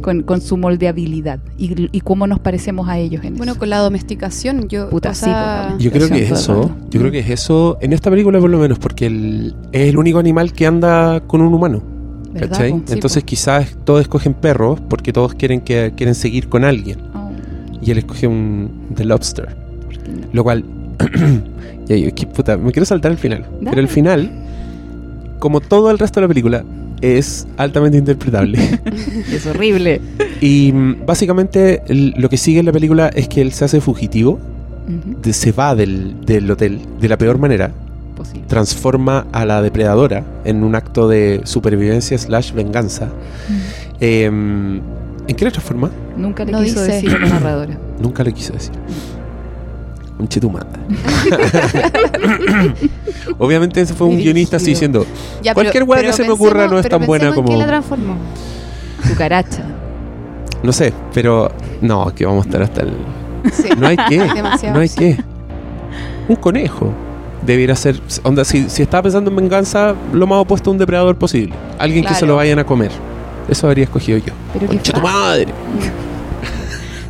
[0.00, 3.58] Con, con su moldeabilidad y, y cómo nos parecemos a ellos en Bueno, eso.
[3.60, 4.88] con la domesticación, yo.
[4.90, 5.30] Puta, sí,
[5.78, 8.58] Yo creo que es eso, yo creo que es eso en esta película por lo
[8.58, 11.82] menos, porque el- es el único animal que anda con un humano,
[12.32, 12.70] ¿Verdad, ¿cachai?
[12.86, 17.30] Sí, Entonces quizás todos escogen perros porque todos quieren que quieren seguir con alguien Oh,
[17.82, 19.56] y él escoge un The Lobster.
[20.32, 20.64] Lo cual.
[21.88, 23.42] ya, yo, que puta, me quiero saltar el final.
[23.42, 23.70] Dale.
[23.70, 24.30] Pero el final,
[25.38, 26.64] como todo el resto de la película,
[27.00, 28.58] es altamente interpretable.
[29.32, 30.00] Es horrible.
[30.40, 34.38] y mm, básicamente lo que sigue en la película es que él se hace fugitivo,
[35.22, 37.70] de- se va del, del hotel de la peor manera,
[38.16, 38.42] Posible.
[38.48, 43.08] transforma a la depredadora en un acto de supervivencia slash venganza.
[44.00, 45.90] Eh, ¿En qué la transforma?
[46.16, 46.92] Nunca le No quiso dice.
[46.96, 47.78] decir a la narradora.
[48.02, 48.72] Nunca le quiso decir.
[50.20, 50.66] Un chetumada.
[53.38, 55.06] Obviamente ese fue un guionista así diciendo,
[55.42, 58.16] ya, Cualquier weá que se me ocurra no es tan buena como- ¿Qué la transformó?
[59.08, 59.64] Cucaracha.
[60.62, 62.92] no sé, pero no, que vamos a estar hasta el...
[63.52, 63.68] Sí.
[63.78, 65.16] No hay que, Demasiado, no hay que.
[66.28, 66.92] Un conejo.
[67.46, 71.16] Debiera ser, onda, si, si estaba pensando en venganza, lo más opuesto a un depredador
[71.16, 71.54] posible.
[71.78, 72.90] Alguien que se lo vayan a comer.
[73.48, 74.34] Eso habría escogido yo.
[74.52, 75.54] Pero qué, Concha tu madre.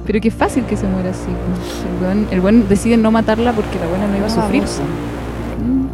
[0.07, 1.29] Pero qué fácil que se muera así.
[1.29, 4.63] El buen, el buen decide no matarla porque la buena no iba a Ah, sufrir.
[4.63, 4.83] babosa.
[5.63, 5.87] Mm,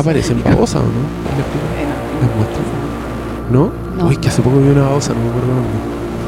[0.00, 0.90] ¿Aparecen babosas o no?
[0.90, 1.72] En la película.
[1.76, 2.66] bueno, Las muestran.
[3.50, 3.72] ¿No?
[3.96, 4.08] No.
[4.08, 5.68] Uy, que hace poco vi una babosa, no me acuerdo dónde.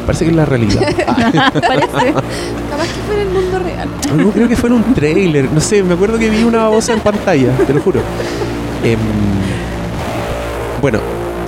[0.06, 0.80] Parece que es la realidad.
[1.52, 2.12] Parece.
[2.12, 3.88] Capaz que fue en el mundo real.
[4.10, 5.52] Ah, No, creo que fue en un trailer.
[5.52, 8.00] No sé, me acuerdo que vi una babosa en pantalla, te lo juro.
[8.80, 8.98] Bueno,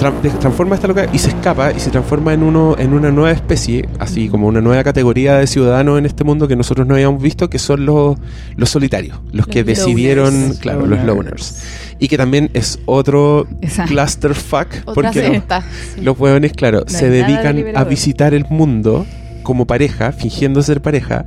[0.00, 3.30] tra- transforma esta loca y se escapa y se transforma en uno en una nueva
[3.32, 7.22] especie, así como una nueva categoría de ciudadanos en este mundo que nosotros no habíamos
[7.22, 8.18] visto, que son los,
[8.56, 10.58] los solitarios, los que Los decidieron, loners.
[10.58, 11.62] claro, los Loners.
[11.98, 13.46] Y que también es otro
[13.86, 15.62] clusterfuck, Otra porque secta.
[15.94, 16.00] sí.
[16.00, 19.06] los hueones, claro, No se dedican a visitar el mundo
[19.42, 21.26] como pareja, fingiendo ser pareja.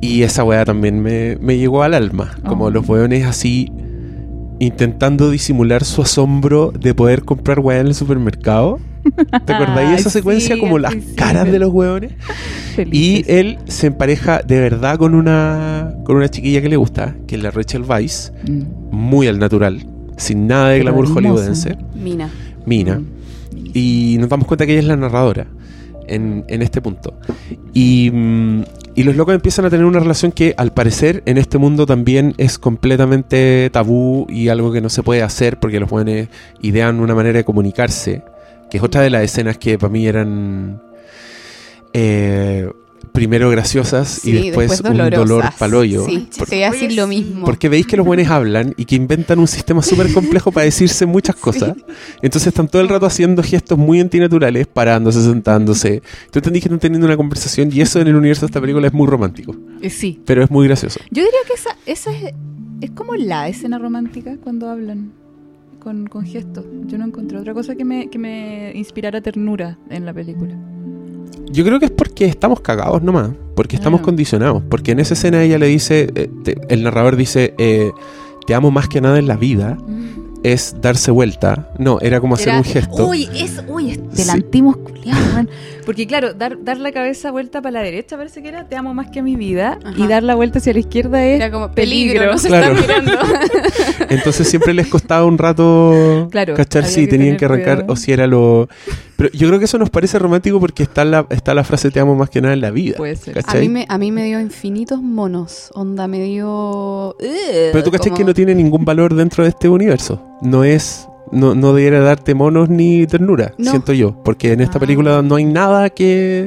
[0.00, 2.36] Y esa weá también me, me llegó al alma.
[2.44, 2.70] Como Oh.
[2.70, 3.72] los hueones así
[4.66, 8.78] intentando disimular su asombro de poder comprar weá en el supermercado.
[9.44, 10.54] ¿Te acordáis de esa secuencia?
[10.54, 12.12] sí, como las caras de los hueones.
[12.90, 17.36] Y él se empareja de verdad con una, con una chiquilla que le gusta, que
[17.36, 18.62] es la Rachel Weisz, Mm.
[18.90, 19.86] muy al natural,
[20.16, 21.20] sin nada de Pero glamour hermosa.
[21.20, 21.76] hollywoodense.
[21.94, 22.30] Mina.
[22.66, 22.98] Mina.
[23.00, 23.06] Mm.
[23.74, 25.46] Y nos damos cuenta que ella es la narradora
[26.08, 27.14] en, en este punto.
[27.72, 28.62] Y, mm,
[28.94, 32.34] y los locos empiezan a tener una relación que al parecer en este mundo también
[32.38, 36.28] es completamente tabú y algo que no se puede hacer porque los jóvenes
[36.62, 38.22] idean una manera de comunicarse,
[38.70, 40.80] que es otra de las escenas que para mí eran
[41.92, 42.70] eh,
[43.04, 46.04] primero graciosas y después, después un dolor paloyo.
[46.06, 47.44] Sí, Por- te iba a decir lo mismo.
[47.44, 51.06] porque veis que los buenos hablan y que inventan un sistema súper complejo para decirse
[51.06, 51.74] muchas cosas.
[52.22, 56.02] Entonces están todo el rato haciendo gestos muy antinaturales, parándose, sentándose.
[56.30, 58.86] Tú entendís que están teniendo una conversación y eso en el universo de esta película
[58.86, 59.54] es muy romántico.
[59.80, 60.20] Eh, sí.
[60.24, 61.00] Pero es muy gracioso.
[61.10, 62.34] Yo diría que esa, esa es,
[62.80, 65.12] es como la escena romántica cuando hablan
[65.80, 66.64] con, con gestos.
[66.86, 70.54] Yo no encontré otra cosa que me, que me inspirara ternura en la película.
[71.54, 73.30] Yo creo que es porque estamos cagados nomás.
[73.54, 74.04] Porque estamos Ah.
[74.04, 74.62] condicionados.
[74.68, 77.92] Porque en esa escena ella le dice, eh, te- el narrador dice, eh,
[78.46, 79.78] te amo más que nada en la vida.
[80.42, 81.70] Es darse vuelta.
[81.78, 83.06] No, era como hacer Era- un gesto.
[83.06, 84.22] Uy, es, uy, es Sí.
[84.22, 84.76] delantimos
[85.06, 85.48] man.
[85.84, 88.94] Porque claro, dar, dar la cabeza vuelta para la derecha parece que era te amo
[88.94, 89.78] más que a mi vida.
[89.84, 89.94] Ajá.
[89.96, 92.74] Y dar la vuelta hacia la izquierda es Era como peligro, Claro.
[92.74, 93.12] mirando.
[94.08, 97.92] Entonces siempre les costaba un rato Claro, cachar si que tenían que arrancar cuidado.
[97.92, 98.68] o si era lo...
[99.16, 102.00] Pero yo creo que eso nos parece romántico porque está la, está la frase te
[102.00, 102.96] amo más que nada en la vida.
[102.96, 103.38] Puede ser.
[103.46, 105.70] A mí, me, a mí me dio infinitos monos.
[105.74, 107.14] Onda, me dio.
[107.72, 110.20] Pero tú cachai que no tiene ningún valor dentro de este universo.
[110.42, 111.06] No es...
[111.32, 113.70] No, no debiera darte monos ni ternura, No.
[113.70, 114.14] siento yo.
[114.22, 114.80] Porque en esta Ah.
[114.80, 116.46] película no hay nada que,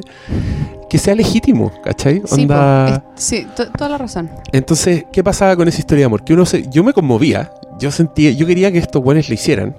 [0.90, 2.22] que sea legítimo, ¿cachai?
[2.26, 4.30] Sí, Onda- po, es- sí, to- toda la razón.
[4.52, 6.24] Entonces, ¿qué pasaba con esa historia de amor?
[6.24, 9.76] Que uno se, yo me conmovía, yo sentía, yo quería que estos buenos le hicieran.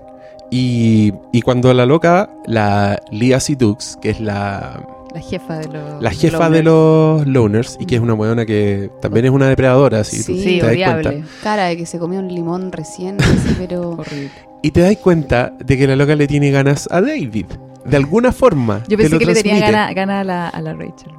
[0.50, 4.80] Y, y cuando la loca, la Lia Dukes, que es la,
[5.14, 6.02] La jefa de los.
[6.02, 6.52] la jefa loners.
[6.54, 10.32] de los loners, y que es una weona que también es una depredadora, si tú
[10.34, 11.02] Sí, Sí, te das odiable.
[11.10, 11.28] cuenta.
[11.42, 13.90] Cara de que se comió un limón recién, así, pero...
[13.98, 14.30] Horrible.
[14.62, 17.46] Y te das cuenta de que la loca le tiene ganas a David.
[17.84, 18.82] De alguna forma.
[18.88, 19.72] Yo pensé que le tenía transmite.
[19.72, 21.12] gana, gana a, la, a la Rachel.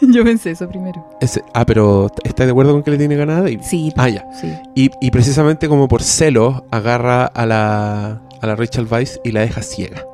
[0.12, 1.04] Yo pensé eso primero.
[1.20, 3.60] Ese- ah, pero ¿estás de acuerdo con que le tiene ganas a David?
[3.62, 3.92] Sí.
[3.96, 4.24] Ah, ya.
[4.40, 4.52] Sí.
[4.74, 9.40] Y, y precisamente como por celos, agarra a la, a la Rachel Weisz y la
[9.40, 10.04] deja ciega.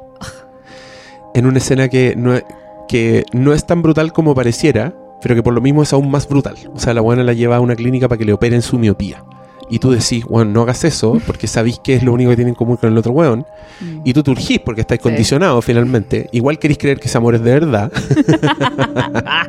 [1.35, 2.45] En una escena que no, es-
[2.89, 6.29] que no es tan brutal como pareciera, pero que por lo mismo es aún más
[6.29, 6.57] brutal.
[6.75, 9.25] O sea, la buena la lleva a una clínica para que le operen su miopía.
[9.71, 12.51] Y tú decís, bueno, no hagas eso, porque sabéis que es lo único que tiene
[12.51, 13.47] en común con el otro weón.
[13.81, 14.01] Mm.
[14.05, 15.09] Y tú te urgís porque estáis Sí.
[15.09, 16.29] condicionados finalmente.
[16.33, 17.91] Igual queréis creer que ese amor es de verdad.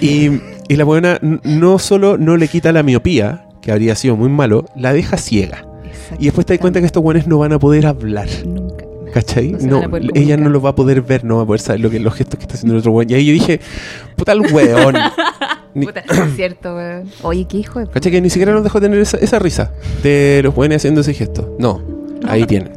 [0.00, 0.30] y,
[0.68, 4.64] y la buena no solo no le quita la miopía, que habría sido muy malo,
[4.76, 5.64] la deja ciega.
[6.18, 8.28] Y después te das cuenta que estos buenos no van a poder hablar.
[8.46, 8.84] Nunca.
[9.12, 9.52] ¿Cachai?
[9.52, 11.90] No No, ella no lo va a poder ver, no va a poder saber lo
[11.90, 13.10] que, los gestos que está haciendo el otro weón.
[13.10, 13.60] Y ahí yo dije,
[14.16, 14.94] puta el weón.
[15.74, 17.04] Ni- Puta, es cierto, weón.
[17.22, 17.86] Oye, qué hijo de.
[17.88, 18.12] ¿Cachai?
[18.12, 19.72] Que ni siquiera nos dejó tener esa, esa risa
[20.02, 21.56] de los buenos haciendo ese gesto.
[21.58, 21.82] No,
[22.26, 22.72] ahí tienen.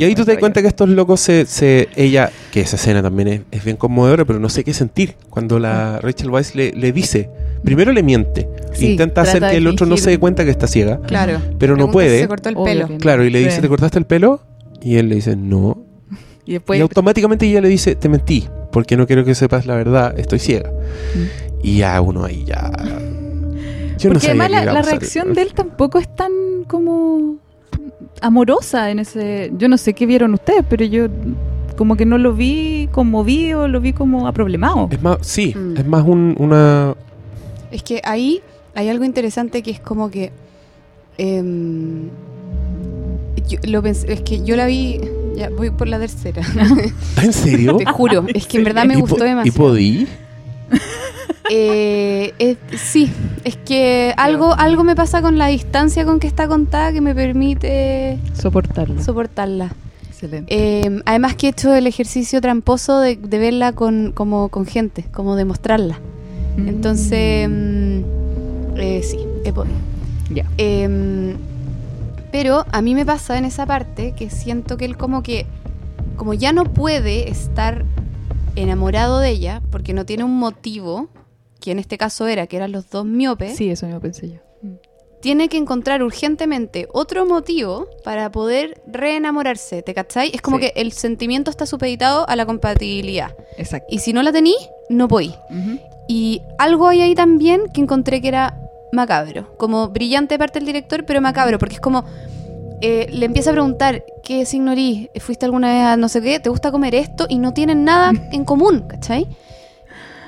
[0.00, 3.02] Y ahí tú te das cuenta que estos locos se, se- Ella, que esa escena
[3.02, 5.14] también es, es bien conmovedora, pero no sé qué sentir.
[5.28, 7.28] Cuando la Rachel Weisz le, le dice.
[7.64, 8.48] Primero le miente.
[8.72, 11.00] Sí, intenta hacer que el otro no se dé cuenta que está ciega.
[11.00, 11.40] Claro.
[11.58, 12.20] Pero no si puede.
[12.20, 12.98] Se cortó el Obvio pelo.
[12.98, 13.60] Claro, y le dice.
[13.60, 14.40] ¿te cortaste el pelo?
[14.80, 15.84] Y él le dice, no.
[16.46, 16.78] Y después.
[16.78, 20.38] y automáticamente ella le dice, te mentí, porque no quiero que sepas la verdad, estoy
[20.38, 20.70] ciega.
[21.62, 22.70] Y ya uno ahí ya...
[23.98, 26.30] Yo no Porque sabía además la, reacción de él tampoco es tan
[26.68, 27.36] como
[28.20, 29.50] amorosa en ese.
[29.58, 31.08] Yo no sé qué vieron ustedes, pero yo
[31.76, 34.88] como que no lo vi conmovido, lo vi como aproblemado.
[34.92, 35.76] Es más, sí, Mm.
[35.78, 36.94] es más un- una...
[37.72, 38.40] Es que ahí
[38.76, 40.30] hay algo interesante que es como que.
[41.18, 42.08] em,
[43.48, 45.00] yo lo pensé- es que yo la vi.
[45.36, 46.42] Ya, voy por la tercera.
[47.22, 47.76] ¿En serio?
[47.78, 48.24] Te juro.
[48.32, 49.58] Es que en verdad me ¿Y gustó po- ¿Y demasiado.
[49.58, 50.06] podí?
[51.50, 53.10] Eh, es- sí,
[53.44, 57.14] es que algo, algo me pasa con la distancia con que está contada que me
[57.14, 58.18] permite
[59.00, 59.70] soportarla.
[60.10, 60.54] Excelente.
[60.54, 65.06] Eh, además que he hecho el ejercicio tramposo de, de verla con, como, con gente,
[65.10, 65.98] como de mostrarla.
[66.58, 66.68] Mm.
[66.68, 68.00] Entonces, mm,
[68.76, 69.76] eh, sí, he podido.
[70.58, 71.34] Em,
[72.30, 75.46] pero a mí me pasa en esa parte que siento que él como que,
[76.16, 77.86] como ya no puede estar
[78.62, 81.08] enamorado de ella, porque no tiene un motivo,
[81.60, 84.36] que en este caso era que eran los dos miopes, Sí, eso mismo pensé yo.
[84.62, 84.74] Mm.
[85.20, 90.30] tiene que encontrar urgentemente otro motivo para poder reenamorarse, ¿te cachai?
[90.32, 90.64] Es como Sí.
[90.66, 93.34] que el sentimiento está supeditado a la compatibilidad.
[93.56, 93.86] Exacto.
[93.90, 94.54] Y si no la tení,
[94.88, 95.34] no podí.
[95.50, 95.80] Ujú.
[96.08, 98.60] Y algo hay ahí también que encontré que era
[98.92, 99.54] macabro.
[99.58, 102.04] Como brillante parte del director, pero macabro, porque es como.
[102.80, 105.08] Eh, le empieza a preguntar, ¿qué signo eres?
[105.20, 106.40] ¿Fuiste alguna vez a no sé qué?
[106.40, 107.26] ¿Te gusta comer esto?
[107.28, 109.26] Y no tienen nada en común, ¿cachai?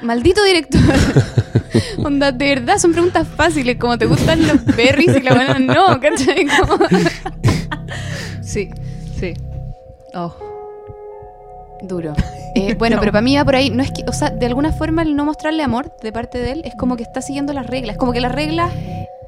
[0.02, 0.81] Maldito director.
[2.05, 6.01] Onda, de verdad, son preguntas fáciles, como te gustan los berries y la buena no,
[6.01, 6.47] ¿cachai?
[6.47, 6.85] Como-
[8.43, 8.68] Sí,
[9.18, 9.35] sí.
[10.14, 10.35] Oh.
[11.82, 12.14] Duro.
[12.56, 13.01] Eh, bueno, No.
[13.01, 13.70] pero para mí va por ahí.
[13.70, 16.52] No es que, o sea, de alguna forma el no mostrarle amor de parte de
[16.52, 17.97] él es como que está siguiendo las reglas.
[17.97, 18.72] Como que las reglas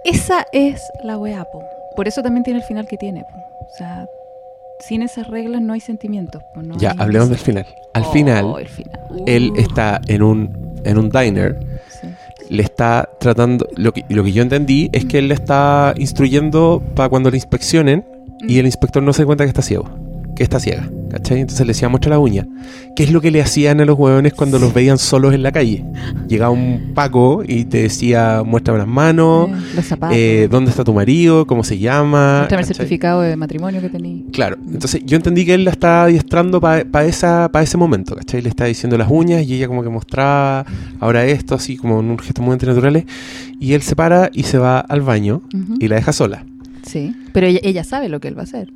[0.05, 1.63] Esa es la weá, po.
[1.97, 3.23] Por eso también tiene el final que tiene.
[3.23, 4.07] O sea,
[4.81, 6.43] sin esas reglas no hay sentimientos.
[6.57, 7.67] no Ya, hay- hablemos del final.
[7.95, 9.01] Al Oh, final, el final.
[9.27, 9.61] él Uh.
[9.61, 11.59] está en un, en un diner,
[12.01, 12.09] Sí.
[12.49, 13.69] le está tratando...
[13.77, 17.37] Lo que, lo que yo entendí es que él le está instruyendo para cuando le
[17.37, 18.05] inspeccionen
[18.49, 19.85] y el inspector no se cuenta que está ciego,
[20.35, 21.41] que está ciega, ¿cachai?
[21.41, 22.47] Entonces le decía, muestra la uña.
[22.97, 25.53] ¿Qué es lo que le hacían a los huevones cuando los veían solos en la
[25.53, 25.85] calle?
[26.29, 30.17] Llegaba un Paco y te decía, muéstrame las manos, Eh, los zapatos.
[30.19, 31.47] eh, ¿dónde está tu marido?
[31.47, 32.39] ¿Cómo se llama?
[32.39, 34.23] Muéstrame el certificado de matrimonio que tenía.
[34.33, 38.43] Claro, entonces yo entendí que él la estaba adiestrando para esa ese momento, ¿cachai?
[38.43, 40.65] Le estaba diciendo las uñas y ella como que mostraba
[41.01, 43.05] ahora esto, así como en un gesto muy antinaturales.
[43.61, 45.43] Y él se para y se va al baño
[45.79, 46.45] y la deja sola.
[46.83, 47.15] Sí.
[47.33, 48.73] Pero ella, ella sabe lo que él va a hacer.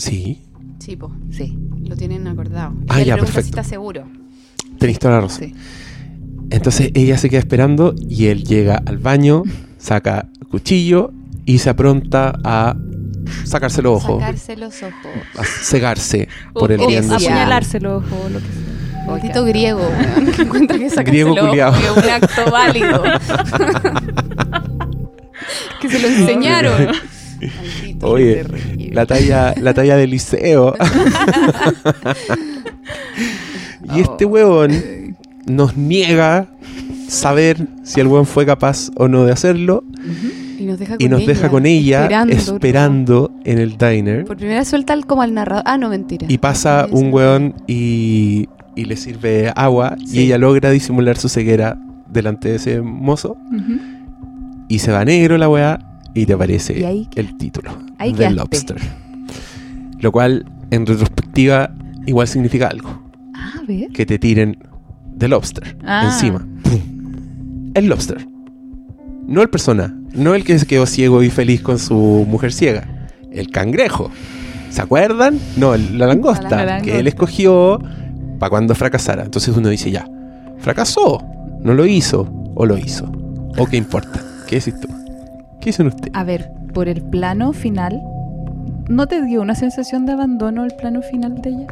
[0.00, 0.40] Sí,
[0.78, 1.58] Sí, po, Sí.
[1.84, 2.72] lo tienen acordado.
[2.88, 3.42] Ah, Y él ya, pregunta perfecto.
[3.42, 4.04] si está seguro.
[4.78, 5.48] tenéis toda la razón.
[5.48, 5.54] Sí.
[6.50, 9.42] Entonces ella se queda esperando y él llega al baño,
[9.78, 11.12] saca el cuchillo
[11.44, 12.74] y se apronta a
[13.44, 14.94] sacarse los ojos, Sacarse los ojos.
[15.38, 17.14] a cegarse por el O bien de su...
[17.14, 17.38] apuñalar.
[17.42, 19.04] apuñalárselo o lo que sea.
[19.06, 19.88] Maldito griego,
[20.36, 21.56] que encuentra que sacarse Griego los ojos
[21.98, 23.02] es un acto válido.
[25.80, 26.88] que se lo enseñaron.
[27.48, 28.44] Maldito Oye,
[28.92, 30.74] la talla, la talla del liceo.
[33.94, 36.46] Y este weón nos niega
[37.08, 39.82] saber si el weón fue capaz o no de hacerlo
[40.58, 41.28] Y nos deja con y nos ella.
[41.28, 44.24] deja con ella esperando, esperando, en el diner.
[44.26, 45.64] Por primera suelta como al narrador.
[45.66, 46.26] Ah, no, mentira.
[46.28, 51.76] Y pasa un weón y, y le sirve agua y ella logra disimular su ceguera
[52.08, 53.36] delante de ese mozo
[54.68, 55.80] y se va negro la weá
[56.14, 58.36] y te aparece Y ahí- el título ahí The quedaste.
[58.36, 58.76] Lobster.
[60.00, 61.72] Lo cual en retrospectiva
[62.06, 63.02] igual significa algo,
[63.34, 63.88] Ah, a ver.
[63.92, 64.58] que te tiren
[65.18, 66.10] The Lobster Ah.
[66.12, 66.46] encima.
[67.74, 68.26] El Lobster.
[69.26, 73.08] No el persona, no el que se quedó ciego y feliz con su mujer ciega,
[73.30, 74.10] el cangrejo.
[74.70, 75.38] ¿Se acuerdan?
[75.56, 76.82] No, el- la langosta, La langosta.
[76.92, 77.78] que él escogió
[78.38, 79.24] para cuando fracasara.
[79.24, 80.08] Entonces uno dice ya,
[80.58, 81.22] fracasó,
[81.62, 83.10] no lo hizo o lo hizo.
[83.58, 84.20] ¿O qué importa?
[84.48, 84.88] ¿Qué decís tú?
[85.60, 86.14] ¿Qué dicen ustedes?
[86.14, 88.02] A ver, por el plano final,
[88.88, 91.66] ¿no te dio una sensación de abandono el plano final de ella?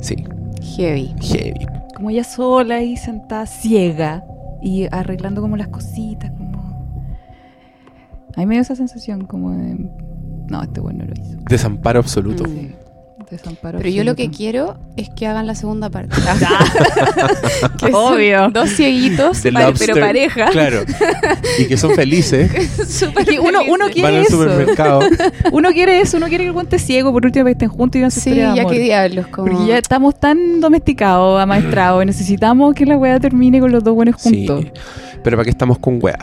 [0.00, 0.24] Sí,
[0.62, 1.14] Heavy.
[1.20, 1.66] heavy.
[1.94, 4.24] Como ella sola ahí sentada ciega
[4.62, 6.60] y arreglando como las cositas, como...
[8.36, 9.90] A mí me dio esa sensación como de...
[10.48, 11.38] No, este bueno lo hizo.
[11.48, 12.44] Desamparo absoluto.
[12.44, 12.72] Mm.
[13.30, 14.36] Sí, desamparo Pero yo lo que absoluto.
[14.38, 16.16] quiero es que hagan la segunda parte.
[17.78, 18.50] Que son Obvio.
[18.50, 20.46] Dos cieguitos, The pero pareja.
[20.50, 20.80] Claro.
[21.58, 22.50] Y que son felices.
[23.26, 24.32] Que uno- uno quiere Van al eso.
[24.42, 25.00] supermercado.
[25.52, 27.98] Uno quiere eso, uno quiere que el guante ciego por último que estén juntos y
[28.00, 28.72] vivan su Sí, historia de ya amor.
[28.74, 29.26] qué diablos.
[29.28, 29.48] Como...
[29.50, 33.94] Porque ya estamos tan domesticados, amaestrados, y necesitamos que la weá termine con los dos
[33.94, 34.46] buenos Sí.
[34.46, 34.72] juntos.
[35.22, 36.18] Pero para qué estamos con weá.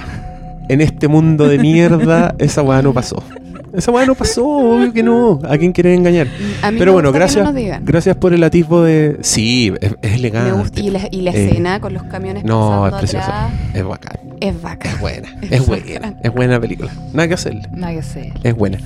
[0.70, 3.24] En este mundo de mierda, esa weá no pasó.
[3.74, 5.40] Esa weá no pasó, obvio que no.
[5.48, 6.28] ¿A quién quieren engañar?
[6.62, 7.46] A mí Pero me bueno, gusta que gracias.
[7.46, 7.86] no nos digan.
[7.86, 9.18] Gracias por el atisbo de.
[9.22, 10.52] Sí, es, es Me elegante.
[10.54, 10.80] gusta.
[10.80, 13.50] Y la, y la Eh, escena con los camiones No, es preciosa.
[13.74, 14.18] Es bacán.
[14.40, 14.92] es bacán.
[14.94, 15.28] Es buena.
[15.52, 16.16] Es buena.
[16.24, 16.92] Es buena película.
[17.14, 17.64] Nada que hacerle.
[17.72, 18.34] Nada que hacer.
[18.44, 18.78] Es buena.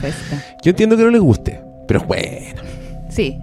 [0.63, 2.61] Yo entiendo que no les guste, pero es buena.
[3.09, 3.39] Sí.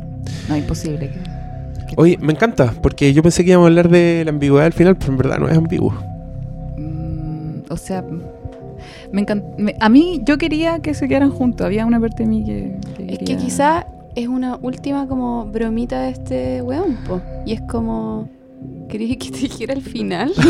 [0.48, 1.08] No, imposible.
[1.10, 4.66] que- que- Oye, me encanta, porque yo pensé que íbamos a hablar de la ambigüedad
[4.66, 5.94] al final, pero en verdad no es ambiguo.
[6.76, 8.04] Mm, o sea,
[9.12, 9.46] me encanta.
[9.80, 11.66] A mí, yo quería que se quedaran juntos.
[11.66, 12.76] Había una parte de mí que.
[12.96, 17.20] que Es que quizá es una última como bromita de este weón, po.
[17.46, 18.28] Y es como...
[18.88, 20.32] ¿Querías que te dijera el final?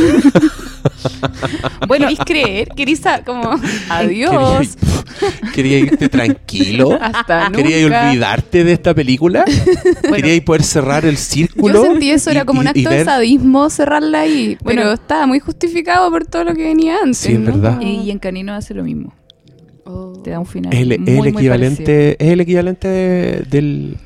[1.86, 2.68] Bueno, ¿Querís creer?
[2.76, 3.50] ¿Querís como...
[3.88, 4.76] Adiós.
[5.54, 6.98] quería irte tranquilo.
[7.00, 7.62] Hasta nunca.
[7.62, 9.44] Quería olvidarte de esta película.
[10.14, 11.74] Quería poder cerrar el círculo.
[11.74, 14.58] Yo sentí eso, y- era como un acto de sadismo cerrarla ahí.
[14.62, 14.82] Bueno.
[14.82, 17.18] pero estaba muy justificado por todo lo que venía antes.
[17.18, 17.52] Sí, es ¿no?
[17.52, 17.80] verdad.
[17.80, 19.14] Y en Canino hace lo mismo.
[19.84, 20.12] Oh.
[20.22, 20.72] Te da un final.
[20.72, 21.54] Es el, es muy, el muy parecido.
[21.54, 23.96] equivalente, es el equivalente de- del.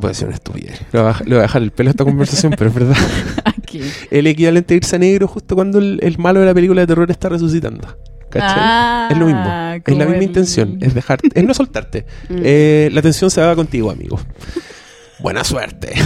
[0.00, 0.80] Voy a decir una estupidez.
[0.92, 2.96] Le voy a, a dejar el pelo a esta conversación, pero es verdad.
[3.44, 3.80] Aquí.
[4.10, 6.86] El equivalente de irse a negro justo cuando el, el malo de la película de
[6.86, 7.96] terror está resucitando.
[8.30, 8.48] ¿Cachai?
[8.60, 9.40] Ah, es lo mismo.
[9.42, 10.78] Es la misma el- intención.
[10.80, 12.04] Es dejar, es no soltarte.
[12.28, 12.40] Mm.
[12.44, 14.20] Eh, la tensión se va contigo, amigo.
[15.20, 15.94] Buena suerte.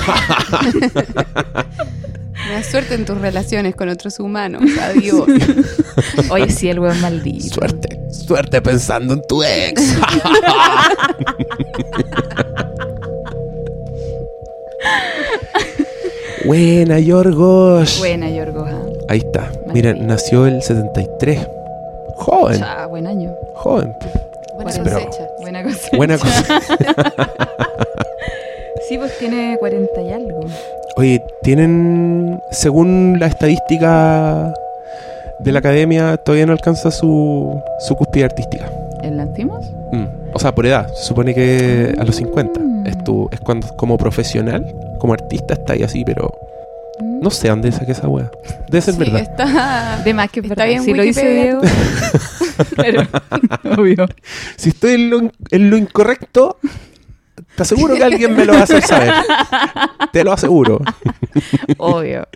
[2.46, 4.62] Buena suerte en tus relaciones con otros humanos.
[4.80, 5.26] Adiós.
[6.30, 7.54] Oye, sí, el weón maldito.
[7.54, 7.98] suerte.
[8.26, 9.96] Suerte pensando en tu ex.
[16.44, 17.98] Buena, Yorgos.
[17.98, 18.64] Buena, Yorgo.
[18.64, 18.78] ajá.
[19.08, 19.50] Ahí está.
[19.72, 21.46] Mira, nació el 73.
[22.16, 23.30] Joven, Cha, buen año.
[23.54, 23.92] joven.
[24.54, 25.28] Buena pero- cosecha.
[25.40, 25.96] Buena cosa.
[25.96, 26.60] Buena cosa.
[28.88, 30.40] Sí, pues tiene 40 y algo.
[30.96, 34.52] Oye, tienen, según la estadística
[35.38, 38.70] de la academia, todavía no alcanza su, su cúspide artística.
[39.02, 39.64] ¿En Lanzimos?
[39.92, 40.04] Mm.
[40.34, 40.86] O sea, por edad.
[40.94, 42.71] Se supone que a los 50 Mm.
[42.84, 44.64] Es, tu, es cuando como profesional,
[45.00, 46.32] como artista, está ahí así, pero
[47.00, 48.30] no sé dónde saqué esa wea.
[48.68, 49.20] Debe ser Sí, verdad.
[49.20, 50.02] está...
[50.04, 50.66] De más que es Está verdad.
[50.70, 51.60] bien si lo dice Wikipedia, Diego.
[52.74, 53.08] Claro,
[53.82, 54.06] obvio.
[54.56, 56.58] Si estoy en lo, en lo incorrecto,
[57.56, 59.12] te aseguro que alguien me lo va a hacer saber.
[60.12, 60.80] Te lo aseguro.
[61.78, 62.26] Obvio.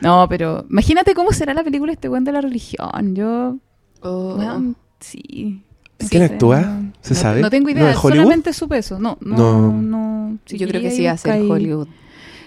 [0.00, 3.14] No, pero imagínate cómo será la película este weón de la religión.
[3.14, 3.56] Yo,
[4.02, 4.36] Oh.
[4.36, 5.62] weón, sí.
[6.10, 6.60] ¿Quién No actúa?
[6.60, 7.40] no- ¿Se no- sabe?
[7.40, 8.22] No tengo ¿No idea, es Hollywood?
[8.24, 8.98] solamente supe eso.
[8.98, 9.72] No, no, No.
[9.82, 10.38] no.
[10.46, 11.88] Si Yo creo que sí va a ser Hollywood.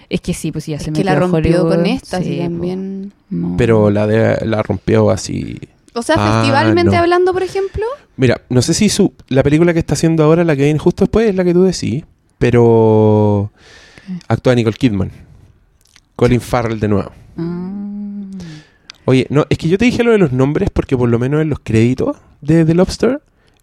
[0.09, 2.21] Es que sí, pues sí, ya Es se que metió la rompió Hollywood, con esta,
[2.23, 3.11] sí, también.
[3.29, 3.55] No.
[3.57, 5.59] Pero la, de, la rompió así.
[5.93, 7.01] O sea, Ah, festivalmente no.
[7.01, 7.83] hablando, por ejemplo.
[8.15, 11.03] Mira, no sé si su, la película que está haciendo ahora, la que viene justo
[11.03, 12.05] después, es la que tú decís,
[12.37, 13.51] pero
[14.27, 15.11] actúa Nicole Kidman.
[16.15, 17.11] Colin Farrell de nuevo.
[17.37, 17.73] Ah.
[19.05, 21.41] Oye, no, es que yo te dije lo de los nombres porque por lo menos
[21.41, 23.21] en los créditos de The Lobster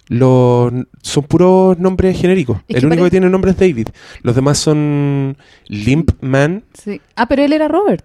[0.08, 0.72] los,
[1.02, 2.58] son puros nombres genéricos.
[2.68, 3.88] Es El único que tiene nombre es David.
[4.22, 5.36] Los demás son
[5.68, 6.64] Limp Man.
[6.74, 7.00] Sí.
[7.16, 8.04] Ah, pero él era Robert.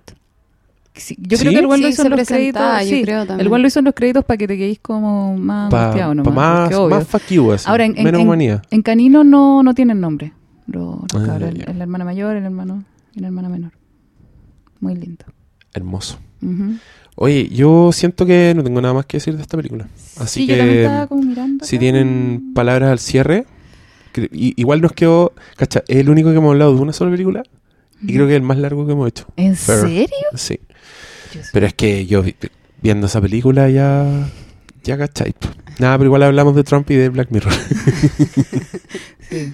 [0.96, 1.44] Sí, yo ¿Sí?
[1.44, 2.62] creo que el weón lo hizo en los créditos.
[2.62, 3.54] presentaba, yo sí, creo también.
[3.54, 6.34] el lo hizo en los créditos para que te quedéis como más Para angustiado nomás,
[6.36, 6.96] más, porque obvio.
[6.98, 8.64] más fuck you, así, Ahora, en, en- menos en- humanidad.
[8.70, 10.34] en Canino no, no tienen nombre.
[10.68, 12.84] Los, los Ah, cabros, el- la hermana mayor, el hermano
[13.16, 13.72] y la hermana menor.
[14.82, 15.26] Muy lindo.
[15.74, 16.20] Hermoso.
[16.42, 16.74] Ujú.
[17.22, 19.88] Oye, yo siento que no tengo nada más que decir de esta película.
[20.18, 21.66] Así sí, que yo también estaba como mirando.
[21.66, 21.80] si acá.
[21.82, 23.46] tienen palabras al cierre,
[24.14, 27.12] que- i- igual nos quedó, cacha, es el único que hemos hablado de una sola
[27.12, 27.44] película
[28.02, 29.26] y creo que es el más largo que hemos hecho.
[29.36, 30.08] ¿En serio?
[30.36, 30.60] Sí.
[31.52, 32.36] Pero es que yo vi-
[32.82, 34.30] viendo esa película ya,
[34.86, 35.34] ya cachai.
[35.78, 37.54] Nada, pero igual hablamos de Trump y de Black Mirror.
[39.30, 39.54] Sí.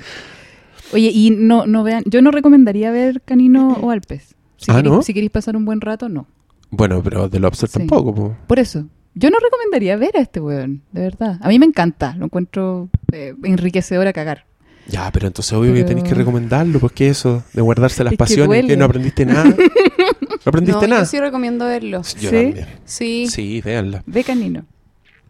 [0.94, 4.36] Oye, y no, no vean, yo no recomendaría ver Canino o Alpes.
[4.58, 5.02] Si Ah, queréis, ¿no?
[5.02, 6.28] Si queréis pasar un buen rato, no.
[6.76, 7.80] Bueno, pero The Lobster Sí.
[7.80, 8.14] tampoco.
[8.14, 8.36] po.
[8.48, 11.40] Por eso, yo no recomendaría ver a este weón, de verdad.
[11.42, 14.46] A mí me encanta, lo encuentro eh, enriquecedor a cagar.
[14.88, 18.66] Ya, pero entonces obvio que tenéis que recomendarlo, porque eso, de guardarse las Es pasiones,
[18.66, 19.46] que, no aprendiste nada.
[20.46, 21.02] ¿No aprendiste No, nada?
[21.02, 22.02] yo sí recomiendo verlo.
[22.20, 22.36] Yo ¿Sí?
[22.36, 22.68] también.
[22.86, 24.04] Sí, Sí, véanla.
[24.06, 24.66] Ve Canino.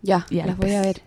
[0.02, 1.02] ya, Y las voy a ver.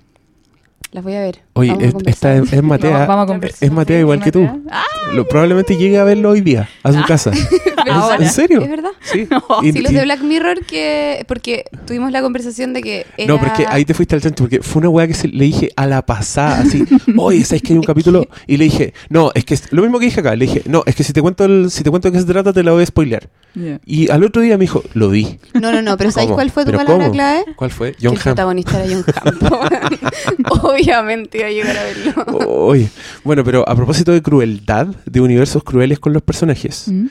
[0.93, 1.41] Las voy a ver.
[1.59, 2.91] Oye, Vamos a es- esta es, es Matea.
[2.91, 3.59] Vamos- vamos a conversar.
[3.67, 4.49] es Matea igual que tú.
[4.71, 4.83] Ah,
[5.13, 7.31] Lo, probablemente llegue a verlo hoy día, a su casa.
[7.91, 8.23] ahora.
[8.23, 8.61] ¿En serio?
[8.63, 8.91] ¿Es verdad?
[9.01, 9.27] Sí.
[9.31, 9.43] No.
[9.63, 11.25] Y- Sí, los y- de Black Mirror que...
[11.27, 13.33] Porque tuvimos la conversación de que era...
[13.33, 15.29] No, pero es que ahí te fuiste al chancho, porque fue una weá que se-
[15.29, 16.85] le dije a la pasada, así,
[17.17, 18.27] oye, ¿sabes que hay un capítulo?
[18.47, 20.83] Y le dije, no, es que es lo mismo que dije acá, le dije, no,
[20.87, 22.73] es que si te cuento el, si te cuento de qué se trata, te la
[22.73, 23.29] voy a spoilear.
[23.55, 23.81] Ya.
[23.87, 25.39] Y al otro día me dijo, lo vi.
[25.55, 26.37] No, no, no, pero ¿sabes ¿Cómo?
[26.37, 27.15] cuál fue tu ¿Pero palabra cómo?
[27.15, 27.45] clave?
[27.57, 27.93] ¿Cuál fue?
[27.93, 28.23] Que John el Hamm.
[28.25, 29.05] protagonista era John
[29.41, 30.59] Hamm.
[30.63, 32.15] Obviamente a llegar a verlo.
[32.49, 32.89] Oye,
[33.25, 37.07] bueno, pero a propósito de crueldad, de universos crueles con los personajes, Mm,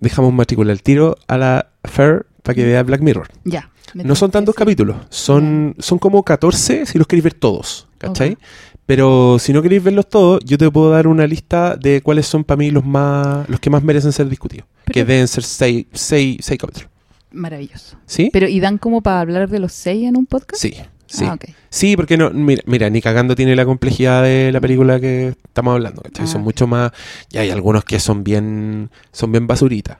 [0.00, 3.28] dejamos matrícula al tiro a la Fair para que vea Black Mirror.
[3.44, 3.70] Ya.
[3.94, 4.58] No son tantos sí.
[4.58, 8.36] capítulos, son, son como 14 si los queréis ver todos, ¿cachai?
[8.84, 12.44] Pero si no queréis verlos todos, yo te puedo dar una lista de cuáles son
[12.44, 14.66] para mí los más los que más merecen ser discutidos.
[14.84, 16.88] Pero- que deben ser 6 seis, seis capítulos.
[17.32, 17.96] Maravilloso.
[18.06, 18.30] ¿Sí?
[18.32, 20.60] Pero, ¿y dan como para hablar de los seis en un podcast?
[20.60, 20.74] sí,
[21.06, 21.24] sí.
[21.26, 21.36] Ah.
[21.70, 25.72] Sí, porque no, mira, mira, ni cagando tiene la complejidad de la película que estamos
[25.74, 26.24] hablando, ¿cachai?
[26.24, 26.44] Ah, son ok.
[26.46, 26.92] mucho más.
[27.30, 28.90] Y hay algunos que son bien.
[29.12, 29.98] son bien basuritas.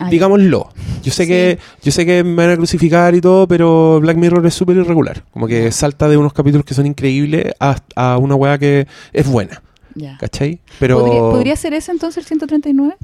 [0.00, 0.08] Ah.
[0.08, 0.70] Digámoslo.
[1.02, 1.28] Yo sé Sí.
[1.28, 4.76] que yo sé que me van a crucificar y todo, pero Black Mirror es súper
[4.78, 5.22] irregular.
[5.32, 9.26] Como que salta de unos capítulos que son increíbles a, a una weá que es
[9.28, 9.62] buena,
[9.94, 10.16] Ya.
[10.18, 10.60] ¿cachai?
[10.80, 12.96] Pero ¿Podría, ¿Podría ser ese entonces el 139?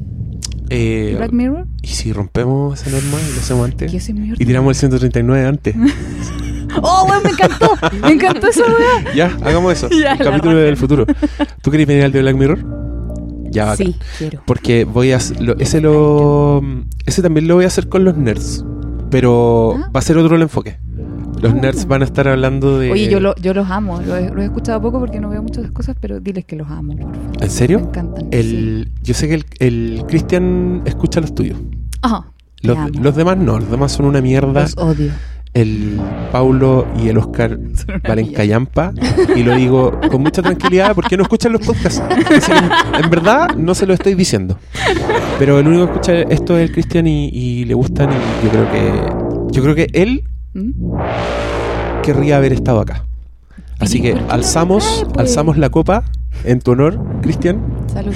[0.71, 1.67] eh, Black Mirror.
[1.83, 3.93] ¿y si rompemos esa norma y lo hacemos antes?
[4.39, 5.75] Y tiramos el 139 antes.
[6.83, 7.71] ¡Oh, weón, me encantó!
[8.03, 9.15] Me encantó esa weá.
[9.15, 9.89] ya, hagamos eso.
[9.99, 11.07] Ya, capítulo del futuro.
[11.63, 12.59] ¿Tú querés venir al de Black Mirror?
[13.51, 13.87] Ya, bacán.
[13.87, 14.43] Sí, quiero.
[14.47, 16.63] Porque voy a lo- ese lo
[17.07, 18.65] ese también lo voy a hacer con los nerds,
[19.11, 19.91] pero Ah.
[19.95, 20.79] va a ser otro el enfoque.
[21.41, 21.57] Los Ah.
[21.57, 24.01] nerds van a estar hablando de Oye, yo, lo- yo los amo.
[24.03, 26.95] Lo he, he escuchado poco porque no veo muchas cosas, pero diles que los amo,
[26.97, 27.31] por favor.
[27.43, 27.79] ¿En serio?
[27.81, 28.23] Me encantan.
[28.25, 28.29] sí.
[28.39, 31.59] El yo sé que el, el Cristian escucha los tuyos.
[32.03, 32.27] Ajá.
[32.61, 34.63] Los, los demás no, los demás son una mierda.
[34.63, 35.13] Los odio.
[35.55, 35.99] El
[36.31, 38.37] Paulo y el Oscar Son una valen mierda.
[38.37, 38.93] callampa
[39.35, 42.03] y lo digo con mucha tranquilidad porque no escuchan los podcasts.
[43.03, 44.59] En verdad no se lo estoy diciendo.
[45.39, 48.51] Pero el único que escucha esto es el Cristian y, y le gustan y yo
[48.51, 50.73] creo que yo creo que él ¿Mm?
[52.03, 53.05] querría haber estado acá.
[53.81, 55.19] Así que ¿por qué no alzamos, pues?
[55.29, 56.05] alzamos la copa
[56.45, 57.63] en tu honor, Cristian.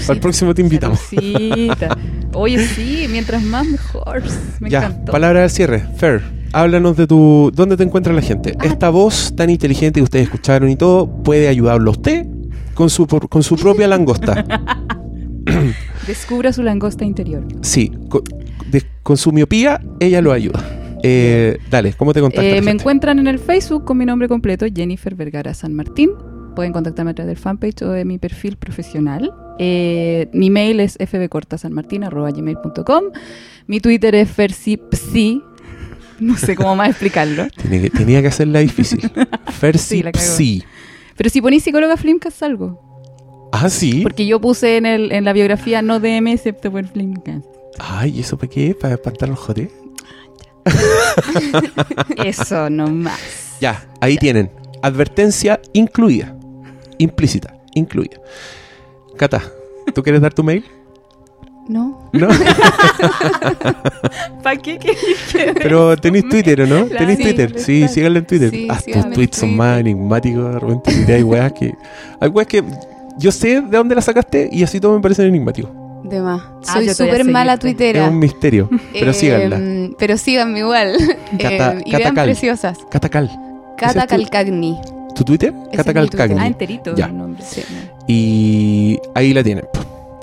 [0.09, 0.99] El próximo te invitamos.
[1.01, 1.97] Salucita.
[2.35, 4.23] Oye, sí, mientras más mejor.
[4.61, 5.13] Me ya, encantó.
[5.13, 5.85] palabra al cierre.
[5.97, 6.23] Fair,
[6.53, 7.51] háblanos de tu.
[7.55, 8.55] ¿Dónde te encuentra la gente?
[8.59, 8.65] Ah.
[8.67, 12.27] Esta voz tan inteligente que ustedes escucharon y todo puede ayudarlo a usted
[12.75, 14.45] con su, con su propia langosta.
[16.07, 17.45] Descubra su langosta interior.
[17.63, 18.23] Sí, con,
[18.71, 20.61] de- con su miopía ella lo ayuda.
[21.03, 22.45] Eh, dale, ¿cómo te contactas?
[22.53, 26.11] Eh, me encuentran en el Facebook con mi nombre completo, Jennifer Vergara San Martín.
[26.55, 29.33] Pueden contactarme a través del fanpage o de mi perfil profesional.
[29.59, 33.05] Eh, mi mail es fbcortasanmartin.gmail.com
[33.67, 35.43] Mi Twitter es fersipsi.
[36.23, 37.47] No sé cómo más explicarlo.
[37.71, 39.11] Que- tenía que hacerla difícil.
[39.59, 40.63] Fersi Sí.
[41.17, 43.49] Pero si ponéis psicóloga Flimcast salgo.
[43.53, 44.01] Ah, sí.
[44.03, 47.45] Porque yo puse en, el, en la biografía no DM excepto por Flimcast.
[47.79, 48.75] Ay, ¿y eso para qué?
[48.75, 49.69] ¿Para espantar los jotes?
[52.25, 53.19] Eso nomás.
[53.61, 54.51] Ya, ahí tienen.
[54.83, 56.37] Advertencia incluida.
[56.99, 58.17] Implícita, incluida.
[59.17, 59.43] Cata,
[59.95, 60.65] ¿tú quieres dar tu mail?
[61.69, 61.99] No.
[62.13, 62.29] ¿No?
[64.43, 64.79] ¿Para qué
[65.55, 66.87] Pero tenéis Twitter, ¿o no?
[66.87, 66.99] Claro.
[67.07, 67.61] ¿Tenéis Sí, Twitter?
[67.61, 67.95] Sí, está.
[67.95, 68.51] síganle en Twitter.
[68.51, 70.55] Sí, ah, tus tweets son más enigmáticos.
[70.55, 71.75] De repente hay weas que...
[72.21, 72.63] Hay weas que
[73.19, 75.71] yo sé de dónde las sacaste y así todo me parecen enigmáticos.
[76.05, 76.43] De más.
[76.67, 78.05] Ah, Soy súper mala tuitera.
[78.07, 78.69] Es un misterio.
[78.93, 79.61] Pero Eh, síganla.
[79.99, 80.97] Pero síganme igual.
[81.39, 82.25] Cata- Eh, y Cata vean Cal.
[82.25, 82.79] preciosas.
[82.91, 83.31] Catacal.
[83.77, 84.81] Cata ¿Ese es tu- Calcagni.
[85.15, 85.55] ¿Tu Twitter?
[85.71, 86.29] es Catacal mi Twitter.
[86.29, 86.43] Cagni.
[86.43, 87.07] Ah, enterito Ya.
[87.07, 87.43] el nombre.
[87.45, 87.63] Sí,
[88.09, 89.65] Y ahí la tienen.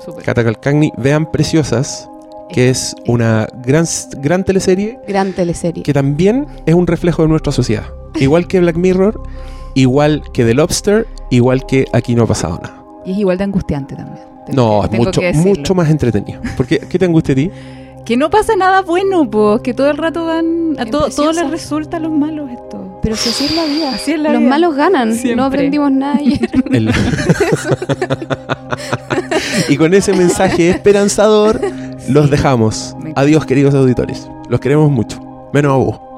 [0.04, 0.24] Súper.
[0.24, 0.92] Catacal Cagni.
[0.96, 2.08] Vean Preciosas,
[2.50, 3.86] que es una gran,
[4.18, 5.82] gran teleserie Gran teleserie.
[5.82, 7.84] que también es un reflejo de nuestra sociedad.
[8.16, 9.20] Igual que Black Mirror,
[9.74, 12.82] igual que The Lobster, igual que Aquí no ha pasado nada.
[13.04, 14.24] Y es igual de angustiante también.
[14.52, 16.40] No, es Tengo mucho, que mucho más entretenido.
[16.56, 17.50] ¿Por qué, ¿Qué te angustia a ti?
[18.10, 19.60] Que no pasa nada bueno, pues.
[19.62, 20.74] Que todo el rato van.
[20.80, 22.98] A todo, todo les resulta a los malos esto.
[23.04, 23.94] Pero si así es la vida.
[23.94, 24.50] Así es la Los vida.
[24.50, 25.12] malos ganan.
[25.14, 25.36] Siempre.
[25.36, 26.50] No aprendimos nada ayer.
[26.72, 26.92] El-
[29.68, 31.60] y con ese mensaje esperanzador,
[32.08, 32.96] los dejamos.
[33.14, 34.28] Adiós, queridos auditores.
[34.48, 35.20] Los queremos mucho.
[35.52, 36.09] Menos a vos.